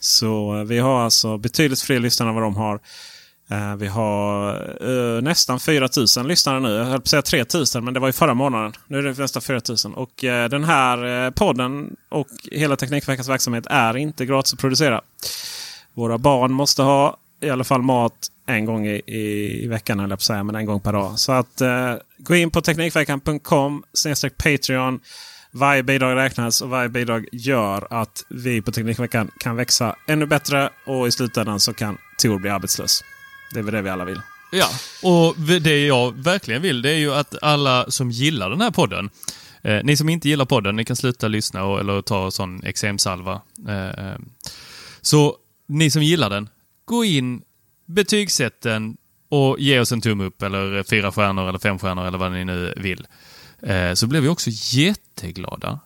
Så 0.00 0.56
eh, 0.58 0.64
vi 0.64 0.78
har 0.78 1.00
alltså 1.04 1.38
betydligt 1.38 1.82
fler 1.82 2.00
lyssnare 2.00 2.28
än 2.28 2.34
vad 2.34 2.44
de 2.44 2.56
har. 2.56 2.80
Eh, 3.50 3.76
vi 3.76 3.86
har 3.86 4.54
eh, 5.16 5.22
nästan 5.22 5.60
4000 5.60 6.28
lyssnare 6.28 6.60
nu. 6.60 6.72
Jag 6.72 6.84
höll 6.84 6.98
på 6.98 7.02
att 7.02 7.08
säga 7.08 7.22
3000 7.22 7.84
men 7.84 7.94
det 7.94 8.00
var 8.00 8.08
ju 8.08 8.12
förra 8.12 8.34
månaden. 8.34 8.72
Nu 8.86 8.98
är 8.98 9.02
det 9.02 9.18
nästan 9.18 9.42
4000. 9.42 9.94
Och 9.94 10.24
eh, 10.24 10.48
den 10.48 10.64
här 10.64 11.24
eh, 11.26 11.30
podden 11.30 11.96
och 12.08 12.28
hela 12.52 12.76
Teknikveckans 12.76 13.28
verksamhet 13.28 13.66
är 13.70 13.96
inte 13.96 14.26
gratis 14.26 14.52
att 14.52 14.58
producera. 14.58 15.00
Våra 15.94 16.18
barn 16.18 16.52
måste 16.52 16.82
ha 16.82 17.16
i 17.40 17.50
alla 17.50 17.64
fall 17.64 17.82
mat 17.82 18.28
en 18.46 18.64
gång 18.64 18.86
i, 18.86 19.02
i, 19.06 19.64
i 19.64 19.66
veckan, 19.66 20.00
eller 20.00 20.16
på 20.16 20.22
säga, 20.22 20.44
men 20.44 20.54
en 20.54 20.66
gång 20.66 20.80
per 20.80 20.92
dag. 20.92 21.18
Så 21.18 21.32
att 21.32 21.60
eh, 21.60 21.94
gå 22.18 22.36
in 22.36 22.50
på 22.50 22.60
Teknikveckan.com 22.60 23.82
Patreon. 24.36 25.00
Varje 25.50 25.82
bidrag 25.82 26.16
räknas 26.16 26.60
och 26.60 26.68
varje 26.68 26.88
bidrag 26.88 27.28
gör 27.32 27.86
att 27.90 28.24
vi 28.28 28.62
på 28.62 28.72
Teknikveckan 28.72 29.30
kan 29.38 29.56
växa 29.56 29.96
ännu 30.08 30.26
bättre 30.26 30.70
och 30.86 31.08
i 31.08 31.12
slutändan 31.12 31.60
så 31.60 31.72
kan 31.72 31.98
Tor 32.22 32.38
bli 32.38 32.50
arbetslös. 32.50 33.04
Det 33.52 33.58
är 33.58 33.62
väl 33.62 33.74
det 33.74 33.82
vi 33.82 33.90
alla 33.90 34.04
vill. 34.04 34.20
Ja, 34.52 34.68
och 35.02 35.36
det 35.60 35.86
jag 35.86 36.14
verkligen 36.22 36.62
vill 36.62 36.82
det 36.82 36.90
är 36.90 36.96
ju 36.96 37.14
att 37.14 37.42
alla 37.42 37.90
som 37.90 38.10
gillar 38.10 38.50
den 38.50 38.60
här 38.60 38.70
podden, 38.70 39.10
eh, 39.62 39.80
ni 39.84 39.96
som 39.96 40.08
inte 40.08 40.28
gillar 40.28 40.44
podden, 40.44 40.76
ni 40.76 40.84
kan 40.84 40.96
sluta 40.96 41.28
lyssna 41.28 41.64
och, 41.64 41.80
eller 41.80 42.02
ta 42.02 42.30
sån 42.30 42.64
eksemsalva. 42.64 43.40
Eh, 43.68 43.88
eh, 43.88 44.18
så 45.00 45.36
ni 45.68 45.90
som 45.90 46.02
gillar 46.02 46.30
den, 46.30 46.48
gå 46.84 47.04
in, 47.04 47.42
betygsätt 47.86 48.60
den 48.60 48.96
och 49.28 49.60
ge 49.60 49.80
oss 49.80 49.92
en 49.92 50.00
tumme 50.00 50.24
upp 50.24 50.42
eller 50.42 50.82
fyra 50.82 51.12
stjärnor 51.12 51.48
eller 51.48 51.58
fem 51.58 51.78
stjärnor 51.78 52.06
eller 52.06 52.18
vad 52.18 52.32
ni 52.32 52.44
nu 52.44 52.74
vill. 52.76 53.06
Eh, 53.62 53.92
så 53.94 54.06
blir 54.06 54.20
vi 54.20 54.28
också 54.28 54.50
jätteglada. 54.52 55.80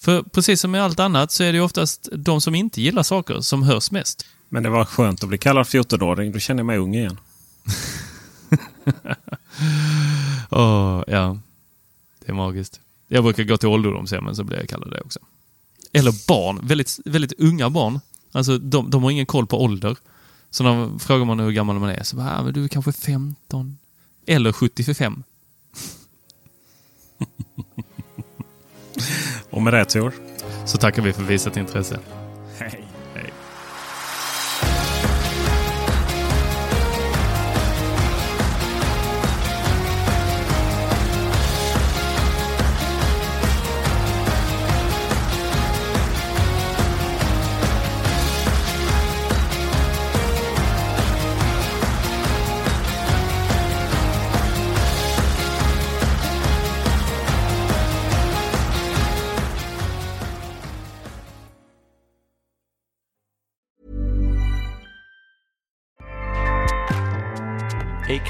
För 0.00 0.22
precis 0.22 0.60
som 0.60 0.70
med 0.70 0.82
allt 0.82 1.00
annat 1.00 1.32
så 1.32 1.44
är 1.44 1.52
det 1.52 1.60
oftast 1.60 2.08
de 2.12 2.40
som 2.40 2.54
inte 2.54 2.82
gillar 2.82 3.02
saker 3.02 3.40
som 3.40 3.62
hörs 3.62 3.90
mest. 3.90 4.26
Men 4.48 4.62
det 4.62 4.70
var 4.70 4.84
skönt 4.84 5.22
att 5.22 5.28
bli 5.28 5.38
kallad 5.38 5.66
14-åring. 5.66 6.32
Då 6.32 6.38
känner 6.38 6.60
jag 6.60 6.66
mig 6.66 6.78
ung 6.78 6.94
igen. 6.94 7.20
oh, 10.50 11.04
ja, 11.06 11.38
det 12.24 12.32
är 12.32 12.34
magiskt. 12.34 12.80
Jag 13.08 13.24
brukar 13.24 13.44
gå 13.44 13.56
till 13.56 13.68
ålderdomshemmen 13.68 14.36
så 14.36 14.44
blir 14.44 14.58
jag 14.58 14.68
kallad 14.68 14.90
det 14.90 15.00
också. 15.00 15.18
Eller 15.92 16.28
barn, 16.28 16.60
väldigt, 16.62 16.98
väldigt 17.04 17.40
unga 17.40 17.70
barn. 17.70 18.00
Alltså 18.32 18.58
de, 18.58 18.90
de 18.90 19.02
har 19.02 19.10
ingen 19.10 19.26
koll 19.26 19.46
på 19.46 19.62
ålder. 19.62 19.96
Så 20.52 20.64
när 20.64 20.98
frågar 20.98 21.24
man 21.24 21.40
hur 21.40 21.52
gammal 21.52 21.78
man 21.78 21.90
är 21.90 22.02
så 22.02 22.16
bara, 22.16 22.38
ah, 22.38 22.42
men 22.42 22.52
du 22.52 22.64
är 22.64 22.68
kanske 22.68 22.92
15. 22.92 23.78
Eller 24.26 24.52
75. 24.52 25.22
Och 29.50 29.62
med 29.62 29.72
det 29.72 29.84
Tor. 29.84 30.12
Så 30.66 30.78
tackar 30.78 31.02
vi 31.02 31.12
för 31.12 31.22
visat 31.22 31.56
intresse. 31.56 31.98